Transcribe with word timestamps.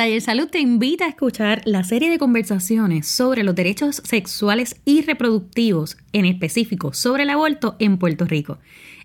Taller 0.00 0.22
Salud 0.22 0.48
te 0.48 0.60
invita 0.60 1.04
a 1.04 1.08
escuchar 1.10 1.60
la 1.66 1.84
serie 1.84 2.08
de 2.08 2.18
conversaciones 2.18 3.06
sobre 3.06 3.42
los 3.42 3.54
derechos 3.54 4.00
sexuales 4.02 4.80
y 4.86 5.02
reproductivos, 5.02 5.98
en 6.14 6.24
específico 6.24 6.94
sobre 6.94 7.24
el 7.24 7.28
aborto 7.28 7.76
en 7.78 7.98
Puerto 7.98 8.24
Rico. 8.24 8.56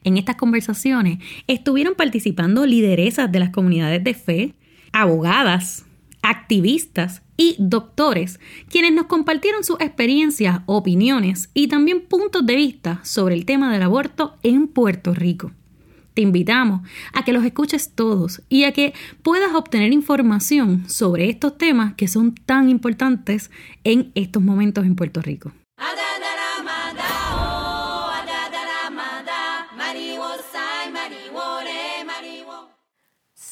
En 0.05 0.16
estas 0.16 0.38
conversaciones 0.38 1.18
estuvieron 1.47 1.96
participando 1.96 2.66
lideresas 2.66 3.29
de 3.29 3.39
las 3.39 3.50
comunidades 3.50 4.05
de 4.05 4.13
fe, 4.13 4.54
abogadas, 4.94 5.86
activistas 6.21 7.24
y 7.36 7.58
doctores, 7.60 8.40
quienes 8.70 8.94
nos 8.94 9.08
compartieron 9.08 9.66
sus 9.66 9.82
experiencias, 9.82 10.62
opiniones 10.66 11.50
y 11.54 11.68
también 11.68 12.06
puntos 12.06 12.46
de 12.46 12.56
vista 12.56 13.02
sobre 13.04 13.36
el 13.36 13.44
tema 13.44 13.70
del 13.74 13.84
aborto 13.84 14.38
en 14.44 14.70
Puerto 14.70 15.14
Rico. 15.14 15.52
Te 16.16 16.22
invitamos 16.22 16.82
a 17.13 17.23
que 17.23 17.34
los 17.34 17.44
escuches 17.44 17.91
todos 17.94 18.41
y 18.48 18.63
a 18.63 18.72
que 18.72 18.94
puedas 19.22 19.54
obtener 19.54 19.91
información 19.91 20.90
sobre 20.90 21.30
estos 21.30 21.58
temas 21.58 21.94
que 21.95 22.08
son 22.08 22.34
tan 22.34 22.70
importantes 22.70 23.52
en 23.84 24.12
estos 24.16 24.41
momentos 24.41 24.86
en 24.86 24.95
Puerto 24.95 25.22
Rico. 25.22 25.52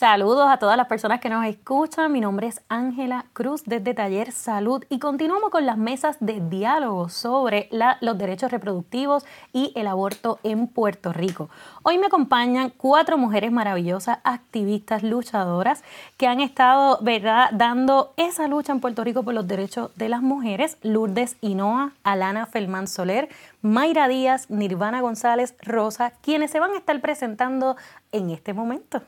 Saludos 0.04 0.50
a 0.52 0.58
todas 0.58 0.76
las 0.76 0.88
personas 0.88 1.22
que 1.22 1.30
nos 1.30 1.46
escuchan. 1.46 2.12
Mi 2.12 2.20
nombre 2.20 2.48
es 2.48 2.62
Ángela 2.68 3.24
Cruz 3.32 3.64
desde 3.66 3.94
Taller 3.94 4.34
Salud 4.34 4.84
y 4.90 5.00
continuamos 5.00 5.50
con 5.50 5.66
las 5.66 5.78
mesas 5.78 6.18
de 6.20 6.42
diálogo 6.42 7.08
sobre 7.08 7.70
los 8.02 8.18
derechos 8.18 8.52
reproductivos 8.52 9.24
y 9.54 9.72
el 9.76 9.88
aborto 9.88 10.40
en 10.44 10.68
Puerto 10.68 11.14
Rico. 11.14 11.50
Hoy 11.84 12.00
me 12.00 12.08
acompañan 12.08 12.74
cuatro 12.76 13.18
mujeres 13.18 13.54
maravillosas, 13.54 14.20
activistas, 14.26 15.04
luchadoras, 15.04 15.86
que 16.18 16.28
han 16.28 16.42
estado 16.42 17.00
¿verdad? 17.02 17.52
dando 17.54 18.12
esa 18.18 18.50
lucha 18.50 18.74
en 18.74 18.82
Puerto 18.82 19.06
Rico 19.06 19.24
por 19.24 19.34
los 19.34 19.48
derechos 19.48 19.96
de 19.96 20.10
las 20.10 20.22
mujeres. 20.22 20.78
Lourdes 20.82 21.38
Hinoa, 21.40 21.94
Alana 22.04 22.46
Felmán 22.46 22.90
Soler, 22.90 23.30
Mayra 23.62 24.10
Díaz, 24.10 24.50
Nirvana 24.50 25.00
González 25.00 25.56
Rosa, 25.62 26.12
quienes 26.22 26.52
se 26.52 26.60
van 26.60 26.72
a 26.72 26.78
estar 26.78 27.00
presentando 27.00 27.78
en 28.12 28.32
este 28.32 28.52
momento. 28.52 29.02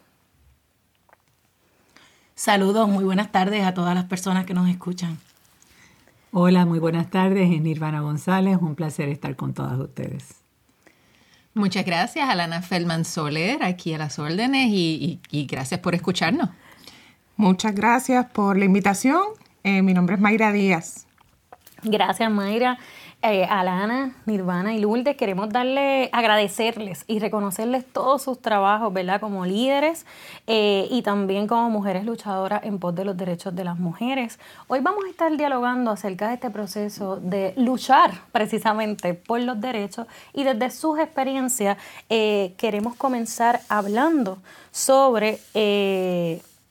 Saludos, 2.36 2.89
muy 2.89 3.05
buenas 3.05 3.31
tardes 3.31 3.64
a 3.64 3.73
todas 3.73 3.95
las 3.95 4.03
personas 4.03 4.45
que 4.45 4.53
nos 4.53 4.69
escuchan. 4.69 5.17
Hola, 6.31 6.66
muy 6.66 6.80
buenas 6.80 7.09
tardes. 7.09 7.50
Es 7.50 7.61
Nirvana 7.61 8.02
González. 8.02 8.58
Un 8.59 8.75
placer 8.75 9.08
estar 9.08 9.38
con 9.38 9.53
todas 9.53 9.80
ustedes. 9.80 10.36
Muchas 11.53 11.86
gracias, 11.86 12.28
Alana 12.28 12.61
Feldman 12.61 13.06
Soler, 13.06 13.63
aquí 13.63 13.94
a 13.94 13.97
las 13.97 14.19
órdenes 14.19 14.67
y, 14.69 15.22
gracias 15.50 15.80
por 15.80 15.95
escucharnos. 15.95 16.50
Muchas 17.38 17.73
gracias 17.73 18.25
por 18.25 18.58
la 18.58 18.66
invitación. 18.66 19.22
Eh, 19.63 19.81
mi 19.81 19.94
nombre 19.94 20.16
es 20.16 20.22
Mayra 20.22 20.52
Díaz. 20.52 21.08
Gracias, 21.83 22.30
Mayra 22.30 22.78
eh, 23.28 23.45
Alana, 23.45 24.16
Nirvana 24.26 24.76
y 24.76 24.80
Lourdes, 24.80 25.18
queremos 25.18 25.50
darle, 25.50 26.09
agradecerles 26.12 27.04
y 27.08 27.18
reconocerles 27.18 27.84
todos 27.84 28.22
sus 28.22 28.40
trabajos, 28.40 28.94
¿verdad? 28.94 29.20
Como 29.20 29.45
líderes 29.45 30.06
eh, 30.45 30.88
y 30.92 31.02
también 31.02 31.48
como 31.48 31.72
mujeres 31.72 32.06
luchadoras 32.06 32.64
en 32.64 32.78
pos 32.78 32.94
de 32.94 33.03
los 33.03 33.18
derechos 33.18 33.56
de 33.56 33.64
las 33.64 33.80
mujeres. 33.80 34.40
Hoy 34.68 34.81
vamos 34.81 35.06
a 35.06 35.09
estar 35.09 35.36
dialogando 35.36 35.90
acerca 35.90 36.28
de 36.28 36.36
este 36.36 36.52
proceso 36.52 37.16
de 37.18 37.53
luchar 37.58 38.12
precisamente 38.31 39.16
por 39.16 39.40
los 39.40 39.59
derechos 39.59 40.06
y 40.31 40.44
desde 40.44 40.70
sus 40.70 41.00
experiencias 41.00 41.78
eh, 42.09 42.53
queremos 42.58 42.96
comenzar 42.96 43.62
hablando 43.70 44.38
sobre 44.72 45.40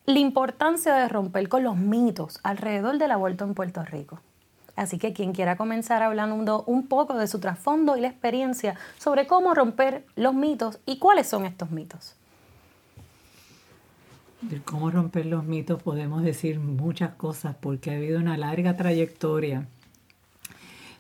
la 0.07 0.19
importancia 0.19 0.95
de 0.95 1.09
romper 1.09 1.49
con 1.49 1.65
los 1.65 1.77
mitos 1.77 2.39
alrededor 2.43 2.99
del 2.99 3.11
aborto 3.11 3.45
en 3.45 3.55
Puerto 3.55 3.83
Rico. 3.83 4.21
Así 4.77 4.99
que 4.99 5.13
quien 5.13 5.33
quiera 5.33 5.57
comenzar 5.57 6.03
hablando 6.03 6.65
un 6.65 6.87
poco 6.87 7.17
de 7.17 7.29
su 7.29 7.39
trasfondo 7.39 7.97
y 7.97 8.01
la 8.01 8.09
experiencia 8.09 8.75
sobre 8.99 9.27
cómo 9.27 9.55
romper 9.55 10.05
los 10.17 10.35
mitos 10.35 10.81
y 10.85 10.99
cuáles 10.99 11.29
son 11.29 11.47
estos 11.47 11.71
mitos. 11.71 12.17
De 14.41 14.61
cómo 14.61 14.91
romper 14.91 15.27
los 15.27 15.45
mitos 15.45 15.83
podemos 15.83 16.23
decir 16.23 16.59
muchas 16.59 17.15
cosas 17.15 17.57
porque 17.59 17.91
ha 17.91 17.95
habido 17.95 18.19
una 18.19 18.37
larga 18.37 18.77
trayectoria 18.77 19.69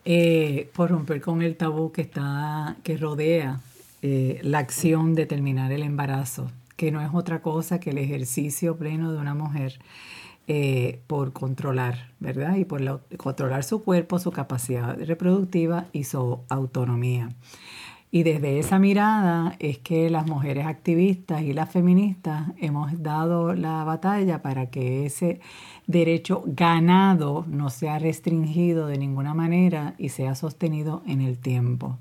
eh, 0.04 0.71
por 0.75 0.91
romper 0.91 1.21
con 1.21 1.43
el 1.43 1.56
tabú 1.56 1.91
que 1.91 2.03
está 2.03 2.77
que 2.82 2.97
rodea 2.97 3.60
eh, 4.03 4.38
la 4.43 4.59
acción 4.59 5.15
de 5.15 5.27
terminar 5.27 5.72
el 5.72 5.82
embarazo, 5.82 6.50
que 6.77 6.93
no 6.93 7.00
es 7.00 7.09
otra 7.12 7.43
cosa 7.43 7.81
que 7.81 7.91
el 7.91 7.98
ejercicio 7.98 8.77
pleno 8.77 9.12
de 9.12 9.19
una 9.19 9.34
mujer 9.34 9.78
eh, 10.47 11.00
por 11.06 11.32
controlar, 11.32 12.10
¿verdad? 12.21 12.56
Y 12.56 12.65
por 12.65 13.03
controlar 13.16 13.65
su 13.65 13.82
cuerpo, 13.82 14.19
su 14.19 14.31
capacidad 14.31 14.99
reproductiva 15.05 15.87
y 15.93 16.05
su 16.05 16.41
autonomía. 16.49 17.31
Y 18.15 18.22
desde 18.22 18.60
esa 18.60 18.78
mirada 18.78 19.56
es 19.59 19.78
que 19.78 20.09
las 20.09 20.27
mujeres 20.28 20.66
activistas 20.66 21.43
y 21.43 21.53
las 21.53 21.69
feministas 21.69 22.53
hemos 22.60 23.03
dado 23.03 23.54
la 23.54 23.83
batalla 23.83 24.41
para 24.41 24.66
que 24.66 25.06
ese 25.06 25.41
derecho 25.88 26.44
ganado 26.47 27.44
no 27.49 27.71
sea 27.71 27.99
restringido 27.99 28.87
de 28.87 28.99
ninguna 28.99 29.34
manera 29.34 29.94
y 29.99 30.10
sea 30.10 30.37
sostenido 30.37 31.03
en 31.09 31.22
el 31.22 31.38
tiempo. 31.38 31.99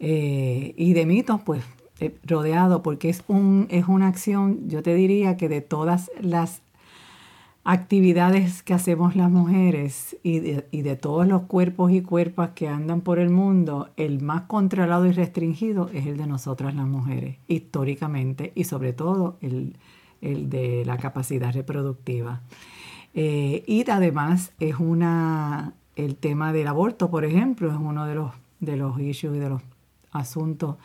Eh, 0.00 0.74
y 0.76 0.92
de 0.92 1.06
mitos, 1.06 1.40
pues 1.42 1.62
eh, 2.00 2.14
rodeado, 2.24 2.82
porque 2.82 3.08
es, 3.08 3.22
un, 3.28 3.68
es 3.70 3.86
una 3.86 4.08
acción, 4.08 4.68
yo 4.68 4.82
te 4.82 4.94
diría 4.94 5.36
que 5.36 5.48
de 5.48 5.60
todas 5.60 6.10
las 6.20 6.62
actividades 7.68 8.62
que 8.62 8.74
hacemos 8.74 9.16
las 9.16 9.28
mujeres 9.28 10.16
y 10.22 10.38
de, 10.38 10.96
todos 10.96 11.26
los 11.26 11.42
cuerpos 11.42 11.90
y 11.90 12.00
cuerpas 12.00 12.50
que 12.50 12.68
andan 12.68 13.00
por 13.00 13.18
el 13.18 13.28
mundo, 13.28 13.90
el 13.96 14.22
más 14.22 14.42
controlado 14.42 15.04
y 15.06 15.10
restringido 15.10 15.90
es 15.92 16.06
el 16.06 16.16
de 16.16 16.28
nosotras 16.28 16.76
las 16.76 16.86
mujeres, 16.86 17.38
históricamente, 17.48 18.52
y 18.54 18.64
sobre 18.64 18.92
todo 18.92 19.36
el, 19.40 19.74
de 20.20 20.84
la 20.86 20.96
capacidad 20.96 21.52
reproductiva. 21.52 22.40
Eh, 23.14 23.64
y 23.66 23.90
además 23.90 24.52
es 24.60 24.76
una, 24.78 25.74
el 25.96 26.14
tema 26.14 26.52
del 26.52 26.68
aborto, 26.68 27.10
por 27.10 27.24
ejemplo, 27.24 27.68
es 27.68 27.76
uno 27.76 28.06
de 28.06 28.14
los, 28.14 28.32
de 28.60 28.76
los 28.76 29.00
issues 29.00 29.36
y 29.36 29.40
de 29.40 29.48
los 29.48 29.62
asuntos 30.12 30.76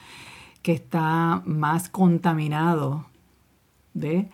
que 0.63 0.71
está 0.71 1.43
más 1.45 1.89
contaminado 1.89 3.05
de, 3.93 4.29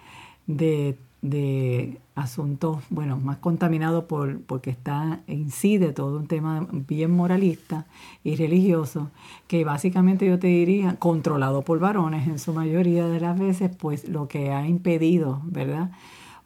de 0.46 0.98
de 1.22 2.00
asuntos, 2.18 2.80
bueno, 2.90 3.18
más 3.18 3.38
contaminados 3.38 4.06
por, 4.06 4.42
porque 4.42 4.72
está, 4.72 5.22
incide 5.28 5.94
todo 5.94 6.18
un 6.18 6.28
tema 6.28 6.68
bien 6.72 7.12
moralista 7.12 7.86
y 8.24 8.36
religioso, 8.36 9.12
que 9.48 9.64
básicamente 9.64 10.26
yo 10.26 10.40
te 10.40 10.48
diría, 10.48 10.96
controlado 10.96 11.62
por 11.62 11.80
varones 11.80 12.28
en 12.28 12.40
su 12.40 12.54
mayoría 12.54 13.08
de 13.08 13.20
las 13.20 13.38
veces, 13.38 13.70
pues 13.78 14.10
lo 14.10 14.28
que 14.28 14.52
ha 14.52 14.68
impedido, 14.68 15.42
¿verdad?, 15.46 15.92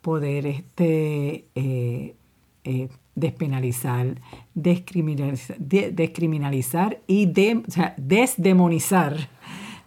poder 0.02 0.46
este, 0.46 1.46
eh, 1.56 2.16
eh, 2.66 2.90
despenalizar, 3.16 4.20
descriminalizar, 4.54 5.58
descriminalizar 5.58 7.00
y 7.08 7.28
de, 7.28 7.64
desdemonizar, 7.96 9.30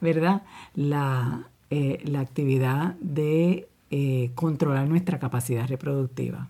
¿verdad?, 0.00 0.42
la, 0.74 1.48
eh, 1.68 2.00
la 2.04 2.20
actividad 2.20 2.94
de 3.00 3.68
eh, 3.96 4.32
controlar 4.34 4.88
nuestra 4.88 5.20
capacidad 5.20 5.68
reproductiva. 5.68 6.48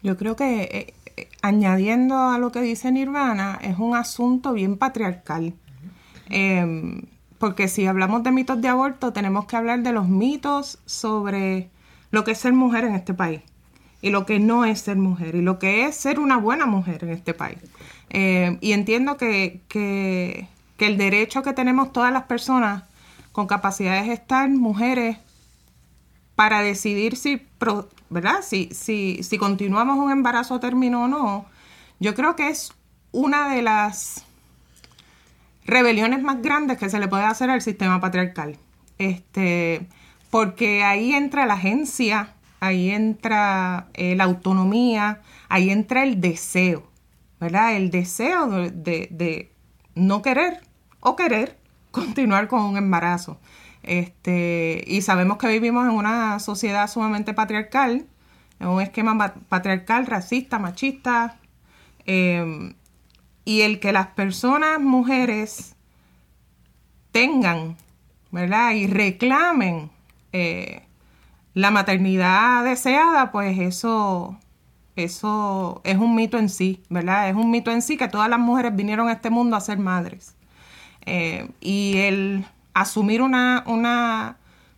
Yo 0.00 0.16
creo 0.16 0.36
que 0.36 0.62
eh, 0.62 0.94
eh, 1.16 1.28
añadiendo 1.42 2.16
a 2.16 2.38
lo 2.38 2.52
que 2.52 2.60
dice 2.60 2.92
Nirvana, 2.92 3.58
es 3.62 3.80
un 3.80 3.96
asunto 3.96 4.52
bien 4.52 4.76
patriarcal. 4.76 5.54
Em, 6.28 7.02
porque 7.40 7.66
si 7.66 7.84
hablamos 7.88 8.22
de 8.22 8.30
mitos 8.30 8.62
de 8.62 8.68
aborto, 8.68 9.12
tenemos 9.12 9.46
que 9.46 9.56
hablar 9.56 9.82
de 9.82 9.90
los 9.90 10.08
mitos 10.08 10.78
sobre 10.86 11.68
lo 12.12 12.22
que 12.22 12.30
es 12.30 12.38
ser 12.38 12.52
mujer 12.52 12.84
en 12.84 12.94
este 12.94 13.12
país 13.12 13.40
y 14.00 14.10
lo 14.10 14.24
que 14.24 14.38
no 14.38 14.64
es 14.64 14.82
ser 14.82 14.98
mujer 14.98 15.34
y 15.34 15.42
lo 15.42 15.58
que 15.58 15.86
es 15.86 15.96
ser 15.96 16.20
una 16.20 16.36
buena 16.36 16.66
mujer 16.66 17.02
en 17.02 17.10
este 17.10 17.34
país. 17.34 17.58
Em, 18.08 18.58
y 18.60 18.70
entiendo 18.70 19.16
que, 19.16 19.62
que, 19.66 20.46
el 20.78 20.96
derecho 20.96 21.42
que 21.42 21.54
tenemos 21.54 21.92
todas 21.92 22.12
las 22.12 22.22
personas 22.22 22.84
con 23.32 23.46
capacidades 23.46 24.08
estar 24.08 24.48
mujeres 24.48 25.18
para 26.34 26.62
decidir 26.62 27.16
si, 27.16 27.46
¿verdad? 28.08 28.40
Si, 28.42 28.70
si, 28.72 29.22
si 29.22 29.38
continuamos 29.38 29.98
un 29.98 30.10
embarazo 30.10 30.58
término 30.58 31.04
o 31.04 31.08
no, 31.08 31.46
yo 31.98 32.14
creo 32.14 32.34
que 32.34 32.48
es 32.48 32.72
una 33.12 33.50
de 33.50 33.62
las 33.62 34.24
rebeliones 35.66 36.22
más 36.22 36.40
grandes 36.40 36.78
que 36.78 36.88
se 36.88 36.98
le 36.98 37.08
puede 37.08 37.24
hacer 37.24 37.50
al 37.50 37.60
sistema 37.60 38.00
patriarcal. 38.00 38.56
Este, 38.98 39.86
porque 40.30 40.82
ahí 40.82 41.12
entra 41.12 41.46
la 41.46 41.54
agencia, 41.54 42.34
ahí 42.60 42.90
entra 42.90 43.88
eh, 43.94 44.16
la 44.16 44.24
autonomía, 44.24 45.20
ahí 45.48 45.70
entra 45.70 46.04
el 46.04 46.20
deseo, 46.20 46.88
¿verdad? 47.38 47.76
El 47.76 47.90
deseo 47.90 48.48
de, 48.48 49.08
de 49.10 49.52
no 49.94 50.22
querer 50.22 50.60
o 51.00 51.16
querer 51.16 51.59
continuar 51.90 52.48
con 52.48 52.62
un 52.62 52.76
embarazo. 52.76 53.38
Este, 53.82 54.84
y 54.86 55.02
sabemos 55.02 55.38
que 55.38 55.48
vivimos 55.48 55.86
en 55.88 55.94
una 55.94 56.38
sociedad 56.38 56.88
sumamente 56.88 57.34
patriarcal, 57.34 58.06
en 58.58 58.68
un 58.68 58.82
esquema 58.82 59.34
patriarcal, 59.48 60.06
racista, 60.06 60.58
machista, 60.58 61.38
em, 62.04 62.74
y 63.44 63.62
el 63.62 63.80
que 63.80 63.92
las 63.92 64.08
personas, 64.08 64.80
mujeres, 64.80 65.76
tengan, 67.12 67.76
¿verdad? 68.30 68.72
Y 68.72 68.86
reclamen 68.86 69.90
eh, 70.32 70.82
la 71.54 71.70
maternidad 71.70 72.64
deseada, 72.64 73.32
pues 73.32 73.58
eso, 73.58 74.38
eso 74.96 75.80
es 75.84 75.96
un 75.96 76.14
mito 76.14 76.38
en 76.38 76.48
sí, 76.48 76.82
¿verdad? 76.90 77.28
Es 77.28 77.34
un 77.34 77.50
mito 77.50 77.70
en 77.70 77.82
sí 77.82 77.96
que 77.96 78.08
todas 78.08 78.28
las 78.28 78.38
mujeres 78.38 78.76
vinieron 78.76 79.08
a 79.08 79.12
este 79.12 79.30
mundo 79.30 79.56
a 79.56 79.60
ser 79.60 79.78
madres. 79.78 80.36
Eh, 81.12 81.50
y 81.60 81.96
el 81.96 82.46
asumir 82.72 83.20
una, 83.20 83.64
una, 83.66 84.36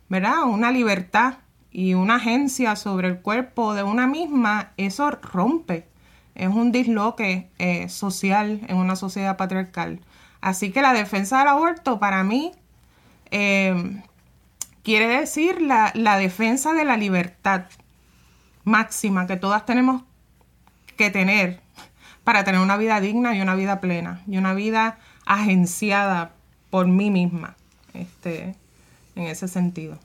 ¿verdad? 0.09 0.45
Una 0.45 0.71
libertad 0.71 1.35
y 1.69 1.93
una 1.93 2.15
agencia 2.15 2.75
sobre 2.75 3.07
el 3.07 3.19
cuerpo 3.19 3.75
de 3.75 3.83
una 3.83 4.07
misma, 4.07 4.71
eso 4.77 5.11
rompe. 5.11 5.87
Es 6.33 6.47
un 6.47 6.71
disloque 6.71 7.51
eh, 7.59 7.87
social 7.87 8.61
en 8.67 8.77
una 8.77 8.95
sociedad 8.95 9.37
patriarcal. 9.37 9.99
Así 10.41 10.71
que 10.71 10.81
la 10.81 10.93
defensa 10.93 11.37
del 11.37 11.49
aborto 11.49 11.99
para 11.99 12.23
mí 12.23 12.51
eh, 13.29 14.01
quiere 14.81 15.05
decir 15.05 15.61
la, 15.61 15.91
la, 15.93 16.17
defensa 16.17 16.73
de 16.73 16.83
la 16.83 16.97
libertad 16.97 17.65
máxima 18.63 19.27
que 19.27 19.37
todas 19.37 19.67
tenemos 19.67 20.01
que 20.97 21.11
tener 21.11 21.61
para 22.23 22.43
tener 22.43 22.59
una 22.59 22.77
vida 22.77 22.99
digna 23.01 23.35
y 23.35 23.41
una 23.41 23.53
vida 23.53 23.79
plena 23.79 24.23
y 24.25 24.37
una 24.37 24.55
vida 24.55 24.97
agenciada 25.25 26.33
por 26.69 26.87
mí 26.87 27.09
misma 27.09 27.55
este, 27.93 28.55
en 29.15 29.23
ese 29.23 29.47
sentido. 29.47 29.97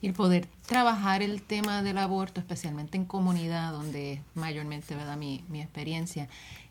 Y 0.00 0.08
el 0.08 0.14
poder 0.14 0.48
trabajar 0.66 1.22
el 1.22 1.42
tema 1.42 1.82
del 1.82 1.98
aborto, 1.98 2.40
especialmente 2.40 2.96
en 2.96 3.04
comunidad, 3.04 3.72
donde 3.72 4.20
mayormente 4.34 4.96
da 4.96 5.16
mi, 5.16 5.44
mi 5.48 5.60
experiencia, 5.60 6.28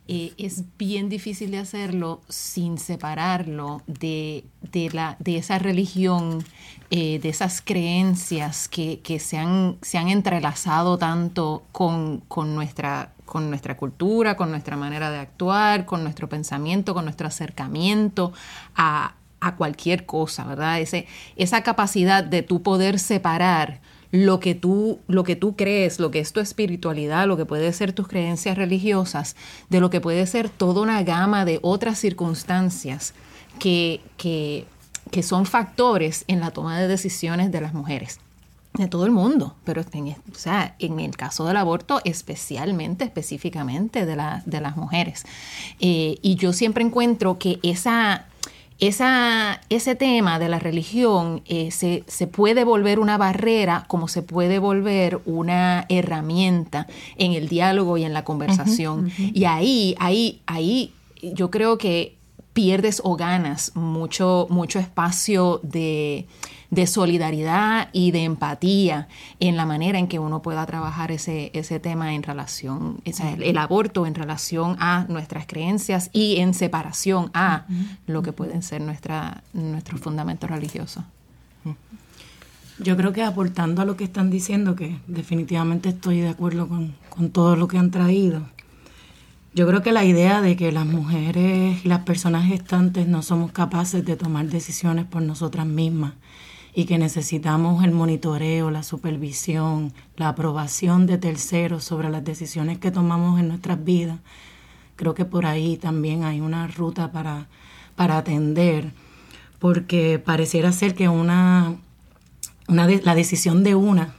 eh, 0.08 0.34
es 0.38 0.64
bien 0.78 1.08
difícil 1.08 1.52
de 1.52 1.60
hacerlo 1.60 2.22
sin 2.28 2.78
separarlo 2.78 3.82
de, 3.88 4.44
de, 4.72 4.90
la, 4.90 5.16
de 5.20 5.38
esa 5.38 5.60
religión, 5.60 6.44
eh, 6.90 7.20
de 7.20 7.30
esas 7.30 7.62
creencias 7.62 8.68
que, 8.68 9.00
que 9.00 9.20
se, 9.20 9.38
han, 9.38 9.78
se, 9.82 9.98
han, 9.98 10.10
entrelazado 10.10 10.98
tanto 10.98 11.64
con, 11.72 12.22
con, 12.28 12.56
nuestra, 12.56 13.14
con 13.32 13.50
nuestra 13.50 13.78
cultura, 13.78 14.36
con 14.36 14.52
nuestra 14.52 14.76
manera 14.76 15.10
de 15.10 15.20
actuar, 15.20 15.86
con 15.86 16.04
nuestro 16.04 16.28
pensamiento, 16.28 16.94
con 16.94 17.06
nuestro 17.06 17.28
acercamiento 17.28 18.34
a, 18.76 19.16
a 19.40 19.56
cualquier 19.56 20.06
cosa, 20.06 20.44
¿verdad? 20.44 20.82
Ese, 20.82 21.08
esa 21.38 21.64
capacidad 21.64 22.26
de 22.26 22.42
tú 22.42 22.62
poder 22.62 23.00
separar 23.00 23.80
lo 24.12 24.42
que 24.42 24.54
tú, 24.54 25.00
lo 25.08 25.24
que 25.24 25.38
tú 25.38 25.56
crees, 25.56 25.98
lo 25.98 26.12
que 26.12 26.20
es 26.20 26.34
tu 26.34 26.42
espiritualidad, 26.42 27.26
lo 27.26 27.38
que 27.38 27.46
puede 27.46 27.72
ser 27.72 27.94
tus 27.94 28.10
creencias 28.10 28.58
religiosas, 28.58 29.38
de 29.70 29.80
lo 29.80 29.90
que 29.90 30.02
puede 30.02 30.28
ser 30.28 30.50
toda 30.50 30.82
una 30.82 31.02
gama 31.04 31.46
de 31.46 31.60
otras 31.62 32.00
circunstancias 32.00 33.14
que, 33.60 34.02
que, 34.18 34.66
que 35.10 35.24
son 35.24 35.46
factores 35.46 36.26
en 36.28 36.42
la 36.42 36.52
toma 36.52 36.78
de 36.78 36.90
decisiones 36.90 37.50
de 37.50 37.62
las 37.62 37.74
mujeres 37.74 38.20
de 38.74 38.88
todo 38.88 39.06
el 39.06 39.12
mundo, 39.12 39.56
pero 39.66 39.84
en, 39.92 40.10
o 40.10 40.36
sea, 40.36 40.76
en 40.80 41.00
el 41.00 41.16
caso 41.18 41.46
del 41.46 41.58
aborto 41.58 42.00
especialmente, 42.06 43.04
específicamente 43.04 44.06
de, 44.06 44.16
la, 44.16 44.44
de 44.46 44.62
las 44.62 44.78
mujeres. 44.78 45.26
Eh, 45.80 46.18
y 46.22 46.36
yo 46.36 46.54
siempre 46.54 46.84
encuentro 46.84 47.38
que 47.38 47.60
esa, 47.64 48.28
esa, 48.80 49.60
ese 49.70 49.96
tema 49.96 50.40
de 50.40 50.48
la 50.48 50.58
religión 50.58 51.42
eh, 51.46 51.72
se, 51.72 52.06
se, 52.08 52.28
puede 52.28 52.64
volver 52.64 53.00
una 53.00 53.18
barrera 53.18 53.84
como 53.88 54.08
se 54.08 54.22
puede 54.22 54.58
volver 54.58 55.20
una 55.26 55.86
herramienta 55.90 56.88
en 57.18 57.34
el 57.34 57.50
diálogo 57.50 57.98
y 57.98 58.06
en 58.06 58.14
la 58.14 58.24
conversación. 58.24 59.12
Y 59.18 59.44
ahí, 59.46 59.96
ahí, 60.00 60.42
ahí 60.46 60.94
yo 61.22 61.52
creo 61.52 61.78
que 61.78 62.16
pierdes 62.54 63.02
o 63.04 63.16
ganas 63.16 63.72
mucho, 63.76 64.48
mucho 64.50 64.80
espacio 64.80 65.60
de 65.64 66.26
de 66.72 66.88
solidaridad 66.88 67.90
y 67.92 68.12
de 68.12 68.24
empatía 68.24 69.10
en 69.42 69.58
la 69.58 69.66
manera 69.66 70.00
en 70.00 70.08
que 70.08 70.20
uno 70.20 70.42
pueda 70.42 70.66
trabajar 70.66 71.12
ese, 71.12 71.52
ese 71.54 71.80
tema 71.82 72.16
en 72.16 72.24
relación, 72.24 73.02
el, 73.04 73.58
aborto 73.58 74.08
en 74.08 74.16
relación 74.16 74.78
a 74.80 75.06
nuestras 75.10 75.46
creencias 75.46 76.10
y 76.14 76.38
en 76.38 76.54
separación 76.54 77.30
a 77.34 77.66
lo 78.08 78.24
que 78.24 78.32
pueden 78.32 78.64
ser 78.64 78.82
nuestra, 78.82 79.44
nuestros 79.54 80.00
fundamentos 80.00 80.50
religiosos. 80.50 81.04
Yo 82.80 82.98
creo 82.98 83.12
que 83.12 83.22
aportando 83.22 83.82
a 83.82 83.86
lo 83.86 83.98
que 83.98 84.06
están 84.06 84.32
diciendo, 84.32 84.76
que 84.76 84.98
definitivamente 85.08 85.90
estoy 85.90 86.22
de 86.22 86.30
acuerdo 86.30 86.68
con, 86.68 86.96
con 87.10 87.30
todo 87.30 87.56
lo 87.58 87.68
que 87.68 87.78
han 87.78 87.92
traído, 87.92 88.44
yo 89.54 89.68
creo 89.68 89.84
que 89.84 89.92
la 89.92 90.06
idea 90.06 90.40
de 90.40 90.56
que 90.56 90.72
las 90.72 90.86
mujeres 90.86 91.86
y 91.86 91.88
las 91.90 92.00
personas 92.04 92.48
gestantes 92.48 93.08
no 93.10 93.22
somos 93.22 93.52
capaces 93.52 94.06
de 94.06 94.16
tomar 94.16 94.46
decisiones 94.46 95.06
por 95.06 95.22
nosotras 95.22 95.68
mismas 95.68 96.14
y 96.74 96.86
que 96.86 96.98
necesitamos 96.98 97.84
el 97.84 97.92
monitoreo, 97.92 98.72
la 98.72 98.84
supervisión, 98.84 99.94
la 100.16 100.30
aprobación 100.30 101.06
de 101.06 101.18
terceros 101.18 101.84
sobre 101.84 102.10
las 102.10 102.24
decisiones 102.24 102.80
que 102.80 102.92
tomamos 102.92 103.40
en 103.40 103.50
nuestras 103.50 103.84
vidas. 103.84 104.20
Creo 104.96 105.14
que 105.14 105.26
por 105.26 105.46
ahí 105.46 105.78
también 105.78 106.24
hay 106.24 106.40
una 106.40 106.68
ruta 106.68 107.12
para, 107.12 107.48
para 107.96 108.18
atender, 108.18 108.92
porque 109.60 110.20
pareciera 110.20 110.72
ser 110.72 110.96
que 110.96 111.10
una, 111.10 111.76
una 112.68 112.88
la 112.88 113.16
decisión 113.16 113.64
de 113.64 113.76
una 113.76 114.16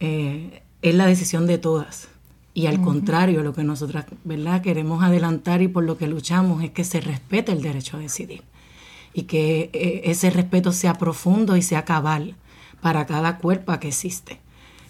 eh, 0.00 0.62
es 0.80 0.94
la 0.94 1.06
decisión 1.06 1.46
de 1.46 1.58
todas. 1.58 2.08
Y 2.54 2.66
al 2.66 2.80
contrario, 2.80 3.42
lo 3.42 3.52
que 3.52 3.62
nosotras 3.62 4.06
¿verdad? 4.24 4.62
queremos 4.62 5.04
adelantar 5.04 5.62
y 5.62 5.68
por 5.68 5.84
lo 5.84 5.96
que 5.96 6.08
luchamos 6.08 6.64
es 6.64 6.70
que 6.70 6.82
se 6.82 7.00
respete 7.00 7.52
el 7.52 7.62
derecho 7.62 7.98
a 7.98 8.00
decidir 8.00 8.42
y 9.12 9.22
que 9.24 9.70
eh, 9.72 10.02
ese 10.04 10.30
respeto 10.30 10.72
sea 10.72 10.94
profundo 10.94 11.56
y 11.56 11.62
sea 11.62 11.84
cabal 11.84 12.34
para 12.80 13.06
cada 13.06 13.38
cuerpo 13.38 13.78
que 13.80 13.88
existe, 13.88 14.38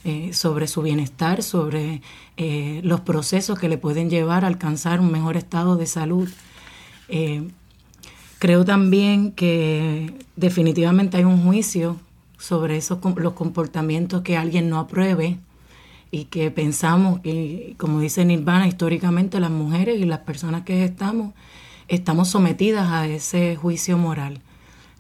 eh, 0.05 0.33
sobre 0.33 0.67
su 0.67 0.83
bienestar, 0.83 1.43
sobre 1.43 2.03
eh, 2.37 2.81
los 2.85 3.01
procesos 3.01 3.59
que 3.59 3.69
le 3.69 3.79
pueden 3.79 4.11
llevar 4.11 4.45
a 4.45 4.49
alcanzar 4.49 5.01
un 5.01 5.11
mejor 5.11 5.37
estado 5.37 5.77
de 5.77 5.87
salud. 5.87 6.29
creo 8.39 8.65
también 8.65 9.33
que 9.33 10.15
definitivamente 10.37 11.17
hay 11.17 11.25
un 11.25 11.43
juicio 11.43 11.97
sobre 12.39 12.77
esos, 12.77 12.99
los 13.17 13.33
comportamientos 13.33 14.23
que 14.23 14.37
alguien 14.37 14.69
no 14.69 14.79
apruebe 14.79 15.39
y 16.11 16.25
que 16.27 16.51
pensamos 16.51 17.21
que, 17.21 17.75
como 17.79 18.01
dice 18.01 18.25
Nirvana, 18.25 18.69
históricamente 18.69 19.41
las 19.41 19.51
mujeres 19.51 20.01
y 20.01 20.05
las 20.05 20.21
personas 20.21 20.63
que 20.63 20.85
estamos 20.85 21.35
estamos 21.89 22.29
sometidas 22.29 22.89
a 22.91 23.07
ese 23.07 23.57
juicio 23.57 23.97
moral, 23.99 24.41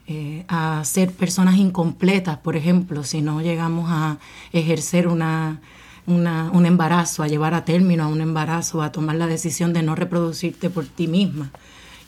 eh, 0.07 0.45
a 0.49 0.83
ser 0.85 1.12
personas 1.12 1.57
incompletas, 1.57 2.38
por 2.38 2.57
ejemplo, 2.57 3.04
si 3.04 3.21
no 3.21 3.42
llegamos 3.42 3.90
a 3.90 4.18
ejercer 4.52 5.07
una, 5.07 5.61
un 6.07 6.66
embarazo, 6.66 7.23
a 7.23 7.28
llevar 7.28 7.52
a 7.52 7.66
término 7.66 8.04
a 8.04 8.09
un 8.09 8.23
embarazo, 8.23 8.80
a 8.80 8.90
tomar 8.90 9.16
la 9.16 9.26
decisión 9.26 9.75
de 9.75 9.83
no 9.83 9.95
reproducirte 9.95 10.71
por 10.71 10.87
ti 10.87 11.07
misma 11.07 11.50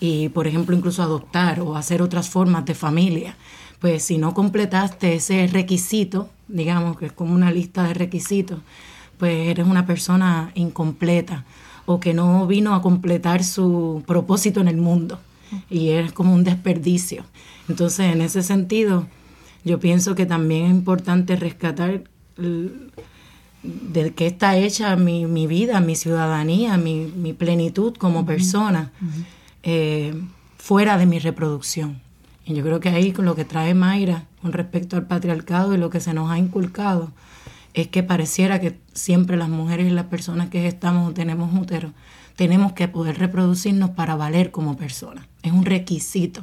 y, 0.00 0.30
por 0.30 0.46
ejemplo, 0.46 0.74
incluso 0.74 1.02
adoptar 1.02 1.60
o 1.60 1.76
hacer 1.76 2.00
otras 2.00 2.30
formas 2.30 2.64
de 2.64 2.74
familia. 2.74 3.36
Pues 3.80 4.02
si 4.02 4.16
no 4.16 4.32
completaste 4.32 5.14
ese 5.14 5.46
requisito, 5.46 6.30
digamos 6.48 6.98
que 6.98 7.06
es 7.06 7.12
como 7.12 7.34
una 7.34 7.50
lista 7.50 7.84
de 7.84 7.94
requisitos, 7.94 8.60
pues 9.18 9.48
eres 9.48 9.66
una 9.66 9.84
persona 9.84 10.50
incompleta 10.54 11.44
o 11.90 11.98
que 11.98 12.14
no 12.14 12.46
vino 12.46 12.72
a 12.72 12.82
completar 12.82 13.42
su 13.42 14.04
propósito 14.06 14.60
en 14.60 14.68
el 14.68 14.76
mundo 14.76 15.18
y 15.68 15.88
es 15.88 16.12
como 16.12 16.32
un 16.32 16.44
desperdicio. 16.44 17.24
Entonces, 17.68 18.12
en 18.12 18.22
ese 18.22 18.44
sentido, 18.44 19.08
yo 19.64 19.80
pienso 19.80 20.14
que 20.14 20.24
también 20.24 20.66
es 20.66 20.70
importante 20.70 21.34
rescatar 21.34 22.04
de 22.36 24.14
qué 24.14 24.26
está 24.28 24.56
hecha 24.56 24.94
mi, 24.94 25.26
mi, 25.26 25.48
vida, 25.48 25.80
mi 25.80 25.96
ciudadanía, 25.96 26.76
mi, 26.76 27.06
mi 27.06 27.32
plenitud 27.32 27.96
como 27.96 28.24
persona, 28.24 28.92
eh, 29.64 30.14
fuera 30.58 30.96
de 30.96 31.06
mi 31.06 31.18
reproducción. 31.18 32.00
Y 32.46 32.54
yo 32.54 32.62
creo 32.62 32.78
que 32.78 32.90
ahí 32.90 33.10
con 33.10 33.24
lo 33.24 33.34
que 33.34 33.44
trae 33.44 33.74
Mayra 33.74 34.26
con 34.40 34.52
respecto 34.52 34.96
al 34.96 35.06
patriarcado 35.06 35.74
y 35.74 35.78
lo 35.78 35.90
que 35.90 35.98
se 35.98 36.14
nos 36.14 36.30
ha 36.30 36.38
inculcado, 36.38 37.10
es 37.74 37.88
que 37.88 38.02
pareciera 38.02 38.60
que 38.60 38.78
siempre 38.92 39.36
las 39.36 39.48
mujeres 39.48 39.86
y 39.86 39.90
las 39.90 40.06
personas 40.06 40.48
que 40.48 40.66
estamos 40.66 41.10
o 41.10 41.14
tenemos 41.14 41.52
útero 41.58 41.92
tenemos 42.40 42.72
que 42.72 42.88
poder 42.88 43.18
reproducirnos 43.18 43.90
para 43.90 44.16
valer 44.16 44.50
como 44.50 44.78
personas. 44.78 45.26
Es 45.42 45.52
un 45.52 45.66
requisito. 45.66 46.42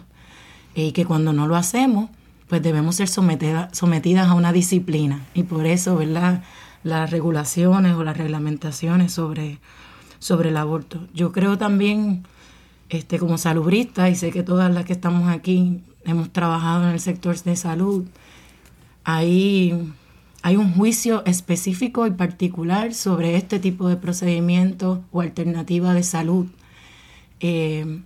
Y 0.75 0.91
que 0.91 1.05
cuando 1.05 1.33
no 1.33 1.47
lo 1.47 1.55
hacemos, 1.55 2.11
pues 2.47 2.61
debemos 2.61 2.97
ser 2.97 3.07
sometidas 3.07 4.27
a 4.27 4.33
una 4.35 4.53
disciplina. 4.53 5.25
Y 5.33 5.41
por 5.41 5.65
eso, 5.65 5.95
¿verdad? 5.95 6.43
Las 6.83 7.09
regulaciones 7.09 7.95
o 7.95 8.03
las 8.03 8.15
reglamentaciones 8.15 9.11
sobre, 9.11 9.57
sobre 10.19 10.49
el 10.49 10.57
aborto. 10.57 11.07
Yo 11.15 11.31
creo 11.31 11.57
también 11.57 12.27
este, 12.89 13.17
como 13.17 13.39
salubrista, 13.39 14.07
y 14.07 14.15
sé 14.15 14.29
que 14.29 14.43
todas 14.43 14.71
las 14.71 14.85
que 14.85 14.93
estamos 14.93 15.27
aquí 15.29 15.81
hemos 16.05 16.31
trabajado 16.31 16.83
en 16.83 16.89
el 16.89 16.99
sector 16.99 17.41
de 17.41 17.55
salud, 17.55 18.05
hay, 19.03 19.91
hay 20.47 20.55
un 20.55 20.73
juicio 20.73 21.25
específico 21.25 22.07
y 22.07 22.11
particular 22.11 22.93
sobre 22.93 23.35
este 23.35 23.59
tipo 23.59 23.89
de 23.89 23.97
procedimiento 23.97 25.03
o 25.11 25.19
alternativa 25.19 25.93
de 25.93 26.03
salud. 26.03 26.45
Eh, 27.41 27.99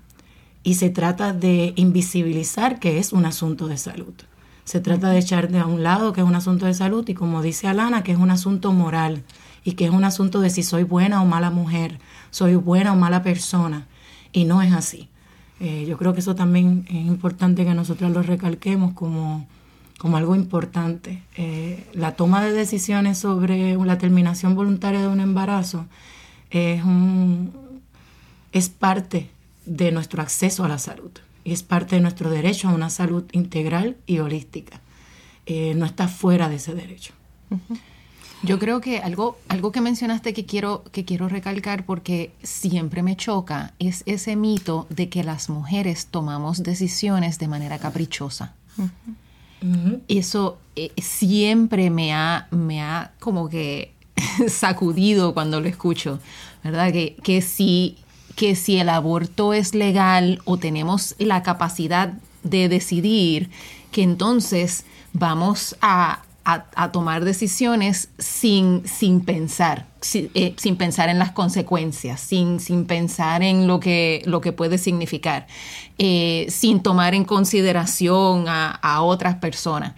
y 0.64 0.74
se 0.74 0.90
trata 0.90 1.34
de 1.34 1.74
invisibilizar 1.76 2.80
que 2.80 2.98
es 2.98 3.14
un 3.14 3.28
asunto 3.28 3.68
de 3.68 3.78
salud. 3.78 4.16
Se 4.64 4.80
trata 4.80 5.12
de 5.12 5.20
echar 5.20 5.52
de 5.52 5.60
a 5.60 5.68
un 5.68 5.84
lado 5.84 6.14
que 6.14 6.22
es 6.22 6.26
un 6.26 6.34
asunto 6.34 6.66
de 6.66 6.74
salud 6.74 7.08
y 7.08 7.14
como 7.14 7.44
dice 7.44 7.68
Alana, 7.68 8.02
que 8.02 8.12
es 8.12 8.18
un 8.18 8.32
asunto 8.32 8.72
moral 8.72 9.22
y 9.64 9.74
que 9.74 9.86
es 9.86 9.92
un 9.92 10.04
asunto 10.04 10.42
de 10.42 10.50
si 10.50 10.64
soy 10.64 10.82
buena 10.82 11.22
o 11.22 11.28
mala 11.28 11.52
mujer, 11.52 12.00
soy 12.32 12.56
buena 12.56 12.94
o 12.94 12.96
mala 12.96 13.22
persona. 13.22 13.86
Y 14.34 14.46
no 14.46 14.64
es 14.64 14.74
así. 14.74 15.10
Eh, 15.60 15.86
yo 15.88 15.96
creo 15.96 16.16
que 16.16 16.22
eso 16.22 16.34
también 16.34 16.86
es 16.88 17.06
importante 17.06 17.66
que 17.66 17.76
nosotros 17.76 18.10
lo 18.10 18.24
recalquemos 18.24 18.94
como, 18.94 19.46
como 20.02 20.18
algo 20.18 20.36
importante. 20.36 21.22
Eh, 21.38 21.86
la 21.94 22.16
toma 22.16 22.44
de 22.44 22.54
decisiones 22.54 23.20
sobre 23.20 23.76
la 23.76 24.00
terminación 24.00 24.56
voluntaria 24.56 25.00
de 25.00 25.08
un 25.08 25.20
embarazo 25.20 25.86
es, 26.50 26.84
un, 26.84 27.54
es 28.52 28.70
parte 28.70 29.30
de 29.68 29.92
nuestro 29.92 30.24
acceso 30.24 30.64
a 30.64 30.68
la 30.68 30.80
salud 30.80 31.12
y 31.44 31.54
es 31.54 31.62
parte 31.62 31.98
de 31.98 32.02
nuestro 32.02 32.32
derecho 32.32 32.68
a 32.68 32.74
una 32.74 32.90
salud 32.90 33.26
integral 33.32 33.96
y 34.08 34.18
holística. 34.18 34.82
Eh, 35.46 35.76
no 35.76 35.86
está 35.86 36.08
fuera 36.08 36.50
de 36.50 36.56
ese 36.56 36.74
derecho. 36.74 37.14
Yo 38.42 38.58
creo 38.58 38.82
que 38.82 39.02
algo, 39.02 39.38
algo 39.50 39.72
que 39.72 39.82
mencionaste 39.82 40.34
que 40.34 40.48
quiero, 40.48 40.84
que 40.92 41.06
quiero 41.06 41.30
recalcar 41.30 41.86
porque 41.86 42.32
siempre 42.42 43.04
me 43.04 43.16
choca 43.16 43.76
es 43.78 44.02
ese 44.08 44.36
mito 44.36 44.88
de 44.90 45.10
que 45.10 45.24
las 45.24 45.48
mujeres 45.48 46.08
tomamos 46.08 46.64
decisiones 46.64 47.38
de 47.38 47.48
manera 47.48 47.78
caprichosa. 47.78 48.56
Eso 50.08 50.58
eh, 50.76 50.92
siempre 50.98 51.90
me 51.90 52.14
ha, 52.14 52.48
me 52.50 52.82
ha 52.82 53.12
como 53.20 53.48
que 53.48 53.94
sacudido 54.48 55.34
cuando 55.34 55.62
lo 55.62 55.68
escucho, 55.68 56.20
¿verdad? 56.64 56.92
Que, 56.92 57.16
que 57.24 57.42
si 57.42 57.98
que 58.36 58.56
si 58.56 58.78
el 58.78 58.90
aborto 58.90 59.54
es 59.54 59.76
legal 59.76 60.42
o 60.46 60.58
tenemos 60.58 61.16
la 61.20 61.44
capacidad 61.44 62.14
de 62.44 62.70
decidir, 62.70 63.50
que 63.92 64.04
entonces 64.04 64.86
vamos 65.14 65.76
a, 65.82 66.24
tomar 66.92 67.24
decisiones 67.24 68.10
sin, 68.18 68.86
sin 68.88 69.22
pensar, 69.22 69.88
eh, 70.14 70.54
sin, 70.58 70.76
pensar 70.76 71.10
en 71.10 71.20
las 71.20 71.32
consecuencias, 71.32 72.20
sin, 72.20 72.60
sin 72.60 72.86
pensar 72.86 73.44
en 73.44 73.68
lo 73.68 73.80
que, 73.80 74.22
lo 74.26 74.42
que 74.42 74.52
puede 74.52 74.78
significar, 74.78 75.48
eh, 75.98 76.48
sin 76.50 76.82
tomar 76.82 77.14
en 77.14 77.26
consideración 77.26 78.48
a, 78.48 78.72
a 78.72 79.02
otras 79.02 79.36
personas. 79.36 79.94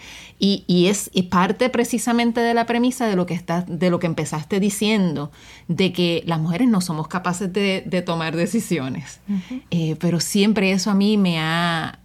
Y, 0.46 0.88
es 0.88 1.10
parte 1.30 1.70
precisamente 1.70 2.42
de 2.42 2.54
la 2.54 2.66
premisa 2.66 3.08
de 3.08 3.16
lo 3.16 3.26
que 3.26 3.34
está, 3.34 3.62
de 3.62 3.90
lo 3.90 4.00
que 4.00 4.08
empezaste 4.08 4.60
diciendo, 4.60 5.32
de 5.70 5.94
que 5.94 6.22
las 6.26 6.38
mujeres 6.38 6.68
no 6.68 6.82
somos 6.82 7.08
capaces 7.08 7.54
de, 7.54 8.04
tomar 8.06 8.36
decisiones. 8.36 9.22
Eh, 9.72 9.96
pero 10.02 10.20
siempre 10.20 10.74
eso 10.74 10.92
a 10.92 10.96
mí 10.96 11.16
me 11.16 11.40
ha, 11.40 12.00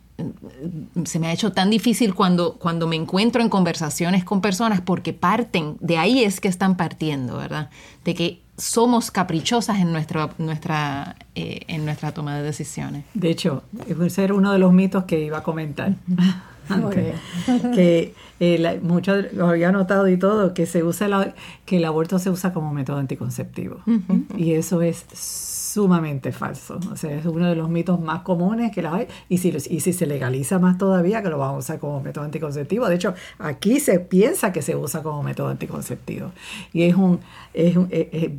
se 1.05 1.19
me 1.19 1.29
ha 1.29 1.33
hecho 1.33 1.53
tan 1.53 1.71
difícil 1.71 2.15
cuando, 2.15 2.55
cuando 2.55 2.87
me 2.87 2.97
encuentro 2.97 3.43
en 3.43 3.49
conversaciones 3.49 4.25
con 4.25 4.41
personas 4.41 4.81
porque 4.81 5.13
parten, 5.13 5.77
de 5.81 5.99
ahí 5.99 6.25
es 6.25 6.41
que 6.41 6.49
están 6.49 6.77
partiendo, 6.77 7.37
¿verdad? 7.37 7.71
De 8.05 8.15
que 8.15 8.41
somos 8.57 9.11
caprichosas 9.11 9.79
en 9.79 9.93
nuestra, 9.93 10.31
nuestra, 10.39 11.17
eh, 11.35 11.61
en 11.69 11.85
nuestra 11.85 12.13
toma 12.13 12.37
de 12.37 12.43
decisiones. 12.43 13.05
De 13.15 13.31
hecho, 13.31 13.63
ese 14.05 14.25
era 14.25 14.35
uno 14.35 14.53
de 14.53 14.59
los 14.59 14.73
mitos 14.73 15.05
que 15.05 15.21
iba 15.21 15.39
a 15.39 15.43
comentar. 15.43 15.95
que 17.75 18.15
eh, 18.41 18.81
mucho 18.83 19.17
lo 19.33 19.49
había 19.49 19.73
notado 19.73 20.09
y 20.09 20.19
todo, 20.19 20.55
que 20.55 20.67
se 20.67 20.83
usa 20.83 21.35
que 21.65 21.79
el 21.79 21.85
aborto 21.85 22.19
se 22.19 22.31
usa 22.31 22.53
como 22.53 22.73
método 22.73 22.99
anticonceptivo. 22.99 23.81
Y 24.37 24.53
eso 24.53 24.83
es 24.83 25.07
sumamente 25.69 26.33
falso. 26.33 26.81
O 26.91 26.97
sea, 26.97 27.17
es 27.17 27.27
uno 27.27 27.47
de 27.49 27.55
los 27.55 27.69
mitos 27.69 28.01
más 28.01 28.23
comunes 28.23 28.73
que 28.73 28.83
la 28.83 28.95
hay. 28.95 29.09
Y 29.29 29.39
si, 29.39 29.49
y 29.49 29.81
si 29.81 29.93
se 29.93 30.07
legaliza 30.07 30.59
más 30.59 30.79
todavía, 30.79 31.23
que 31.23 31.29
lo 31.29 31.39
vamos 31.39 31.57
a 31.57 31.59
usar 31.59 31.79
como 31.79 32.01
método 32.01 32.25
anticonceptivo. 32.25 32.89
De 32.89 32.95
hecho, 32.95 33.15
aquí 33.39 33.81
se 33.81 34.01
piensa 34.01 34.53
que 34.53 34.63
se 34.63 34.77
usa 34.77 35.03
como 35.03 35.23
método 35.23 35.49
anticonceptivo. 35.49 36.33
Y 36.73 36.85
es, 36.85 36.97
un, 36.97 37.21
es, 37.55 37.77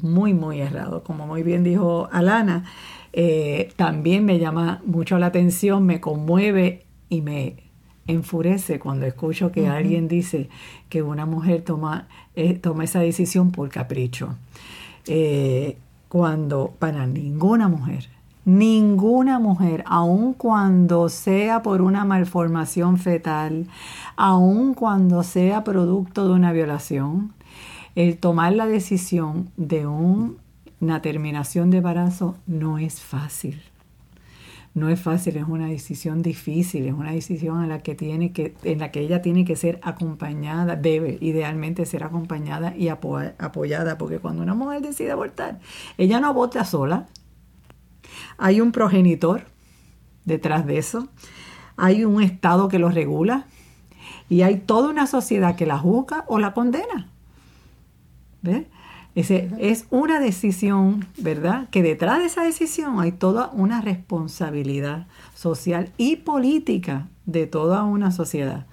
muy, 0.04 0.34
muy 0.34 0.62
errado. 0.62 1.04
Como 1.04 1.28
muy 1.28 1.44
bien 1.44 1.64
dijo 1.64 2.10
Alana, 2.12 2.66
eh, 3.14 3.72
también 3.76 4.26
me 4.26 4.40
llama 4.40 4.82
mucho 4.86 5.20
la 5.20 5.28
atención, 5.28 5.86
me 5.86 6.00
conmueve 6.00 6.86
y 7.10 7.22
me 7.22 7.58
enfurece 8.08 8.80
cuando 8.80 9.06
escucho 9.06 9.52
que 9.52 9.68
alguien 9.68 10.08
dice 10.08 10.50
que 10.90 11.04
una 11.04 11.28
mujer 11.28 11.62
toma, 11.62 12.08
eh, 12.36 12.56
toma 12.56 12.84
esa 12.84 13.00
decisión 13.00 13.52
por 13.52 13.70
capricho. 13.70 14.36
Eh, 15.06 15.78
cuando 16.10 16.74
para 16.80 17.06
ninguna 17.06 17.70
mujer, 17.70 18.10
ninguna 18.44 19.40
mujer, 19.40 19.84
aun 19.86 20.34
cuando 20.34 21.08
sea 21.08 21.62
por 21.62 21.82
una 21.82 22.04
malformación 22.04 22.98
fetal, 22.98 23.68
aun 24.18 24.74
cuando 24.74 25.24
sea 25.24 25.64
producto 25.64 26.28
de 26.28 26.34
una 26.34 26.52
violación, 26.52 27.34
el 27.96 28.18
tomar 28.18 28.54
la 28.54 28.66
decisión 28.66 29.50
de 29.56 29.86
una 29.86 31.02
terminación 31.02 31.70
de 31.70 31.78
embarazo 31.78 32.36
no 32.48 32.80
es 32.80 33.02
fácil 33.02 33.62
no 34.74 34.90
es 34.90 35.02
fácil, 35.02 35.38
es 35.38 35.48
una 35.48 35.68
decisión 35.68 36.22
difícil, 36.22 36.86
es 36.86 36.94
una 36.94 37.12
decisión 37.12 37.64
en 37.64 37.70
la 37.70 37.80
que 37.80 37.96
tiene 37.96 38.32
que, 38.32 38.56
en 38.64 38.80
la 38.80 38.92
que 38.92 39.02
ella 39.02 39.22
tiene 39.22 39.46
que 39.46 39.56
ser 39.56 39.80
acompañada, 39.84 40.76
debe 40.76 41.18
idealmente 41.22 41.86
ser 41.86 42.04
acompañada 42.04 42.76
y 42.76 42.90
apoyada, 42.90 43.98
porque 43.98 44.20
cuando 44.20 44.44
una 44.44 44.54
mujer 44.54 44.82
decide 44.82 45.12
abortar, 45.12 45.60
ella 45.98 46.20
no 46.20 46.34
vota 46.34 46.64
sola, 46.66 47.08
hay 48.38 48.62
un 48.62 48.72
progenitor 48.72 49.48
detrás 50.26 50.66
de 50.66 50.78
eso, 50.78 51.10
hay 51.76 52.06
un 52.06 52.22
Estado 52.22 52.68
que 52.68 52.80
lo 52.80 52.90
regula 52.90 53.48
y 54.30 54.44
hay 54.44 54.58
toda 54.58 54.90
una 54.90 55.08
sociedad 55.08 55.56
que 55.56 55.66
la 55.66 55.80
juzga 55.80 56.26
o 56.28 56.40
la 56.40 56.54
condena. 56.54 57.10
¿Ves? 58.42 58.68
Es 59.20 59.86
una 59.90 60.20
decisión, 60.20 61.08
¿verdad? 61.18 61.68
Que 61.70 61.84
detrás 61.84 62.20
de 62.20 62.26
esa 62.26 62.44
decisión 62.44 63.00
hay 63.00 63.12
toda 63.12 63.50
una 63.54 63.82
responsabilidad 63.82 65.08
social 65.36 65.92
y 65.98 66.18
política 66.18 67.08
de 67.26 67.48
toda 67.48 67.84
una 67.84 68.12
sociedad. 68.12 68.66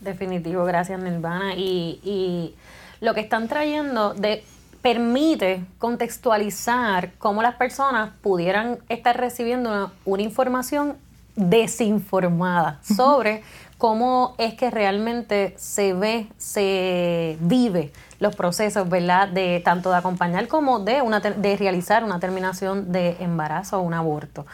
Definitivo, 0.00 0.64
gracias 0.64 1.00
Nirvana. 1.02 1.54
Y, 1.54 2.00
y 2.02 2.54
lo 3.00 3.14
que 3.14 3.20
están 3.20 3.48
trayendo 3.48 4.14
de, 4.14 4.44
permite 4.84 5.64
contextualizar 5.78 7.14
cómo 7.14 7.40
las 7.40 7.54
personas 7.54 8.10
pudieran 8.20 8.80
estar 8.90 9.18
recibiendo 9.18 9.90
una 10.04 10.22
información 10.22 10.98
desinformada 11.36 12.80
sobre 12.82 13.42
cómo 13.78 14.34
es 14.36 14.52
que 14.52 14.70
realmente 14.70 15.54
se 15.56 15.94
ve, 15.94 16.28
se 16.36 17.38
vive 17.40 17.92
los 18.20 18.36
procesos, 18.36 18.88
¿verdad? 18.88 19.28
De 19.28 19.60
tanto 19.60 19.90
de 19.90 19.96
acompañar 19.96 20.48
como 20.48 20.80
de, 20.80 21.02
una, 21.02 21.20
de 21.20 21.56
realizar 21.56 22.04
una 22.04 22.20
terminación 22.20 22.92
de 22.92 23.16
embarazo 23.20 23.78
o 23.78 23.82
un 23.82 23.94
aborto. 23.94 24.46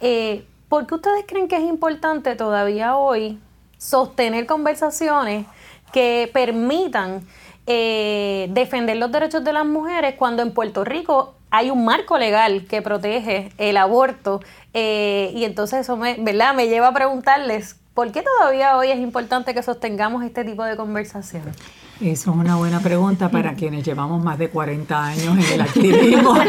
Eh, 0.00 0.46
¿Por 0.68 0.86
qué 0.86 0.94
ustedes 0.96 1.24
creen 1.26 1.48
que 1.48 1.56
es 1.56 1.62
importante 1.62 2.34
todavía 2.36 2.96
hoy 2.96 3.38
sostener 3.78 4.46
conversaciones 4.46 5.46
que 5.92 6.28
permitan 6.32 7.22
eh, 7.66 8.48
defender 8.50 8.96
los 8.96 9.12
derechos 9.12 9.44
de 9.44 9.52
las 9.52 9.64
mujeres 9.64 10.16
cuando 10.18 10.42
en 10.42 10.52
Puerto 10.52 10.84
Rico 10.84 11.34
hay 11.50 11.70
un 11.70 11.84
marco 11.84 12.18
legal 12.18 12.66
que 12.66 12.82
protege 12.82 13.52
el 13.58 13.76
aborto? 13.76 14.40
Eh, 14.72 15.30
y 15.34 15.44
entonces 15.44 15.80
eso 15.80 15.96
me, 15.96 16.16
¿verdad? 16.18 16.54
me 16.54 16.66
lleva 16.66 16.88
a 16.88 16.92
preguntarles, 16.92 17.76
¿por 17.94 18.10
qué 18.10 18.22
todavía 18.22 18.76
hoy 18.76 18.90
es 18.90 18.98
importante 18.98 19.54
que 19.54 19.62
sostengamos 19.62 20.24
este 20.24 20.44
tipo 20.44 20.64
de 20.64 20.76
conversaciones? 20.76 21.56
Eso 22.00 22.30
es 22.32 22.36
una 22.36 22.56
buena 22.56 22.80
pregunta 22.80 23.30
para 23.30 23.54
quienes 23.54 23.84
llevamos 23.84 24.22
más 24.22 24.36
de 24.36 24.50
40 24.50 25.04
años 25.04 25.38
en 25.38 25.52
el 25.52 25.60
activismo. 25.60 26.34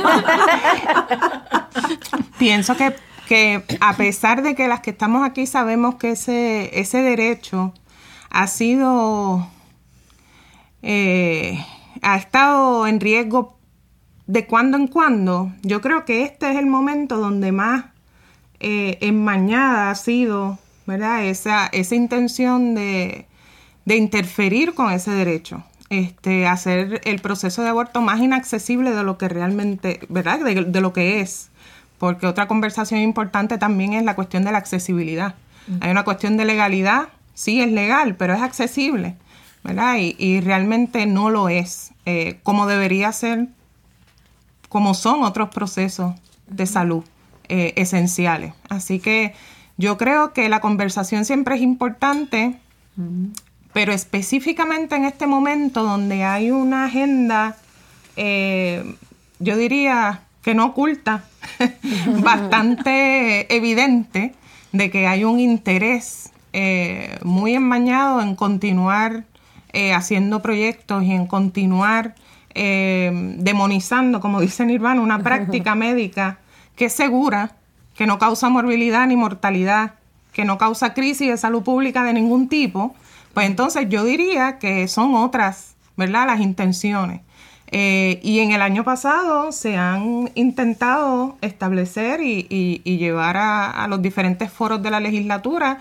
Pienso 2.40 2.76
que, 2.76 2.96
que, 3.28 3.64
a 3.80 3.96
pesar 3.96 4.42
de 4.42 4.56
que 4.56 4.68
las 4.68 4.82
que 4.82 4.90
estamos 4.90 5.24
aquí 5.24 5.46
sabemos 5.46 5.96
que 5.96 6.12
ese, 6.12 6.80
ese 6.80 7.02
derecho 7.04 7.74
ha 8.32 8.48
sido, 8.48 9.48
eh, 10.82 11.64
ha 12.02 12.18
estado 12.18 12.88
en 12.88 13.00
riesgo 13.00 13.60
de 14.26 14.48
cuando 14.48 14.78
en 14.78 14.88
cuando, 14.88 15.52
yo 15.62 15.80
creo 15.80 16.06
que 16.06 16.24
este 16.24 16.50
es 16.50 16.58
el 16.58 16.66
momento 16.66 17.18
donde 17.18 17.52
más 17.52 17.86
eh, 18.60 18.98
enmañada 19.02 19.92
ha 19.92 19.96
sido, 19.96 20.58
¿verdad? 20.88 21.26
Esa, 21.26 21.68
esa 21.68 21.94
intención 21.94 22.74
de 22.74 23.28
de 23.86 23.96
interferir 23.96 24.74
con 24.74 24.92
ese 24.92 25.12
derecho, 25.12 25.64
este, 25.90 26.48
hacer 26.48 27.02
el 27.06 27.22
proceso 27.22 27.62
de 27.62 27.70
aborto 27.70 28.02
más 28.02 28.20
inaccesible 28.20 28.92
de 28.92 29.04
lo 29.04 29.18
que 29.18 29.30
realmente, 29.30 30.00
¿verdad? 30.10 30.40
De, 30.40 30.82
lo 30.82 30.94
que 30.94 31.22
es. 31.22 31.50
porque 32.00 32.28
otra 32.28 32.48
conversación 32.48 33.00
importante 33.00 33.58
también 33.58 33.94
es 33.94 34.04
la 34.04 34.16
cuestión 34.16 34.44
de 34.44 34.52
la 34.52 34.58
accesibilidad. 34.58 35.36
Hay 35.82 35.90
una 35.90 36.04
cuestión 36.04 36.38
de 36.38 36.46
legalidad, 36.46 37.08
sí 37.34 37.62
es 37.62 37.72
legal, 37.72 38.16
pero 38.16 38.34
es 38.34 38.42
accesible, 38.42 39.16
¿verdad? 39.64 39.96
Y, 39.98 40.42
realmente 40.42 41.06
no 41.06 41.30
lo 41.30 41.50
es, 41.50 41.92
eh, 42.06 42.40
como 42.44 42.68
debería 42.68 43.12
ser, 43.12 43.48
como 44.70 44.94
son 44.94 45.24
otros 45.24 45.50
procesos 45.50 46.16
de 46.48 46.66
salud 46.66 47.04
eh, 47.48 47.74
esenciales. 47.78 48.54
Así 48.70 49.00
que 49.00 49.34
yo 49.78 49.98
creo 49.98 50.34
que 50.34 50.50
la 50.50 50.60
conversación 50.60 51.26
siempre 51.26 51.56
es 51.56 51.62
importante, 51.62 52.60
pero 53.76 53.92
específicamente 53.92 54.96
en 54.96 55.04
este 55.04 55.28
momento 55.28 55.84
donde 55.84 56.24
hay 56.24 56.50
una 56.50 56.86
agenda, 56.86 57.58
eh, 58.16 58.96
yo 59.40 59.58
diría 59.58 60.22
que 60.42 60.56
no 60.56 60.68
oculta, 60.68 61.26
bastante 62.24 63.54
evidente 63.54 64.34
de 64.72 64.90
que 64.90 65.08
hay 65.08 65.26
un 65.26 65.42
interés 65.42 66.32
eh, 66.54 67.20
muy 67.24 67.54
enmañado 67.54 68.22
en 68.22 68.38
continuar 68.38 69.26
eh, 69.74 69.94
haciendo 69.94 70.42
proyectos 70.42 71.04
y 71.04 71.12
en 71.12 71.28
continuar 71.28 72.16
demonizando, 72.54 74.22
como 74.22 74.40
dice 74.40 74.66
Nirvana, 74.66 75.02
una 75.02 75.20
práctica 75.20 75.76
médica 75.86 76.40
que 76.78 76.86
es 76.86 76.94
segura, 76.94 77.58
que 77.94 78.08
no 78.08 78.20
causa 78.20 78.48
morbilidad 78.48 79.06
ni 79.06 79.18
mortalidad, 79.18 79.96
que 80.32 80.46
no 80.46 80.58
causa 80.58 80.94
crisis 80.94 81.28
de 81.28 81.36
salud 81.36 81.64
pública 81.64 82.06
de 82.06 82.14
ningún 82.14 82.48
tipo, 82.48 82.96
pues 83.36 83.46
entonces 83.46 83.88
yo 83.90 84.04
diría 84.04 84.58
que 84.58 84.88
son 84.88 85.14
otras, 85.14 85.76
¿verdad? 85.96 86.26
Las 86.26 86.40
intenciones. 86.40 87.22
Eh, 87.68 88.20
y 88.24 88.40
en 88.40 88.52
el 88.52 88.62
año 88.64 88.84
pasado 88.84 89.52
se 89.52 89.78
han 89.78 90.32
intentado 90.34 91.38
establecer 91.42 92.22
y, 92.22 92.82
llevar 92.84 93.38
a, 93.38 93.86
los 93.88 94.02
diferentes 94.02 94.52
foros 94.52 94.82
de 94.82 94.90
la 94.90 95.00
legislatura 95.00 95.80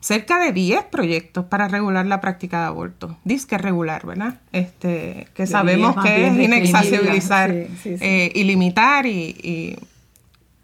cerca 0.00 0.38
de 0.38 0.52
10 0.52 0.84
proyectos 0.84 1.46
para 1.46 1.66
regular 1.66 2.06
la 2.06 2.20
práctica 2.20 2.60
de 2.60 2.66
aborto. 2.66 3.16
Disque 3.24 3.58
regular, 3.58 4.06
¿verdad? 4.06 4.40
Este, 4.52 5.26
que 5.34 5.48
sabemos 5.48 5.96
que 6.00 6.28
es 6.28 6.38
inaccesibilizar 6.38 7.50
eh, 7.50 8.32
y 8.32 8.44
limitar 8.44 9.06
y 9.06 9.78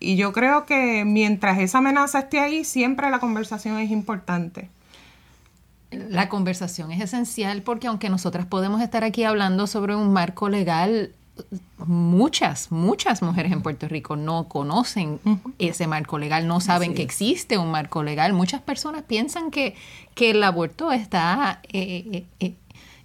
y 0.02 0.16
yo 0.16 0.33
creo 0.33 0.66
que 0.66 1.04
mientras 1.04 1.61
esa 1.61 1.78
amenaza 1.78 2.19
esté 2.19 2.40
ahí, 2.40 2.64
siempre 2.64 3.09
la 3.09 3.21
conversación 3.21 3.78
es 3.78 3.90
importante. 3.92 4.69
La 6.08 6.28
conversación 6.28 6.92
es 6.92 7.00
esencial 7.00 7.62
porque 7.62 7.87
aunque 7.87 8.08
nosotras 8.08 8.46
podemos 8.46 8.80
estar 8.80 9.04
aquí 9.04 9.25
hablando 9.25 9.66
sobre 9.66 9.94
un 9.94 10.12
marco 10.12 10.49
legal, 10.49 11.12
muchas, 11.78 12.70
muchas 12.70 13.22
mujeres 13.22 13.52
en 13.52 13.62
Puerto 13.62 13.88
Rico 13.88 14.16
no 14.16 14.49
conocen 14.49 15.20
ese 15.58 15.87
marco 15.87 16.18
legal, 16.18 16.46
no 16.46 16.61
saben 16.61 16.94
que 16.94 17.02
existe 17.02 17.58
un 17.58 17.70
marco 17.70 18.02
legal. 18.02 18.32
Muchas 18.32 18.61
personas 18.61 19.02
piensan 19.02 19.50
que, 19.50 19.75
que 20.14 20.30
el 20.30 20.42
aborto 20.42 20.92
está, 20.92 21.61
eh, 21.72 22.25
eh, 22.40 22.54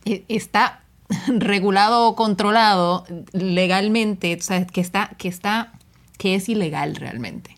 eh, 0.06 0.24
está 0.28 0.82
regulado 1.28 2.08
o 2.08 2.16
controlado 2.16 3.06
legalmente, 3.34 4.36
o 4.36 4.42
sea, 4.42 4.66
que 4.66 4.82
está, 4.82 5.12
que 5.18 5.28
está 5.28 5.74
que 6.18 6.36
es 6.36 6.50
ilegal 6.50 6.96
realmente. 6.96 7.57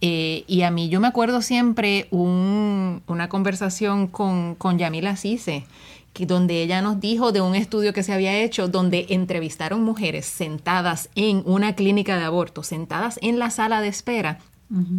Eh, 0.00 0.44
y 0.46 0.62
a 0.62 0.70
mí 0.70 0.88
yo 0.88 1.00
me 1.00 1.08
acuerdo 1.08 1.40
siempre 1.42 2.08
una 2.10 3.28
conversación 3.28 4.06
con, 4.06 4.54
con 4.54 4.78
Yamila 4.78 5.16
Cise, 5.16 5.64
que, 6.12 6.26
donde 6.26 6.62
ella 6.62 6.82
nos 6.82 7.00
dijo 7.00 7.32
de 7.32 7.40
un 7.40 7.54
estudio 7.54 7.92
que 7.92 8.02
se 8.02 8.12
había 8.12 8.38
hecho 8.38 8.68
donde 8.68 9.06
entrevistaron 9.10 9.82
mujeres 9.82 10.26
sentadas 10.26 11.08
en 11.14 11.42
una 11.46 11.74
clínica 11.74 12.18
de 12.18 12.24
aborto, 12.24 12.62
sentadas 12.62 13.18
en 13.22 13.38
la 13.38 13.50
sala 13.50 13.80
de 13.80 13.88
espera, 13.88 14.38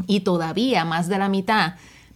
y 0.08 0.22
todavía 0.22 0.86
más 0.86 1.10
de 1.10 1.18
la 1.18 1.28
mitad 1.28 1.74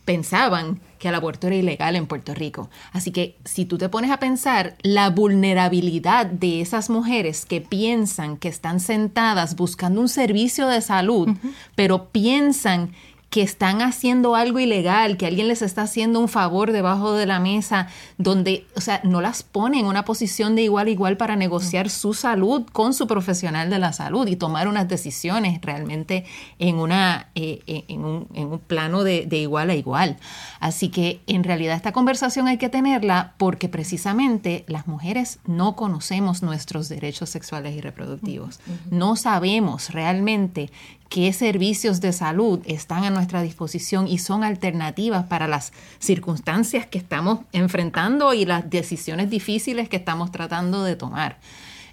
pensaban 0.09 0.81
que 0.97 1.09
el 1.09 1.13
aborto 1.13 1.45
era 1.45 1.55
ilegal 1.55 1.95
en 1.95 2.07
Puerto 2.07 2.33
Rico. 2.33 2.71
Así 2.93 3.11
que 3.11 3.37
si 3.45 3.65
tú 3.65 3.77
te 3.77 3.89
pones 3.89 4.09
a 4.09 4.17
pensar 4.17 4.75
la 4.81 5.11
vulnerabilidad 5.11 6.25
de 6.25 6.61
esas 6.61 6.89
mujeres 6.89 7.45
que 7.45 7.61
piensan 7.61 8.37
que 8.37 8.47
están 8.47 8.79
sentadas 8.79 9.55
buscando 9.55 10.01
un 10.01 10.09
servicio 10.09 10.67
de 10.67 10.81
salud, 10.81 11.29
pero 11.75 12.09
piensan 12.09 12.93
que 13.29 13.43
están 13.43 13.81
haciendo 13.81 14.35
algo 14.35 14.59
ilegal, 14.59 15.17
que 15.17 15.27
alguien 15.27 15.47
les 15.47 15.61
está 15.61 15.83
haciendo 15.83 16.19
un 16.19 16.27
favor 16.27 16.71
debajo 16.71 17.13
de 17.13 17.25
la 17.25 17.39
mesa, 17.39 17.87
donde, 18.17 18.65
o 18.75 18.81
sea, 18.81 19.01
no 19.03 19.21
las 19.21 19.43
pone 19.43 19.79
en 19.79 19.85
una 19.85 20.03
posición 20.03 20.55
de 20.55 20.63
igual 20.63 20.87
a 20.87 20.89
igual 20.89 21.17
para 21.17 21.35
negociar 21.35 21.89
su 21.89 22.13
salud 22.13 22.65
con 22.71 22.93
su 22.93 23.05
profesional 23.05 23.69
de 23.69 23.77
la 23.77 23.93
salud 23.93 24.27
y 24.27 24.35
tomar 24.35 24.67
unas 24.67 24.87
decisiones 24.87 25.61
realmente 25.61 26.25
en, 26.57 26.77
una, 26.77 27.27
eh, 27.35 27.61
eh, 27.67 27.85
en, 27.87 28.03
un, 28.03 28.27
en, 28.33 28.47
un, 28.47 28.59
plano 28.59 29.03
de, 29.03 29.25
de 29.27 29.37
igual 29.37 29.69
a 29.69 29.75
igual. 29.75 30.17
Así 30.59 30.89
que 30.89 31.21
en 31.27 31.43
realidad 31.43 31.75
esta 31.75 31.91
conversación 31.91 32.47
hay 32.47 32.57
que 32.57 32.69
tenerla 32.69 33.33
porque 33.37 33.69
precisamente 33.69 34.65
las 34.67 34.87
mujeres 34.87 35.39
no 35.45 35.75
conocemos 35.75 36.41
nuestros 36.41 36.89
derechos 36.89 37.29
sexuales 37.29 37.75
y 37.75 37.81
reproductivos. 37.81 38.59
No 38.89 39.15
sabemos 39.15 39.91
realmente 39.91 40.71
qué 41.09 41.33
servicios 41.33 42.01
de 42.01 42.13
salud 42.13 42.59
están 42.65 43.03
a 43.03 43.09
nuestra 43.19 43.41
disposición 43.41 44.07
y 44.07 44.17
son 44.17 44.43
alternativas 44.43 45.25
para 45.25 45.47
las 45.47 45.73
circunstancias 45.99 46.85
que 46.87 46.97
estamos 46.97 47.41
enfrentando 47.51 48.33
y 48.33 48.45
las 48.45 48.69
decisiones 48.69 49.29
difíciles 49.29 49.89
que 49.89 49.97
estamos 49.97 50.31
tratando 50.31 50.83
de 50.83 50.95
tomar. 50.95 51.37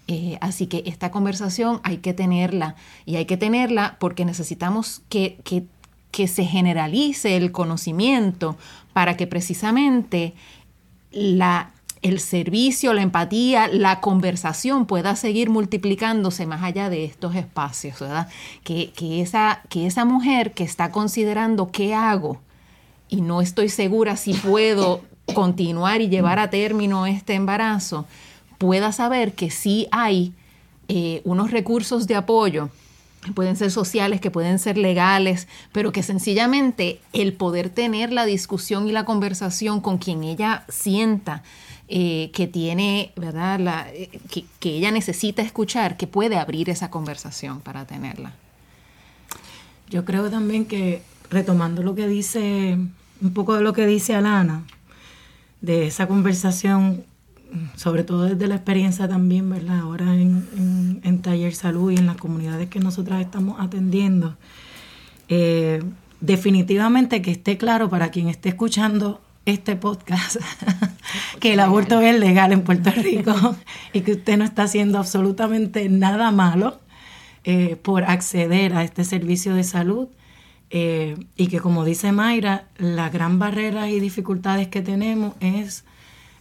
Eh, 0.08 0.38
así 0.40 0.68
que 0.68 0.84
esta 0.86 1.10
conversación 1.10 1.80
hay 1.82 1.96
que 1.96 2.14
tenerla 2.14 2.76
y 3.04 3.16
hay 3.16 3.24
que 3.24 3.36
tenerla 3.36 3.96
porque 3.98 4.24
necesitamos 4.24 5.02
que, 5.08 5.38
que, 5.42 5.64
que 6.12 6.28
se 6.28 6.44
generalice 6.44 7.36
el 7.36 7.50
conocimiento 7.50 8.56
para 8.92 9.16
que 9.16 9.26
precisamente 9.26 10.34
la 11.10 11.72
el 12.02 12.20
servicio, 12.20 12.92
la 12.92 13.02
empatía, 13.02 13.68
la 13.68 14.00
conversación 14.00 14.86
pueda 14.86 15.16
seguir 15.16 15.50
multiplicándose 15.50 16.46
más 16.46 16.62
allá 16.62 16.90
de 16.90 17.04
estos 17.04 17.34
espacios, 17.34 18.00
¿verdad? 18.00 18.28
Que, 18.64 18.92
esa, 19.20 19.62
que 19.68 19.86
esa 19.86 20.04
mujer 20.04 20.52
que 20.52 20.64
está 20.64 20.90
considerando 20.90 21.70
qué 21.70 21.94
hago 21.94 22.40
y 23.08 23.20
no 23.20 23.40
estoy 23.40 23.68
segura 23.68 24.16
si 24.16 24.34
puedo 24.34 25.00
continuar 25.34 26.00
y 26.00 26.08
llevar 26.08 26.38
a 26.38 26.50
término 26.50 27.06
este 27.06 27.34
embarazo, 27.34 28.06
pueda 28.58 28.92
saber 28.92 29.34
que 29.34 29.50
sí 29.50 29.88
hay 29.90 30.32
eh, 30.88 31.20
unos 31.24 31.50
recursos 31.50 32.06
de 32.06 32.14
apoyo 32.14 32.70
que 33.24 33.32
pueden 33.32 33.56
ser 33.56 33.72
sociales, 33.72 34.20
que 34.20 34.30
pueden 34.30 34.60
ser 34.60 34.78
legales, 34.78 35.48
pero 35.72 35.90
que 35.90 36.04
sencillamente 36.04 37.00
el 37.12 37.32
poder 37.32 37.70
tener 37.70 38.12
la 38.12 38.24
discusión 38.24 38.86
y 38.86 38.92
la 38.92 39.04
conversación 39.04 39.80
con 39.80 39.98
quien 39.98 40.22
ella 40.22 40.64
sienta 40.68 41.42
eh, 41.88 42.30
que 42.32 42.48
tiene, 42.48 43.12
¿verdad? 43.14 43.86
Eh, 43.92 44.10
que, 44.58 44.76
ella 44.76 44.90
necesita 44.90 45.42
escuchar, 45.42 45.96
que 45.96 46.08
puede 46.08 46.36
abrir 46.36 46.68
esa 46.68 46.90
conversación 46.90 47.60
para 47.60 47.84
tenerla. 47.86 48.32
Yo 49.88 50.04
creo 50.04 50.28
también 50.28 50.64
que, 50.64 51.02
retomando 51.30 51.84
lo 51.84 51.94
que 51.94 52.08
dice, 52.08 52.76
un 53.20 53.32
poco 53.32 53.54
de 53.54 53.62
lo 53.62 53.72
que 53.72 53.86
dice 53.86 54.16
Alana, 54.16 54.64
de 55.60 55.86
esa 55.86 56.08
conversación, 56.08 57.04
sobre 57.76 58.02
todo 58.02 58.24
desde 58.24 58.48
la 58.48 58.56
experiencia 58.56 59.06
también, 59.08 59.48
¿verdad? 59.48 59.78
Ahora 59.78 60.12
en, 60.12 61.00
en, 61.04 61.22
Taller 61.22 61.54
Salud 61.54 61.92
y 61.92 61.96
en 61.96 62.06
las 62.06 62.16
comunidades 62.16 62.68
que 62.68 62.80
nosotras 62.80 63.20
estamos 63.20 63.60
atendiendo, 63.60 64.36
eh, 65.28 65.84
definitivamente 66.20 67.22
que 67.22 67.30
esté 67.30 67.56
claro 67.56 67.88
para 67.88 68.10
quien 68.10 68.28
esté 68.28 68.48
escuchando 68.48 69.20
este 69.46 69.76
podcast 69.76 70.36
que 71.40 71.54
el 71.54 71.60
aborto 71.60 72.00
es 72.00 72.18
legal 72.18 72.52
en 72.52 72.62
Puerto 72.62 72.90
Rico 72.90 73.56
y 73.92 74.02
que 74.02 74.12
usted 74.12 74.36
no 74.36 74.44
está 74.44 74.64
haciendo 74.64 74.98
absolutamente 74.98 75.88
nada 75.88 76.30
malo 76.32 76.80
eh, 77.44 77.76
por 77.76 78.04
acceder 78.04 78.74
a 78.74 78.84
este 78.84 79.04
servicio 79.04 79.54
de 79.54 79.64
salud 79.64 80.08
eh, 80.70 81.16
y 81.36 81.46
que 81.46 81.60
como 81.60 81.84
dice 81.84 82.10
Mayra, 82.10 82.66
las 82.76 83.12
gran 83.12 83.38
barreras 83.38 83.88
y 83.88 84.00
dificultades 84.00 84.66
que 84.66 84.82
tenemos 84.82 85.34
es 85.40 85.84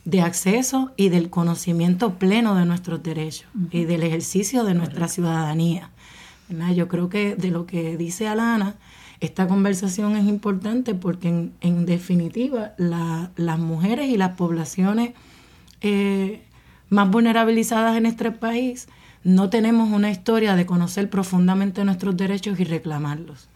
de 0.03 0.21
acceso 0.21 0.91
y 0.97 1.09
del 1.09 1.29
conocimiento 1.29 2.15
pleno 2.15 2.55
de 2.55 2.65
nuestros 2.65 3.03
derechos 3.03 3.47
y 3.71 3.85
del 3.85 4.03
ejercicio 4.03 4.63
de 4.63 4.73
nuestra 4.73 5.07
ciudadanía. 5.07 5.89
Yo 6.75 6.87
creo 6.87 7.09
que 7.09 7.35
de 7.35 7.49
lo 7.49 7.65
que 7.65 7.97
dice 7.97 8.27
Alana, 8.27 8.75
esta 9.25 9.47
conversación 9.47 10.15
es 10.15 10.25
importante 10.25 10.95
porque 10.95 11.49
en, 11.59 11.85
definitiva 11.85 12.73
las 12.77 13.59
mujeres 13.59 14.09
y 14.09 14.17
las 14.17 14.31
poblaciones 14.31 15.13
eh, 15.81 16.41
más 16.89 17.09
vulnerabilizadas 17.09 17.97
en 17.97 18.05
este 18.05 18.31
país 18.31 18.87
no 19.23 19.49
tenemos 19.49 19.91
una 19.91 20.11
historia 20.11 20.55
de 20.55 20.65
conocer 20.65 21.09
profundamente 21.09 21.83
nuestros 21.83 22.15
derechos 22.15 22.59
y 22.59 22.63
reclamarlos. 22.63 23.49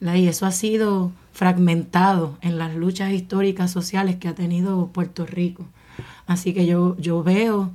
Y 0.00 0.28
eso 0.28 0.46
ha 0.46 0.52
sido 0.52 1.10
fragmentado 1.32 2.38
en 2.40 2.56
las 2.56 2.74
luchas 2.74 3.12
históricas 3.12 3.70
sociales 3.72 4.16
que 4.16 4.28
ha 4.28 4.34
tenido 4.34 4.86
Puerto 4.88 5.26
Rico. 5.26 5.64
Así 6.26 6.54
que 6.54 6.66
yo, 6.66 6.96
yo 6.98 7.24
veo 7.24 7.72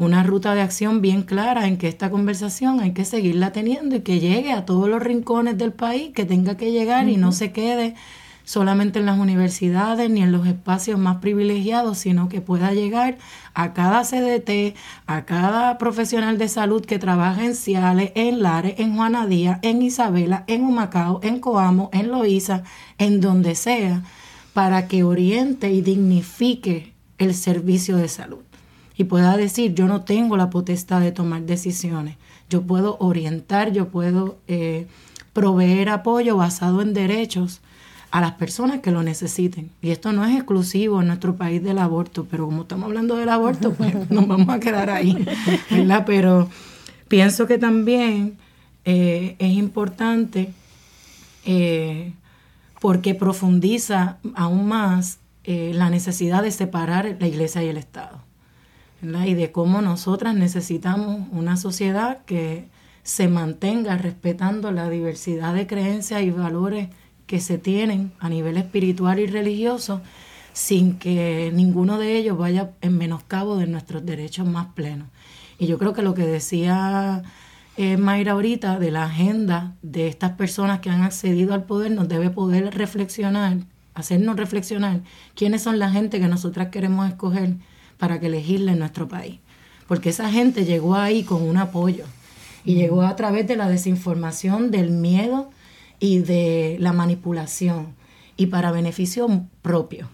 una 0.00 0.22
ruta 0.22 0.54
de 0.54 0.62
acción 0.62 1.02
bien 1.02 1.22
clara 1.22 1.66
en 1.66 1.76
que 1.76 1.86
esta 1.86 2.10
conversación 2.10 2.80
hay 2.80 2.92
que 2.92 3.04
seguirla 3.04 3.52
teniendo 3.52 3.96
y 3.96 4.00
que 4.00 4.18
llegue 4.18 4.50
a 4.50 4.64
todos 4.64 4.88
los 4.88 5.02
rincones 5.02 5.58
del 5.58 5.74
país, 5.74 6.12
que 6.14 6.24
tenga 6.24 6.56
que 6.56 6.72
llegar 6.72 7.10
y 7.10 7.18
no 7.18 7.32
se 7.32 7.52
quede 7.52 7.94
solamente 8.44 9.00
en 9.00 9.04
las 9.04 9.18
universidades 9.18 10.08
ni 10.08 10.22
en 10.22 10.32
los 10.32 10.46
espacios 10.46 10.98
más 10.98 11.18
privilegiados, 11.18 11.98
sino 11.98 12.30
que 12.30 12.40
pueda 12.40 12.72
llegar 12.72 13.18
a 13.52 13.74
cada 13.74 14.02
CDT, 14.04 14.74
a 15.06 15.26
cada 15.26 15.76
profesional 15.76 16.38
de 16.38 16.48
salud 16.48 16.82
que 16.82 16.98
trabaja 16.98 17.44
en 17.44 17.54
Ciales, 17.54 18.12
en 18.14 18.42
Lares, 18.42 18.76
en 18.78 18.96
Juana 18.96 19.26
Díaz, 19.26 19.58
en 19.60 19.82
Isabela, 19.82 20.44
en 20.46 20.64
Humacao, 20.64 21.20
en 21.22 21.40
Coamo, 21.40 21.90
en 21.92 22.08
Loíza, 22.08 22.62
en 22.96 23.20
donde 23.20 23.54
sea, 23.54 24.02
para 24.54 24.88
que 24.88 25.04
oriente 25.04 25.70
y 25.70 25.82
dignifique 25.82 26.94
el 27.18 27.34
servicio 27.34 27.98
de 27.98 28.08
salud 28.08 28.49
y 29.00 29.04
pueda 29.04 29.38
decir, 29.38 29.72
yo 29.72 29.86
no 29.86 30.02
tengo 30.02 30.36
la 30.36 30.50
potestad 30.50 31.00
de 31.00 31.10
tomar 31.10 31.40
decisiones, 31.44 32.16
yo 32.50 32.60
puedo 32.60 32.98
orientar, 33.00 33.72
yo 33.72 33.88
puedo 33.88 34.36
eh, 34.46 34.88
proveer 35.32 35.88
apoyo 35.88 36.36
basado 36.36 36.82
en 36.82 36.92
derechos 36.92 37.62
a 38.10 38.20
las 38.20 38.32
personas 38.32 38.80
que 38.80 38.90
lo 38.90 39.02
necesiten. 39.02 39.70
Y 39.80 39.88
esto 39.88 40.12
no 40.12 40.26
es 40.26 40.36
exclusivo 40.36 41.00
en 41.00 41.06
nuestro 41.06 41.36
país 41.36 41.62
del 41.62 41.78
aborto, 41.78 42.26
pero 42.30 42.44
como 42.44 42.60
estamos 42.60 42.88
hablando 42.88 43.16
del 43.16 43.30
aborto, 43.30 43.72
pues 43.78 44.10
nos 44.10 44.28
vamos 44.28 44.50
a 44.50 44.60
quedar 44.60 44.90
ahí, 44.90 45.16
¿verdad? 45.70 46.04
Pero 46.04 46.50
pienso 47.08 47.46
que 47.46 47.56
también 47.56 48.36
eh, 48.84 49.34
es 49.38 49.52
importante 49.52 50.52
eh, 51.46 52.12
porque 52.82 53.14
profundiza 53.14 54.18
aún 54.34 54.68
más 54.68 55.20
eh, 55.44 55.72
la 55.72 55.88
necesidad 55.88 56.42
de 56.42 56.50
separar 56.50 57.16
la 57.18 57.26
iglesia 57.26 57.62
y 57.62 57.68
el 57.68 57.78
Estado. 57.78 58.28
Y 59.02 59.34
de 59.34 59.50
cómo 59.50 59.80
nosotras 59.80 60.34
necesitamos 60.34 61.26
una 61.32 61.56
sociedad 61.56 62.18
que 62.26 62.68
se 63.02 63.28
mantenga 63.28 63.96
respetando 63.96 64.72
la 64.72 64.90
diversidad 64.90 65.54
de 65.54 65.66
creencias 65.66 66.22
y 66.22 66.30
valores 66.30 66.88
que 67.26 67.40
se 67.40 67.58
tienen 67.58 68.12
a 68.18 68.28
nivel 68.28 68.56
espiritual 68.56 69.18
y 69.18 69.26
religioso 69.26 70.02
sin 70.52 70.98
que 70.98 71.50
ninguno 71.54 71.98
de 71.98 72.16
ellos 72.16 72.36
vaya 72.36 72.72
en 72.80 72.98
menoscabo 72.98 73.56
de 73.56 73.66
nuestros 73.66 74.04
derechos 74.04 74.46
más 74.46 74.66
plenos. 74.74 75.08
Y 75.58 75.66
yo 75.66 75.78
creo 75.78 75.92
que 75.92 76.02
lo 76.02 76.14
que 76.14 76.26
decía 76.26 77.22
eh, 77.76 77.96
Mayra 77.96 78.32
ahorita 78.32 78.78
de 78.78 78.90
la 78.90 79.04
agenda 79.04 79.76
de 79.82 80.08
estas 80.08 80.32
personas 80.32 80.80
que 80.80 80.90
han 80.90 81.02
accedido 81.02 81.54
al 81.54 81.64
poder 81.64 81.92
nos 81.92 82.08
debe 82.08 82.30
poder 82.30 82.74
reflexionar, 82.74 83.58
hacernos 83.94 84.36
reflexionar 84.36 85.00
quiénes 85.34 85.62
son 85.62 85.78
la 85.78 85.90
gente 85.90 86.20
que 86.20 86.28
nosotras 86.28 86.68
queremos 86.68 87.08
escoger 87.08 87.56
para 88.00 88.18
que 88.18 88.30
legisle 88.30 88.72
en 88.72 88.80
nuestro 88.80 89.06
país. 89.06 89.38
Porque 89.86 90.08
esa 90.08 90.30
gente 90.30 90.64
llegó 90.64 90.96
ahí 90.96 91.22
con 91.22 91.42
un 91.42 91.58
apoyo 91.58 92.04
y 92.64 92.74
llegó 92.74 93.02
a 93.02 93.14
través 93.14 93.46
de 93.46 93.56
la 93.56 93.68
desinformación, 93.68 94.70
del 94.70 94.90
miedo 94.90 95.50
y 96.00 96.20
de 96.20 96.76
la 96.80 96.92
manipulación 96.92 97.94
y 98.36 98.46
para 98.46 98.72
beneficio 98.72 99.28
propio. 99.62 100.08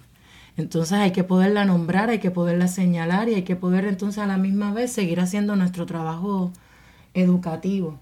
Entonces 0.56 0.94
hay 0.94 1.12
que 1.12 1.22
poderla 1.22 1.64
nombrar, 1.64 2.10
hay 2.10 2.18
que 2.18 2.30
poderla 2.30 2.66
señalar 2.66 3.28
y 3.28 3.34
hay 3.34 3.42
que 3.42 3.56
poder 3.56 3.84
entonces 3.84 4.18
a 4.18 4.26
la 4.26 4.36
misma 4.36 4.72
vez 4.72 4.92
seguir 4.92 5.20
haciendo 5.20 5.54
nuestro 5.54 5.86
trabajo 5.86 6.50
educativo. 7.14 8.00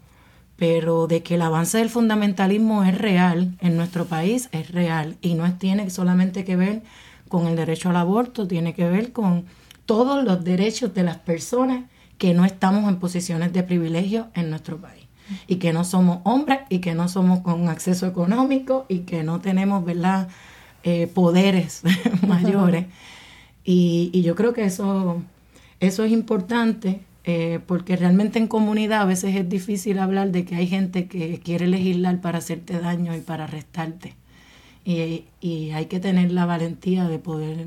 Pero 0.56 1.08
de 1.08 1.22
que 1.22 1.34
el 1.34 1.42
avance 1.42 1.78
del 1.78 1.90
fundamentalismo 1.90 2.84
es 2.84 2.96
real 2.96 3.54
en 3.60 3.76
nuestro 3.76 4.06
país, 4.06 4.48
es 4.52 4.70
real 4.70 5.16
y 5.20 5.34
no 5.34 5.52
tiene 5.58 5.90
solamente 5.90 6.44
que 6.44 6.56
ver 6.56 6.82
con 7.28 7.48
el 7.48 7.56
derecho 7.56 7.90
al 7.90 7.96
aborto, 7.96 8.46
tiene 8.46 8.72
que 8.72 8.88
ver 8.88 9.12
con 9.12 9.44
todos 9.86 10.24
los 10.24 10.44
derechos 10.44 10.94
de 10.94 11.02
las 11.02 11.18
personas 11.18 11.84
que 12.18 12.34
no 12.34 12.44
estamos 12.44 12.88
en 12.88 12.98
posiciones 12.98 13.52
de 13.52 13.62
privilegio 13.62 14.28
en 14.34 14.50
nuestro 14.50 14.78
país 14.78 15.04
y 15.46 15.56
que 15.56 15.72
no 15.72 15.84
somos 15.84 16.20
hombres 16.24 16.60
y 16.68 16.78
que 16.78 16.94
no 16.94 17.08
somos 17.08 17.40
con 17.40 17.68
acceso 17.68 18.06
económico 18.06 18.86
y 18.88 19.00
que 19.00 19.22
no 19.22 19.40
tenemos, 19.40 19.84
¿verdad?, 19.84 20.28
eh, 20.82 21.06
poderes 21.06 21.82
mayores. 22.26 22.86
Y, 23.64 24.20
yo 24.22 24.34
creo 24.34 24.52
que 24.52 24.64
eso, 24.64 25.22
eso 25.80 26.04
es 26.04 26.12
importante 26.12 27.00
eh, 27.24 27.60
porque 27.66 27.96
realmente 27.96 28.38
en 28.38 28.46
comunidad 28.46 29.02
a 29.02 29.06
veces 29.06 29.34
es 29.34 29.48
difícil 29.48 29.98
hablar 29.98 30.30
de 30.30 30.44
que 30.44 30.56
hay 30.56 30.66
gente 30.66 31.08
que 31.08 31.40
quiere 31.40 31.66
legislar 31.66 32.20
para 32.20 32.38
hacerte 32.38 32.78
daño 32.78 33.16
y 33.16 33.20
para 33.20 33.44
arrestarte. 33.44 34.14
Y, 34.84 35.24
y 35.40 35.70
hay 35.70 35.86
que 35.86 36.00
tener 36.00 36.30
la 36.30 36.44
valentía 36.44 37.08
de 37.08 37.18
poder 37.18 37.66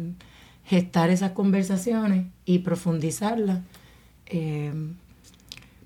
gestar 0.67 1.09
esas 1.09 1.31
conversaciones 1.31 2.25
y 2.45 2.59
profundizarlas. 2.59 3.59
Eh, 4.27 4.71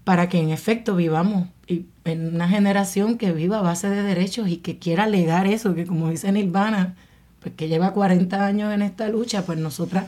para 0.03 0.29
que 0.29 0.39
en 0.39 0.49
efecto 0.49 0.95
vivamos 0.95 1.47
en 1.67 2.35
una 2.35 2.49
generación 2.49 3.19
que 3.19 3.31
viva 3.31 3.59
a 3.59 3.61
base 3.61 3.87
de 3.87 4.01
derechos 4.01 4.49
y 4.49 4.57
que 4.57 4.79
quiera 4.79 5.03
alegar 5.03 5.45
eso, 5.45 5.75
que 5.75 5.85
como 5.85 6.09
dice 6.09 6.31
Nirvana, 6.31 6.95
pues 7.39 7.53
que 7.55 7.67
lleva 7.67 7.93
40 7.93 8.43
años 8.43 8.73
en 8.73 8.81
esta 8.81 9.07
lucha, 9.09 9.45
pues 9.45 9.59
nosotras 9.59 10.05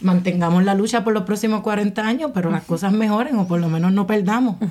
mantengamos 0.00 0.62
la 0.62 0.74
lucha 0.74 1.02
por 1.02 1.12
los 1.12 1.24
próximos 1.24 1.62
40 1.62 2.06
años, 2.06 2.30
pero 2.32 2.50
las 2.50 2.62
cosas 2.62 2.92
mejoren 2.92 3.36
o 3.36 3.48
por 3.48 3.58
lo 3.58 3.68
menos 3.68 3.92
no 3.92 4.06
perdamos. 4.06 4.56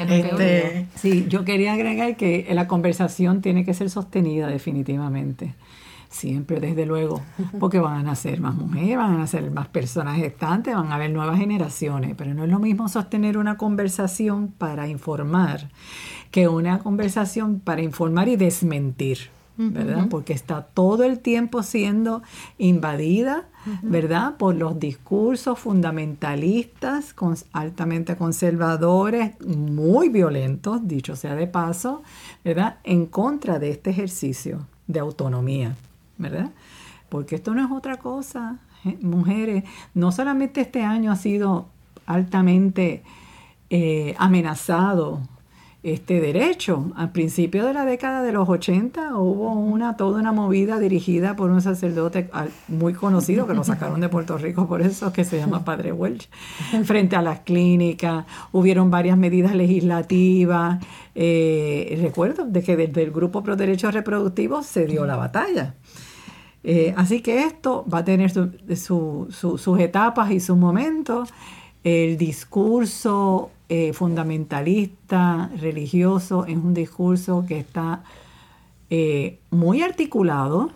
Este, 0.08 0.86
sí, 0.96 1.26
yo 1.28 1.44
quería 1.44 1.74
agregar 1.74 2.16
que 2.16 2.48
la 2.52 2.66
conversación 2.66 3.40
tiene 3.40 3.64
que 3.64 3.74
ser 3.74 3.88
sostenida 3.88 4.48
definitivamente 4.48 5.54
siempre, 6.10 6.60
desde 6.60 6.84
luego, 6.84 7.22
porque 7.58 7.78
van 7.78 7.98
a 7.98 8.02
nacer 8.02 8.40
más 8.40 8.54
mujeres, 8.54 8.96
van 8.96 9.14
a 9.14 9.18
nacer 9.18 9.50
más 9.50 9.68
personas 9.68 10.16
gestantes, 10.16 10.74
van 10.74 10.92
a 10.92 10.96
haber 10.96 11.10
nuevas 11.10 11.38
generaciones, 11.38 12.14
pero 12.16 12.34
no 12.34 12.44
es 12.44 12.50
lo 12.50 12.58
mismo 12.58 12.88
sostener 12.88 13.38
una 13.38 13.56
conversación 13.56 14.48
para 14.48 14.88
informar 14.88 15.70
que 16.30 16.48
una 16.48 16.80
conversación 16.80 17.60
para 17.60 17.80
informar 17.80 18.28
y 18.28 18.36
desmentir. 18.36 19.30
¿verdad? 19.62 20.06
Porque 20.08 20.32
está 20.32 20.62
todo 20.62 21.04
el 21.04 21.18
tiempo 21.18 21.62
siendo 21.62 22.22
invadida, 22.56 23.46
¿verdad? 23.82 24.38
Por 24.38 24.54
los 24.54 24.80
discursos 24.80 25.58
fundamentalistas, 25.58 27.14
altamente 27.52 28.16
conservadores, 28.16 29.38
muy 29.46 30.08
violentos, 30.08 30.88
dicho 30.88 31.14
sea 31.14 31.34
de 31.34 31.46
paso, 31.46 32.02
¿verdad? 32.42 32.78
En 32.84 33.04
contra 33.04 33.58
de 33.58 33.68
este 33.68 33.90
ejercicio 33.90 34.66
de 34.86 35.00
autonomía. 35.00 35.76
¿Verdad? 36.20 36.50
Porque 37.08 37.34
esto 37.34 37.54
no 37.54 37.64
es 37.64 37.72
otra 37.72 37.96
cosa, 37.96 38.58
¿eh? 38.84 38.96
mujeres. 39.00 39.64
No 39.94 40.12
solamente 40.12 40.60
este 40.60 40.82
año 40.82 41.10
ha 41.10 41.16
sido 41.16 41.68
altamente 42.06 43.02
eh, 43.70 44.14
amenazado 44.18 45.20
este 45.82 46.20
derecho. 46.20 46.92
Al 46.94 47.10
principio 47.10 47.64
de 47.64 47.72
la 47.72 47.84
década 47.84 48.22
de 48.22 48.32
los 48.32 48.48
80 48.48 49.16
hubo 49.16 49.52
una 49.52 49.96
toda 49.96 50.20
una 50.20 50.32
movida 50.32 50.78
dirigida 50.78 51.36
por 51.36 51.50
un 51.50 51.62
sacerdote 51.62 52.28
muy 52.68 52.92
conocido 52.92 53.46
que 53.46 53.54
lo 53.54 53.64
sacaron 53.64 54.00
de 54.00 54.10
Puerto 54.10 54.36
Rico 54.36 54.68
por 54.68 54.82
eso 54.82 55.12
que 55.12 55.24
se 55.24 55.38
llama 55.38 55.64
Padre 55.64 55.92
Welch 55.92 56.28
frente 56.84 57.16
a 57.16 57.22
las 57.22 57.40
clínicas. 57.40 58.26
Hubieron 58.52 58.90
varias 58.90 59.16
medidas 59.16 59.54
legislativas. 59.54 60.84
Eh, 61.14 61.98
recuerdo 62.02 62.44
de 62.44 62.62
que 62.62 62.76
desde 62.76 63.02
el 63.02 63.10
grupo 63.10 63.42
pro 63.42 63.56
derechos 63.56 63.94
reproductivos 63.94 64.66
se 64.66 64.86
dio 64.86 65.06
la 65.06 65.16
batalla. 65.16 65.74
Eh, 66.62 66.92
así 66.96 67.20
que 67.22 67.44
esto 67.44 67.84
va 67.92 67.98
a 67.98 68.04
tener 68.04 68.30
sus 68.30 69.78
etapas 69.78 70.30
y 70.30 70.40
sus 70.40 70.56
momentos. 70.56 71.32
El 71.84 72.18
discurso 72.18 73.50
eh, 73.68 73.92
fundamentalista, 73.92 75.50
religioso, 75.58 76.44
es 76.44 76.56
un 76.56 76.74
discurso 76.74 77.44
que 77.46 77.58
está 77.58 78.02
eh, 78.90 79.38
muy 79.50 79.82
articulado, 79.82 80.70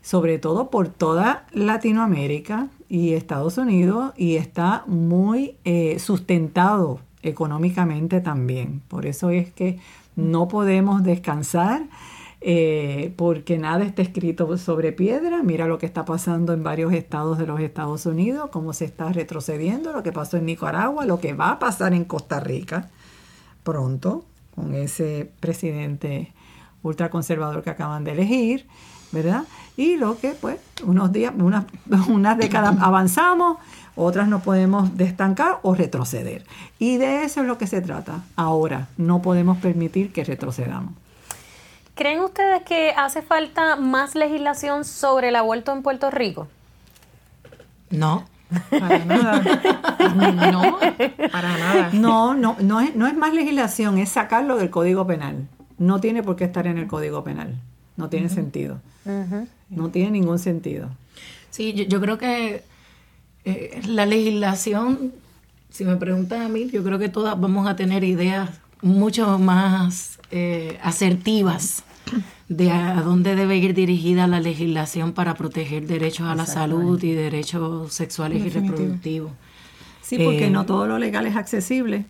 sobre 0.00 0.38
todo 0.38 0.70
por 0.70 0.88
toda 0.88 1.46
Latinoamérica 1.52 2.68
y 2.88 3.12
Estados 3.12 3.58
Unidos, 3.58 4.12
y 4.16 4.36
está 4.36 4.84
muy 4.86 5.56
sustentado 5.98 7.00
económicamente 7.22 8.20
también. 8.20 8.82
Por 8.88 9.06
eso 9.06 9.30
es 9.30 9.52
que 9.52 9.78
no 10.16 10.48
podemos 10.48 11.02
descansar 11.02 11.84
eh, 12.44 13.12
porque 13.16 13.58
nada 13.58 13.84
está 13.84 14.02
escrito 14.02 14.56
sobre 14.58 14.92
piedra. 14.92 15.42
Mira 15.42 15.66
lo 15.66 15.78
que 15.78 15.86
está 15.86 16.04
pasando 16.04 16.52
en 16.52 16.62
varios 16.62 16.92
estados 16.92 17.38
de 17.38 17.46
los 17.46 17.60
Estados 17.60 18.06
Unidos, 18.06 18.50
cómo 18.50 18.72
se 18.72 18.84
está 18.84 19.12
retrocediendo, 19.12 19.92
lo 19.92 20.02
que 20.02 20.12
pasó 20.12 20.36
en 20.36 20.46
Nicaragua, 20.46 21.06
lo 21.06 21.20
que 21.20 21.34
va 21.34 21.52
a 21.52 21.58
pasar 21.58 21.94
en 21.94 22.04
Costa 22.04 22.40
Rica 22.40 22.90
pronto 23.62 24.24
con 24.54 24.74
ese 24.74 25.30
presidente 25.40 26.32
ultraconservador 26.82 27.62
que 27.62 27.70
acaban 27.70 28.04
de 28.04 28.12
elegir, 28.12 28.66
¿verdad? 29.12 29.44
Y 29.76 29.96
lo 29.96 30.18
que, 30.18 30.30
pues, 30.32 30.58
unos 30.84 31.12
días, 31.12 31.32
unas, 31.38 31.64
unas 32.08 32.36
décadas 32.36 32.76
avanzamos, 32.80 33.58
otras 33.94 34.26
no 34.28 34.40
podemos 34.40 34.96
destancar 34.96 35.60
o 35.62 35.74
retroceder. 35.74 36.44
Y 36.78 36.96
de 36.96 37.24
eso 37.24 37.42
es 37.42 37.46
lo 37.46 37.58
que 37.58 37.66
se 37.66 37.80
trata. 37.80 38.24
Ahora, 38.36 38.88
no 38.96 39.22
podemos 39.22 39.58
permitir 39.58 40.12
que 40.12 40.24
retrocedamos. 40.24 40.94
¿Creen 41.94 42.20
ustedes 42.20 42.62
que 42.62 42.90
hace 42.96 43.22
falta 43.22 43.76
más 43.76 44.14
legislación 44.14 44.84
sobre 44.84 45.28
el 45.28 45.36
aborto 45.36 45.72
en 45.72 45.82
Puerto 45.82 46.10
Rico? 46.10 46.48
No. 47.90 48.24
Para 48.70 49.04
nada. 49.04 49.42
no, 50.52 50.78
para 51.30 51.58
nada. 51.58 51.90
No, 51.92 52.34
no, 52.34 52.56
no 52.60 52.80
es, 52.80 52.94
no 52.94 53.06
es 53.06 53.16
más 53.16 53.34
legislación, 53.34 53.98
es 53.98 54.10
sacarlo 54.10 54.56
del 54.56 54.70
Código 54.70 55.06
Penal. 55.06 55.48
No 55.78 56.00
tiene 56.00 56.22
por 56.22 56.36
qué 56.36 56.44
estar 56.44 56.66
en 56.66 56.78
el 56.78 56.86
Código 56.86 57.24
Penal. 57.24 57.56
No 57.96 58.08
tiene 58.08 58.28
sentido. 58.28 58.80
No 59.68 59.90
tiene 59.90 60.12
ningún 60.12 60.38
sentido. 60.38 60.88
Sí, 61.50 61.86
yo, 61.86 62.00
creo 62.00 62.16
que 62.16 62.62
eh, 63.44 63.82
la 63.86 64.06
legislación, 64.06 65.12
si 65.68 65.84
me 65.84 65.96
preguntas 65.96 66.40
a 66.40 66.48
mí, 66.48 66.70
yo 66.70 66.82
creo 66.82 66.98
que 66.98 67.08
todas 67.08 67.38
vamos 67.38 67.66
a 67.68 67.76
tener 67.76 68.04
ideas 68.04 68.50
mucho 68.82 69.38
más 69.38 70.18
eh, 70.30 70.78
asertivas 70.82 71.84
de 72.48 72.70
a 72.70 73.00
dónde 73.00 73.34
debe 73.34 73.56
ir 73.56 73.74
dirigida 73.74 74.26
la 74.26 74.40
legislación 74.40 75.12
para 75.12 75.34
proteger 75.34 75.86
derechos 75.86 76.26
a 76.26 76.34
la 76.34 76.46
salud 76.46 77.02
y 77.02 77.12
derechos 77.12 77.92
sexuales 77.94 78.44
y 78.44 78.50
reproductivos. 78.50 79.32
Sí, 80.02 80.18
porque 80.18 80.46
eh, 80.46 80.50
no 80.50 80.66
todo 80.66 80.86
lo 80.86 80.98
legal 80.98 81.26
es 81.26 81.36
accesible. 81.36 82.04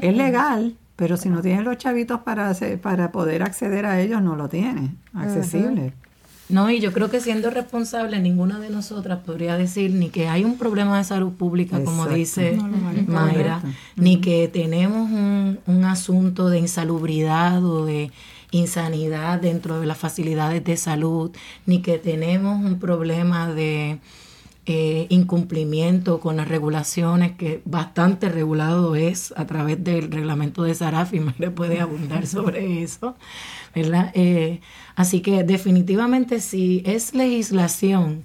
Es 0.00 0.16
legal, 0.16 0.76
pero 0.96 1.16
si 1.16 1.28
no 1.28 1.42
tienes 1.42 1.64
los 1.64 1.76
chavitos 1.76 2.20
para, 2.20 2.52
para 2.80 3.12
poder 3.12 3.42
acceder 3.42 3.84
a 3.84 4.00
ellos, 4.00 4.22
no 4.22 4.36
lo 4.36 4.48
tienes 4.48 4.90
accesible. 5.12 5.92
No, 6.48 6.70
y 6.70 6.78
yo 6.78 6.92
creo 6.92 7.10
que 7.10 7.20
siendo 7.20 7.50
responsable, 7.50 8.20
ninguna 8.20 8.60
de 8.60 8.70
nosotras 8.70 9.18
podría 9.24 9.56
decir 9.56 9.92
ni 9.92 10.10
que 10.10 10.28
hay 10.28 10.44
un 10.44 10.58
problema 10.58 10.98
de 10.98 11.04
salud 11.04 11.32
pública, 11.32 11.82
como 11.82 12.06
dice 12.06 12.56
Mayra, 13.08 13.62
ni 13.96 14.20
que 14.20 14.46
tenemos 14.48 15.10
un, 15.10 15.58
un 15.66 15.84
asunto 15.84 16.48
de 16.48 16.60
insalubridad 16.60 17.64
o 17.64 17.84
de 17.84 18.12
insanidad 18.52 19.40
dentro 19.40 19.80
de 19.80 19.86
las 19.86 19.98
facilidades 19.98 20.62
de 20.64 20.76
salud, 20.76 21.32
ni 21.66 21.82
que 21.82 21.98
tenemos 21.98 22.64
un 22.64 22.78
problema 22.78 23.52
de 23.52 23.98
eh, 24.68 25.06
incumplimiento 25.10 26.18
con 26.18 26.36
las 26.36 26.48
regulaciones, 26.48 27.32
que 27.36 27.62
bastante 27.64 28.28
regulado 28.28 28.96
es 28.96 29.32
a 29.36 29.46
través 29.46 29.82
del 29.82 30.10
reglamento 30.10 30.64
de 30.64 30.74
Saraf, 30.74 31.14
y 31.14 31.20
me 31.20 31.50
puede 31.50 31.80
abundar 31.80 32.26
sobre 32.26 32.82
eso, 32.82 33.14
¿verdad? 33.76 34.10
Eh, 34.14 34.60
así 34.94 35.20
que 35.20 35.44
definitivamente 35.44 36.40
si 36.40 36.82
es 36.86 37.14
legislación 37.14 38.24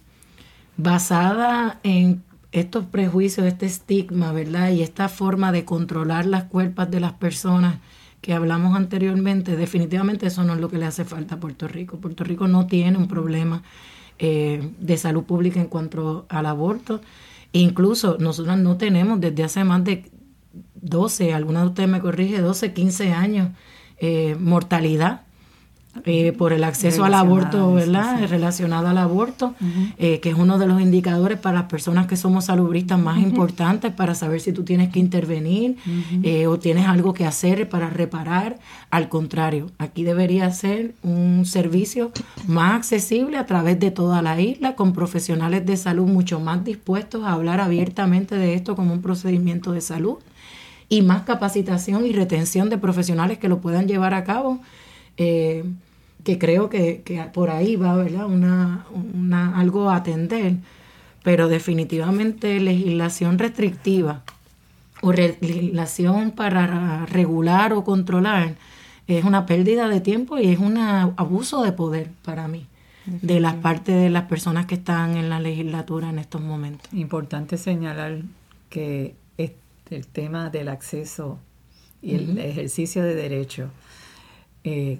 basada 0.77 1.81
en 1.83 2.23
estos 2.53 2.85
prejuicios, 2.85 3.45
este 3.45 3.65
estigma, 3.65 4.31
¿verdad? 4.31 4.71
Y 4.71 4.81
esta 4.81 5.09
forma 5.09 5.51
de 5.51 5.65
controlar 5.65 6.25
las 6.25 6.45
cuerpos 6.45 6.89
de 6.89 7.01
las 7.01 7.11
personas 7.13 7.79
que 8.21 8.33
hablamos 8.33 8.77
anteriormente, 8.77 9.57
definitivamente 9.57 10.27
eso 10.27 10.45
no 10.45 10.53
es 10.53 10.61
lo 10.61 10.69
que 10.69 10.77
le 10.77 10.85
hace 10.85 11.03
falta 11.03 11.35
a 11.35 11.39
Puerto 11.41 11.67
Rico. 11.67 11.97
Puerto 11.97 12.23
Rico 12.23 12.47
no 12.47 12.67
tiene 12.67 12.97
un 12.97 13.09
problema 13.09 13.61
eh, 14.19 14.71
de 14.79 14.97
salud 14.97 15.23
pública 15.23 15.59
en 15.59 15.67
cuanto 15.67 16.27
al 16.29 16.45
aborto. 16.45 17.01
Incluso 17.51 18.17
nosotros 18.19 18.57
no 18.57 18.77
tenemos 18.77 19.19
desde 19.19 19.43
hace 19.43 19.65
más 19.65 19.83
de 19.83 20.09
12, 20.75 21.33
alguna 21.33 21.61
de 21.61 21.67
ustedes 21.67 21.89
me 21.89 21.99
corrige, 21.99 22.39
12, 22.39 22.71
15 22.71 23.11
años, 23.11 23.49
eh, 23.97 24.37
mortalidad 24.39 25.23
eh, 26.05 26.31
por 26.31 26.53
el 26.53 26.63
acceso 26.63 27.03
al 27.03 27.13
aborto, 27.13 27.73
¿verdad? 27.73 28.25
Relacionado 28.29 28.87
al 28.87 28.97
aborto, 28.97 29.55
eh, 29.97 30.21
que 30.21 30.29
es 30.29 30.35
uno 30.35 30.57
de 30.57 30.65
los 30.65 30.81
indicadores 30.81 31.37
para 31.37 31.59
las 31.59 31.69
personas 31.69 32.07
que 32.07 32.15
somos 32.15 32.45
salubristas 32.45 32.97
más 32.97 33.19
importantes 33.19 33.91
para 33.91 34.15
saber 34.15 34.39
si 34.39 34.53
tú 34.53 34.63
tienes 34.63 34.89
que 34.89 34.99
intervenir 34.99 35.75
eh, 36.23 36.47
o 36.47 36.57
tienes 36.57 36.87
algo 36.87 37.13
que 37.13 37.25
hacer 37.25 37.67
para 37.67 37.89
reparar. 37.89 38.57
Al 38.89 39.09
contrario, 39.09 39.69
aquí 39.79 40.03
debería 40.03 40.49
ser 40.51 40.95
un 41.03 41.45
servicio 41.45 42.11
más 42.47 42.75
accesible 42.75 43.37
a 43.37 43.45
través 43.45 43.77
de 43.79 43.91
toda 43.91 44.21
la 44.21 44.39
isla, 44.39 44.75
con 44.75 44.93
profesionales 44.93 45.65
de 45.65 45.75
salud 45.75 46.07
mucho 46.07 46.39
más 46.39 46.63
dispuestos 46.63 47.25
a 47.25 47.33
hablar 47.33 47.59
abiertamente 47.59 48.35
de 48.37 48.53
esto 48.53 48.77
como 48.77 48.93
un 48.93 49.01
procedimiento 49.01 49.73
de 49.73 49.81
salud 49.81 50.19
y 50.87 51.01
más 51.01 51.23
capacitación 51.23 52.05
y 52.05 52.11
retención 52.11 52.69
de 52.69 52.77
profesionales 52.77 53.37
que 53.37 53.49
lo 53.49 53.59
puedan 53.59 53.87
llevar 53.87 54.13
a 54.13 54.23
cabo 54.23 54.59
eh, 55.21 55.63
que 56.23 56.39
creo 56.39 56.69
que, 56.69 57.03
por 57.33 57.49
ahí 57.49 57.75
va, 57.75 57.95
¿verdad? 57.95 58.25
Una, 58.25 58.85
una, 58.91 59.59
algo 59.59 59.89
a 59.89 59.97
atender, 59.97 60.55
pero 61.23 61.47
definitivamente 61.47 62.59
legislación 62.59 63.37
restrictiva 63.37 64.23
o 65.01 65.11
legislación 65.13 66.31
para 66.31 67.05
regular 67.05 67.73
o 67.73 67.83
controlar 67.83 68.55
es 69.07 69.25
una 69.25 69.45
pérdida 69.45 69.89
de 69.89 69.99
tiempo 69.99 70.37
y 70.37 70.47
es 70.47 70.59
un 70.59 70.77
abuso 70.77 71.63
de 71.63 71.71
poder 71.71 72.09
para 72.23 72.47
mí 72.47 72.67
de 73.05 73.39
las 73.39 73.55
partes 73.55 73.95
de 73.95 74.09
las 74.09 74.23
personas 74.23 74.67
que 74.67 74.75
están 74.75 75.17
en 75.17 75.29
la 75.29 75.39
legislatura 75.39 76.09
en 76.09 76.19
estos 76.19 76.41
momentos. 76.41 76.91
Importante 76.93 77.57
señalar 77.57 78.21
que 78.69 79.15
el 79.91 80.07
tema 80.07 80.49
del 80.49 80.69
acceso 80.69 81.37
y 82.01 82.15
el 82.15 82.37
ejercicio 82.37 83.03
de 83.03 83.13
derechos 83.13 83.69
eh, 84.63 84.99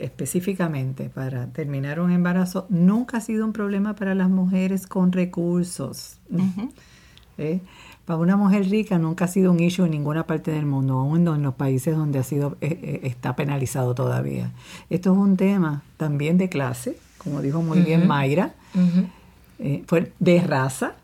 específicamente 0.00 1.10
para 1.10 1.48
terminar 1.48 1.98
un 2.00 2.12
embarazo, 2.12 2.66
nunca 2.68 3.18
ha 3.18 3.20
sido 3.20 3.44
un 3.44 3.52
problema 3.52 3.94
para 3.94 4.14
las 4.14 4.30
mujeres 4.30 4.86
con 4.86 5.12
recursos. 5.12 6.18
¿Eh? 7.38 7.60
Para 8.04 8.18
una 8.18 8.36
mujer 8.36 8.68
rica 8.68 8.98
nunca 8.98 9.24
ha 9.24 9.28
sido 9.28 9.50
un 9.50 9.58
issue 9.58 9.84
en 9.84 9.90
ninguna 9.90 10.26
parte 10.26 10.52
del 10.52 10.66
mundo, 10.66 10.98
aún 10.98 11.26
en 11.26 11.42
los 11.42 11.54
países 11.54 11.96
donde 11.96 12.20
ha 12.20 12.22
sido, 12.22 12.56
eh, 12.60 13.00
está 13.02 13.34
penalizado 13.34 13.94
todavía. 13.94 14.52
Esto 14.90 15.12
es 15.12 15.18
un 15.18 15.36
tema 15.36 15.82
también 15.96 16.38
de 16.38 16.48
clase, 16.48 16.96
como 17.18 17.42
dijo 17.42 17.60
muy 17.60 17.80
bien 17.80 18.06
Mayra, 18.06 18.54
de 19.58 20.40
raza 20.42 20.94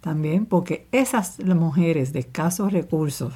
también, 0.00 0.46
porque 0.46 0.86
esas 0.90 1.38
mujeres 1.38 2.12
de 2.12 2.20
escasos 2.20 2.72
recursos 2.72 3.34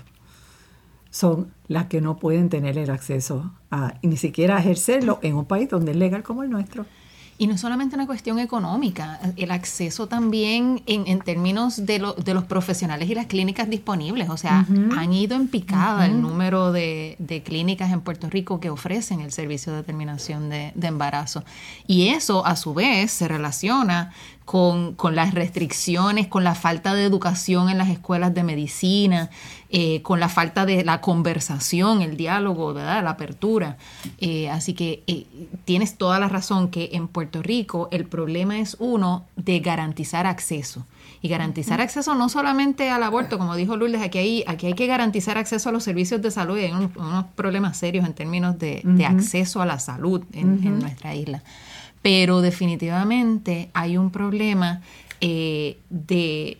son 1.17 1.51
las 1.67 1.87
que 1.87 2.03
no 2.03 2.19
pueden 2.19 2.51
tener 2.51 2.77
el 2.77 2.91
acceso 2.91 3.51
a, 3.71 3.95
ni 4.03 4.19
siquiera 4.19 4.59
ejercerlo 4.59 5.19
en 5.23 5.35
un 5.35 5.47
país 5.47 5.71
donde 5.71 5.93
es 5.93 5.97
legal 5.97 6.23
como 6.23 6.43
el 6.43 6.51
nuestro. 6.51 6.85
Y 7.39 7.47
no 7.47 7.55
es 7.55 7.61
solamente 7.61 7.97
una 7.97 8.07
cuestión 8.07 8.39
económica, 8.39 9.21
el 9.37 9.51
acceso 9.51 10.07
también 10.07 10.83
en, 10.87 11.19
términos 11.21 11.85
de, 11.85 12.03
de, 12.25 12.35
los 12.35 12.45
profesionales 12.45 13.11
y 13.11 13.15
las 13.15 13.27
clínicas 13.27 13.69
disponibles. 13.69 14.31
O 14.31 14.39
sea, 14.39 14.67
han 14.97 15.13
ido 15.13 15.37
en 15.37 15.49
picada 15.49 16.07
el 16.07 16.23
número 16.23 16.73
de, 16.73 17.43
clínicas 17.45 17.93
en 17.93 18.01
Puerto 18.01 18.31
Rico 18.31 18.59
que 18.59 18.71
ofrecen 18.71 19.21
el 19.21 19.33
servicio 19.33 19.75
de 19.75 19.83
terminación 19.83 20.49
de, 20.49 20.73
de 20.75 20.87
embarazo. 20.87 21.45
Y 21.87 22.09
eso, 22.09 22.47
a 22.47 22.57
su 22.57 22.73
vez, 22.73 23.11
se 23.11 23.29
relaciona 23.29 24.13
con, 24.47 24.95
las 25.11 25.35
restricciones, 25.35 26.29
con 26.29 26.45
la 26.45 26.55
falta 26.55 26.95
de 26.95 27.05
educación 27.05 27.69
en 27.69 27.79
las 27.79 27.89
escuelas 27.89 28.33
de 28.33 28.45
medicina, 28.45 29.29
eh, 29.71 30.03
con 30.03 30.21
la 30.21 30.29
falta 30.29 30.65
de 30.65 30.85
la 30.85 31.01
conversación, 31.01 32.01
el 32.01 32.17
diálogo, 32.17 32.73
¿verdad? 32.73 33.03
la 33.03 33.11
apertura. 33.11 33.77
Eh, 34.19 34.49
así 34.49 34.73
que 34.73 35.03
eh, 35.09 35.27
tienes 35.65 35.99
toda 35.99 36.21
la 36.21 36.29
razón 36.29 36.69
que 36.69 36.91
en 36.93 37.09
Puerto 37.09 37.43
Rico 37.43 37.89
el 37.91 38.07
problema 38.07 38.61
es 38.61 38.77
uno 38.79 39.25
de 39.35 39.59
garantizar 39.59 40.27
acceso. 40.27 40.87
Y 41.23 41.29
garantizar 41.29 41.81
acceso 41.81 42.15
no 42.15 42.29
solamente 42.29 42.89
al 42.89 43.03
aborto, 43.03 43.39
como 43.39 43.57
dijo 43.57 43.77
Lourdes, 43.77 44.01
aquí 44.01 44.19
hay, 44.19 44.45
aquí 44.47 44.67
hay 44.67 44.75
que 44.75 44.87
garantizar 44.87 45.39
acceso 45.39 45.71
a 45.71 45.73
los 45.73 45.83
servicios 45.83 46.23
de 46.23 46.31
salud 46.31 46.57
y 46.57 46.67
hay 46.67 46.73
unos, 46.73 47.25
problemas 47.35 47.79
serios 47.79 48.07
en 48.07 48.15
términos 48.15 48.57
de, 48.61 48.83
acceso 49.09 49.61
a 49.61 49.67
la 49.67 49.81
salud 49.81 50.23
en 50.33 50.79
nuestra 50.79 51.17
isla 51.17 51.43
pero 52.07 52.41
definitivamente 52.41 53.69
hay 53.75 53.97
un 53.97 54.13
problema 54.13 54.81
eh, 55.21 55.77
de 55.91 56.57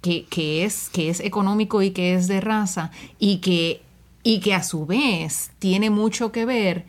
que, 0.00 0.64
es, 0.64 0.88
que 0.88 1.10
es 1.10 1.20
económico 1.20 1.82
y 1.82 1.90
que 1.90 2.14
es 2.14 2.26
de 2.26 2.40
raza 2.40 2.90
y 3.18 3.36
que, 3.40 3.82
y 4.22 4.40
que 4.40 4.54
a 4.54 4.62
su 4.62 4.86
vez 4.86 5.50
tiene 5.58 5.90
mucho 5.90 6.32
que 6.32 6.46
ver 6.46 6.86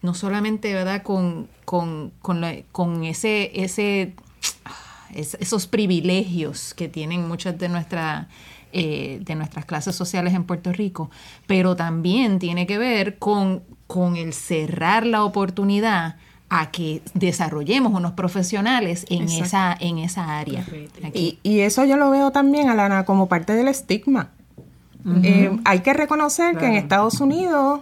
no 0.00 0.14
solamente 0.14 0.72
¿verdad? 0.72 1.02
con, 1.02 1.46
con, 1.66 3.04
ese, 3.04 3.50
ese, 3.62 4.14
esos 5.14 5.66
privilegios 5.66 6.72
que 6.72 6.88
tienen 6.88 7.28
muchas 7.28 7.58
de, 7.58 7.68
nuestra, 7.68 8.28
eh, 8.72 9.20
de 9.20 9.34
nuestras 9.34 9.66
clases 9.66 9.94
sociales 9.94 10.32
en 10.32 10.44
Puerto 10.44 10.72
Rico, 10.72 11.10
pero 11.46 11.76
también 11.76 12.38
tiene 12.38 12.66
que 12.66 12.78
ver 12.78 13.18
con, 13.18 13.62
con 13.86 14.16
el 14.16 14.32
cerrar 14.32 15.04
la 15.04 15.22
oportunidad 15.22 16.16
a 16.54 16.70
que 16.70 17.00
desarrollemos 17.14 17.94
unos 17.94 18.12
profesionales 18.12 19.06
en, 19.08 19.22
esa, 19.22 19.74
en 19.80 19.96
esa 19.96 20.38
área. 20.38 20.62
Y, 21.14 21.38
eso 21.60 21.86
yo 21.86 21.96
lo 21.96 22.10
veo 22.10 22.30
también, 22.30 22.68
Alana, 22.68 23.06
como 23.06 23.26
parte 23.26 23.54
del 23.54 23.68
estigma. 23.68 24.28
Eh, 25.22 25.58
hay 25.64 25.80
que 25.80 25.94
reconocer 25.94 26.58
que 26.58 26.66
en 26.66 26.74
Estados 26.74 27.20
Unidos 27.20 27.80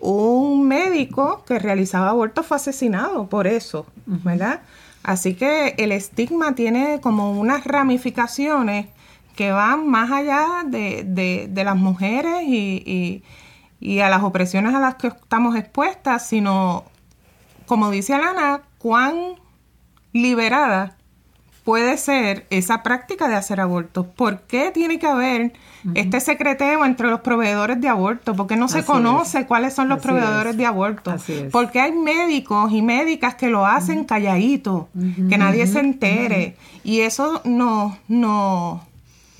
un 0.00 0.66
médico 0.66 1.44
que 1.46 1.60
realizaba 1.60 2.10
abortos 2.10 2.44
fue 2.44 2.56
asesinado 2.56 3.28
por 3.28 3.46
eso, 3.46 3.86
¿verdad? 4.06 4.60
Así 5.04 5.34
que 5.34 5.76
el 5.78 5.92
estigma 5.92 6.56
tiene 6.56 7.00
como 7.00 7.30
unas 7.30 7.64
ramificaciones 7.64 8.88
que 9.36 9.52
van 9.52 9.88
más 9.88 10.10
allá 10.10 10.64
de, 10.66 11.48
las 11.54 11.76
mujeres 11.76 12.42
y, 12.44 13.22
y 13.78 14.00
a 14.00 14.08
las 14.08 14.24
opresiones 14.24 14.74
a 14.74 14.80
las 14.80 14.96
que 14.96 15.06
estamos 15.06 15.54
expuestas, 15.54 16.26
sino 16.26 16.84
como 17.66 17.90
dice 17.90 18.14
Alana, 18.14 18.62
cuán 18.78 19.36
liberada 20.12 20.96
puede 21.64 21.96
ser 21.96 22.46
esa 22.50 22.82
práctica 22.82 23.26
de 23.26 23.34
hacer 23.34 23.58
abortos. 23.58 24.06
¿Por 24.06 24.42
qué 24.42 24.70
tiene 24.70 24.98
que 24.98 25.06
haber 25.06 25.54
este 25.94 26.20
secreteo 26.20 26.84
entre 26.84 27.08
los 27.08 27.20
proveedores 27.20 27.80
de 27.80 27.88
aborto? 27.88 28.36
Porque 28.36 28.56
no 28.56 28.68
se 28.68 28.84
conoce 28.84 29.46
cuáles 29.46 29.72
son 29.72 29.88
los 29.88 30.00
proveedores 30.00 30.56
de 30.56 30.66
aborto. 30.66 31.16
Porque 31.50 31.80
hay 31.80 31.92
médicos 31.92 32.70
y 32.72 32.82
médicas 32.82 33.34
que 33.34 33.48
lo 33.48 33.66
hacen 33.66 34.04
calladito, 34.04 34.88
que 35.28 35.38
nadie 35.38 35.66
se 35.66 35.80
entere. 35.80 36.56
Y 36.84 37.00
eso 37.00 37.40
no, 37.44 37.96
no, 38.08 38.84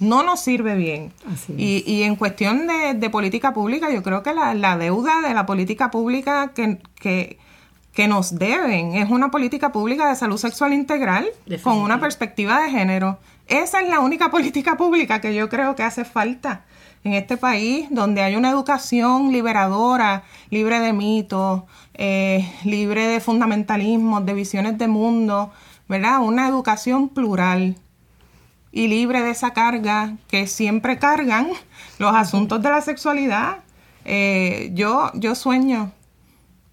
no 0.01 0.23
nos 0.23 0.41
sirve 0.41 0.77
bien. 0.77 1.13
Y, 1.59 1.85
y, 1.87 2.05
en 2.05 2.17
cuestión 2.17 2.67
de, 2.67 3.11
política 3.11 3.53
pública, 3.53 3.91
yo 3.91 4.03
creo 4.03 4.23
que 4.23 4.33
la, 4.33 4.55
la 4.55 4.79
deuda 4.79 5.21
de 5.21 5.35
la 5.35 5.45
política 5.45 5.91
pública 5.91 6.53
que, 6.55 6.79
que 6.99 7.39
que 7.95 8.09
nos 8.09 8.39
deben. 8.39 8.97
Es 8.97 9.09
una 9.11 9.31
política 9.31 9.73
pública 9.73 10.09
de 10.09 10.17
salud 10.17 10.37
sexual 10.37 10.73
integral 10.73 11.27
con 11.63 11.79
una 11.79 12.01
perspectiva 12.01 12.61
de 12.61 12.71
género. 12.71 13.19
Esa 13.47 13.81
es 13.81 13.89
la 13.89 14.01
única 14.01 14.31
política 14.33 14.77
pública 14.77 15.21
que 15.21 15.35
yo 15.35 15.49
creo 15.49 15.75
que 15.75 15.83
hace 15.85 16.05
falta 16.05 16.65
en 17.05 17.13
este 17.13 17.37
país, 17.37 17.87
donde 17.91 18.23
hay 18.23 18.35
una 18.35 18.51
educación 18.51 19.31
liberadora, 19.31 20.25
libre 20.51 20.81
de 20.81 20.93
mitos, 20.93 21.63
eh, 21.93 22.51
libre 22.65 23.07
de 23.07 23.21
fundamentalismos, 23.21 24.25
de 24.25 24.33
visiones 24.33 24.79
de 24.79 24.89
mundo, 24.89 25.53
¿verdad? 25.87 26.21
Una 26.21 26.49
educación 26.49 27.11
plural 27.11 27.77
y 28.73 28.89
libre 28.89 29.21
de 29.21 29.31
esa 29.31 29.53
carga 29.53 30.17
que 30.29 30.47
siempre 30.47 30.99
cargan 30.99 31.49
los 31.99 32.15
asuntos 32.15 32.63
de 32.63 32.71
la 32.71 32.81
sexualidad. 32.81 33.59
Eh, 34.07 34.71
yo, 34.73 35.13
yo 35.15 35.35
sueño 35.35 35.93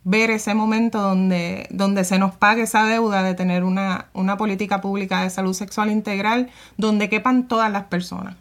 ver 0.04 0.32
ese 0.32 0.54
momento 0.54 1.00
donde, 1.00 1.68
donde 1.70 2.04
se 2.04 2.18
nos 2.18 2.36
pague 2.36 2.64
esa 2.64 2.86
deuda 2.86 3.24
de 3.24 3.36
tener 3.36 3.64
una, 3.64 4.08
una 4.14 4.38
política 4.38 4.82
pública 4.82 5.22
de 5.22 5.30
salud 5.30 5.54
sexual 5.54 5.92
integral 5.92 6.50
donde 6.78 7.10
quepan 7.10 7.48
todas 7.48 7.72
las 7.72 7.84
personas 7.86 8.36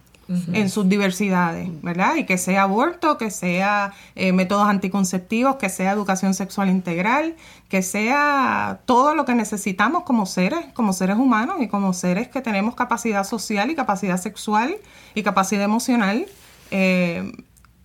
en 0.53 0.70
sus 0.70 0.88
diversidades, 0.88 1.68
¿verdad? 1.83 2.14
Y 2.14 2.25
que 2.25 2.38
sea 2.38 2.62
aborto, 2.62 3.18
que 3.18 3.33
sea 3.33 3.92
eh, 4.14 4.33
métodos 4.33 4.68
anticonceptivos, 4.68 5.57
que 5.57 5.68
sea 5.68 5.90
educación 5.90 6.35
sexual 6.35 6.68
integral, 6.68 7.35
que 7.68 7.83
sea 7.83 8.79
todo 8.85 9.16
lo 9.16 9.25
que 9.25 9.35
necesitamos 9.35 10.05
como 10.05 10.27
seres, 10.27 10.66
como 10.73 10.92
seres 10.92 11.16
humanos 11.16 11.57
y 11.59 11.66
como 11.66 11.92
seres 11.92 12.29
que 12.29 12.42
tenemos 12.42 12.77
capacidad 12.77 13.25
social 13.25 13.70
y 13.70 13.75
capacidad 13.75 14.20
sexual 14.20 14.77
y 15.16 15.25
capacidad 15.25 15.64
emocional. 15.64 16.27
Eh, 16.70 17.33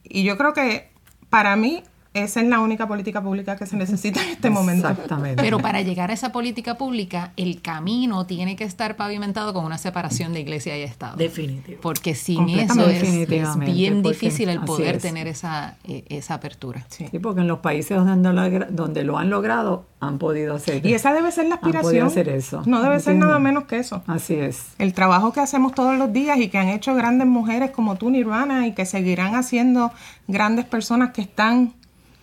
y 0.03 0.23
yo 0.23 0.37
creo 0.37 0.53
que 0.53 0.91
para 1.31 1.55
mí 1.55 1.83
esa 2.15 2.41
es 2.41 2.47
la 2.47 2.59
única 2.59 2.87
política 2.87 3.21
pública 3.21 3.57
que 3.57 3.65
se 3.65 3.75
necesita 3.75 4.23
en 4.23 4.29
este 4.29 4.49
momento. 4.49 4.87
Exactamente. 4.87 5.43
Pero 5.43 5.59
para 5.59 5.81
llegar 5.81 6.11
a 6.11 6.13
esa 6.13 6.31
política 6.31 6.77
pública, 6.77 7.33
el 7.35 7.61
camino 7.61 8.25
tiene 8.25 8.55
que 8.55 8.63
estar 8.63 8.95
pavimentado 8.95 9.53
con 9.53 9.65
una 9.65 9.77
separación 9.77 10.31
de 10.31 10.39
iglesia 10.39 10.77
y 10.77 10.81
Estado. 10.81 11.17
Definitivo. 11.17 11.79
Porque 11.81 12.15
sin 12.15 12.47
eso 12.49 12.87
es, 12.87 13.27
bien 13.59 14.01
difícil 14.01 14.47
el 14.47 14.61
poder 14.61 14.99
tener 14.99 15.27
esa, 15.27 15.75
eh, 15.83 16.05
esa 16.07 16.35
apertura. 16.35 16.85
Sí. 16.89 17.07
porque 17.19 17.41
en 17.41 17.47
los 17.47 17.59
países 17.59 17.97
donde, 17.97 18.65
donde 18.69 19.03
lo 19.03 19.17
han 19.17 19.29
logrado, 19.29 19.85
han 19.99 20.17
podido 20.17 20.55
hacer 20.55 20.85
Y 20.85 20.93
esa 20.93 21.13
debe 21.13 21.31
ser 21.31 21.47
la 21.47 21.55
aspiración. 21.55 22.07
hacer 22.07 22.29
eso. 22.29 22.61
No 22.65 22.81
debe 22.81 22.99
ser 23.01 23.15
nada 23.15 23.39
menos 23.39 23.65
que 23.65 23.77
eso. 23.77 24.03
Así 24.07 24.35
es. 24.35 24.67
El 24.77 24.93
trabajo 24.93 25.33
que 25.33 25.41
hacemos 25.41 25.73
todos 25.73 25.97
los 25.97 26.13
días 26.13 26.39
y 26.39 26.47
que 26.47 26.57
han 26.57 26.69
hecho 26.69 26.95
grandes 26.95 27.27
mujeres 27.27 27.71
como 27.71 27.95
tú, 27.97 28.09
Nirvana, 28.09 28.67
y 28.67 28.73
que 28.73 28.85
seguirán 28.85 29.35
haciendo 29.35 29.91
grandes 30.27 30.65
personas 30.65 31.11
que 31.11 31.21
están 31.21 31.73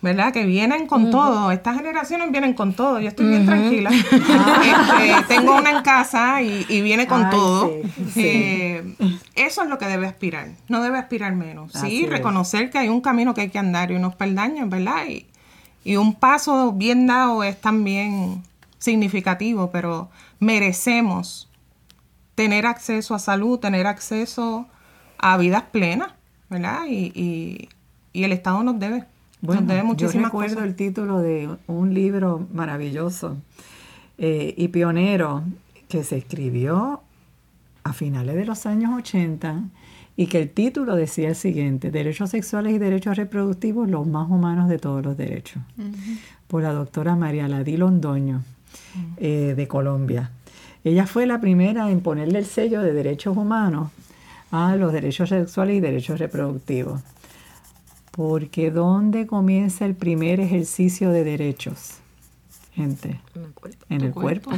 ¿verdad? 0.03 0.33
Que 0.33 0.45
vienen 0.45 0.85
con 0.85 1.11
todo. 1.11 1.49
Estas 1.51 1.77
generaciones 1.77 2.29
vienen 2.29 2.53
con 2.53 2.73
todo. 2.73 2.99
Yo 2.99 3.07
estoy 3.07 3.25
bien 3.29 3.45
tranquila. 3.45 3.89
Este, 5.03 5.35
tengo 5.35 5.55
una 5.55 5.71
en 5.71 5.81
casa 5.81 6.41
y, 6.41 6.81
viene 6.81 7.07
con 7.07 7.29
todo. 7.29 7.71
Eh, 8.15 8.95
eso 9.33 9.63
es 9.63 9.69
lo 9.69 9.77
que 9.77 9.85
debe 9.85 10.05
aspirar. 10.05 10.49
No 10.67 10.83
debe 10.83 10.97
aspirar 10.97 11.33
menos. 11.33 11.71
sí, 11.71 12.05
reconocer 12.05 12.69
que 12.69 12.79
hay 12.79 12.89
un 12.89 12.99
camino 12.99 13.33
que 13.33 13.41
hay 13.41 13.49
que 13.49 13.59
andar 13.59 13.91
y 13.91 13.95
unos 13.95 14.15
peldaños, 14.15 14.69
¿verdad? 14.69 15.07
Y, 15.07 15.25
y 15.85 15.95
un 15.95 16.15
paso 16.15 16.73
bien 16.73 17.07
dado 17.07 17.43
es 17.43 17.59
también 17.59 18.43
significativo, 18.79 19.71
pero 19.71 20.09
merecemos 20.39 21.49
tener 22.35 22.65
acceso 22.65 23.15
a 23.15 23.19
salud, 23.19 23.59
tener 23.59 23.87
acceso 23.87 24.67
a 25.17 25.37
vidas 25.37 25.63
plenas, 25.71 26.11
¿verdad? 26.49 26.81
Y, 26.89 27.69
y 28.11 28.23
el 28.23 28.33
Estado 28.33 28.63
nos 28.63 28.77
debe. 28.79 29.05
Bueno, 29.43 29.93
yo 29.97 30.09
recuerdo 30.09 30.63
el 30.63 30.73
título 30.73 31.19
de 31.19 31.49
un 31.67 31.93
libro 31.93 32.47
maravilloso 32.53 33.35
eh, 34.17 34.53
y 34.55 34.69
pionero 34.69 35.43
que 35.89 36.05
se 36.05 36.15
escribió 36.15 37.01
a 37.83 37.91
finales 37.91 38.35
de 38.35 38.45
los 38.45 38.65
años 38.65 38.91
80 38.97 39.63
y 40.15 40.27
que 40.27 40.41
el 40.41 40.49
título 40.49 40.95
decía 40.95 41.27
el 41.27 41.35
siguiente, 41.35 41.91
Derechos 41.91 42.29
sexuales 42.29 42.71
y 42.73 42.77
derechos 42.77 43.17
reproductivos, 43.17 43.89
los 43.89 44.07
más 44.07 44.29
humanos 44.29 44.69
de 44.69 44.79
todos 44.79 45.03
los 45.03 45.17
derechos, 45.17 45.61
por 46.47 46.63
la 46.63 46.71
doctora 46.71 47.17
María 47.17 47.49
Ladí 47.49 47.75
Londoño, 47.75 48.43
eh, 49.17 49.55
de 49.57 49.67
Colombia. 49.67 50.31
Ella 50.85 51.05
fue 51.05 51.25
la 51.25 51.41
primera 51.41 51.91
en 51.91 51.99
ponerle 51.99 52.39
el 52.39 52.45
sello 52.45 52.81
de 52.81 52.93
derechos 52.93 53.35
humanos 53.35 53.91
a 54.51 54.77
los 54.77 54.93
derechos 54.93 55.27
sexuales 55.27 55.75
y 55.75 55.79
derechos 55.81 56.17
reproductivos. 56.17 57.01
Porque 58.15 58.69
¿dónde 58.69 59.25
comienza 59.25 59.85
el 59.85 59.95
primer 59.95 60.39
ejercicio 60.39 61.09
de 61.09 61.23
derechos? 61.23 61.95
Gente, 62.75 63.19
en 63.89 64.01
el 64.01 64.13
cuerpo. 64.13 64.51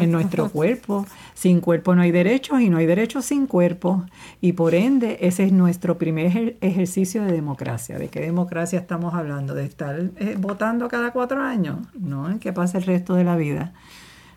En, 0.00 0.10
nuestro 0.10 0.50
cuerpo. 0.50 1.04
Sin 1.34 1.60
cuerpo 1.60 1.94
no 1.94 2.00
hay 2.00 2.12
derechos 2.12 2.62
y 2.62 2.70
no 2.70 2.78
hay 2.78 2.86
derechos 2.86 3.26
sin 3.26 3.46
cuerpo. 3.46 4.06
Y 4.40 4.54
por 4.54 4.74
ende, 4.74 5.18
ese 5.20 5.44
es 5.44 5.52
nuestro 5.52 5.98
primer 5.98 6.56
ejercicio 6.62 7.24
de 7.24 7.32
democracia. 7.32 7.98
¿De 7.98 8.08
qué 8.08 8.20
democracia 8.20 8.78
estamos 8.78 9.12
hablando? 9.12 9.54
¿De 9.54 9.66
estar 9.66 10.10
eh, 10.16 10.36
votando 10.38 10.88
cada 10.88 11.10
cuatro 11.12 11.42
años? 11.42 11.76
¿No? 11.92 12.30
¿En 12.30 12.38
qué 12.38 12.54
pasa 12.54 12.78
el 12.78 12.84
resto 12.84 13.14
de 13.14 13.24
la 13.24 13.36
vida? 13.36 13.74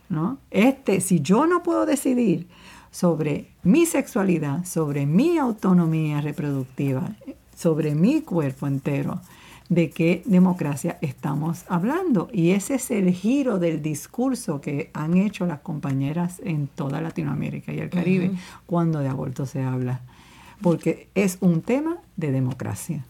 ¿No? 0.10 0.39
Este, 0.51 0.99
si 0.99 1.21
yo 1.21 1.47
no 1.47 1.63
puedo 1.63 1.86
decidir 1.86 2.49
sobre 2.91 3.51
mi 3.63 3.86
sexualidad, 3.86 4.65
sobre 4.65 5.05
mi 5.05 5.38
autonomía 5.38 6.19
reproductiva, 6.19 7.15
sobre 7.60 7.93
mi 7.93 8.22
cuerpo 8.22 8.67
entero, 8.67 9.19
de 9.67 9.89
qué 9.89 10.24
democracia 10.26 10.98
estamos 11.02 11.65
hablando. 11.67 12.30
Y 12.32 12.52
ese 12.52 12.76
es 12.76 12.89
el 12.89 13.12
giro 13.12 13.60
del 13.60 13.82
discurso 13.82 14.62
que 14.62 14.89
han 14.93 15.17
hecho 15.17 15.45
las 15.45 15.60
compañeras 15.60 16.41
en 16.43 16.67
toda 16.67 17.02
Latinoamérica 17.02 17.74
y 17.74 17.80
el 17.80 17.89
Caribe 17.89 18.32
cuando 18.65 19.00
de 19.00 19.10
aborto 19.10 19.45
se 19.45 19.62
habla, 19.62 20.00
porque 20.62 21.10
es 21.15 21.38
un 21.41 21.62
tema 21.62 21.98
de 22.15 22.32
democracia. 22.32 23.04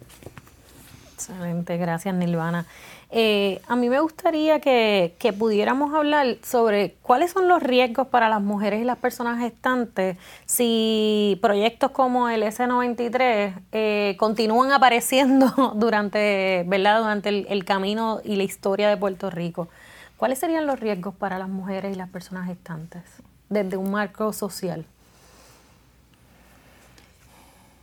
Excelente, 1.30 1.78
gracias 1.78 2.16
Nilvana. 2.16 2.66
Eh, 3.12 3.62
a 3.68 3.76
mí 3.76 3.90
me 3.90 4.00
gustaría 4.00 4.60
que, 4.60 5.14
pudiéramos 5.38 5.94
hablar 5.94 6.38
sobre 6.44 6.96
cuáles 7.02 7.32
son 7.32 7.48
los 7.48 7.62
riesgos 7.62 8.08
para 8.08 8.30
las 8.30 8.42
mujeres 8.42 8.82
y 8.82 8.84
las 8.84 8.98
personas 8.98 9.40
gestantes 9.40 10.18
si 10.46 11.38
proyectos 11.42 11.92
como 11.92 12.30
el 12.30 12.44
S93 12.44 13.54
eh, 13.72 14.16
continúan 14.20 14.72
apareciendo 14.72 15.74
durante, 15.76 16.64
¿verdad? 16.68 17.00
durante 17.00 17.30
el, 17.30 17.66
camino 17.66 18.22
y 18.24 18.36
la 18.36 18.44
historia 18.44 18.90
de 18.90 18.98
Puerto 18.98 19.30
Rico. 19.30 19.68
¿Cuáles 20.18 20.40
serían 20.40 20.66
los 20.66 20.80
riesgos 20.80 21.14
para 21.16 21.38
las 21.38 21.50
mujeres 21.50 21.94
y 21.94 21.98
las 21.98 22.10
personas 22.10 22.48
gestantes 22.48 23.04
desde 23.50 23.78
un 23.78 23.92
marco 23.92 24.34
social? 24.34 24.86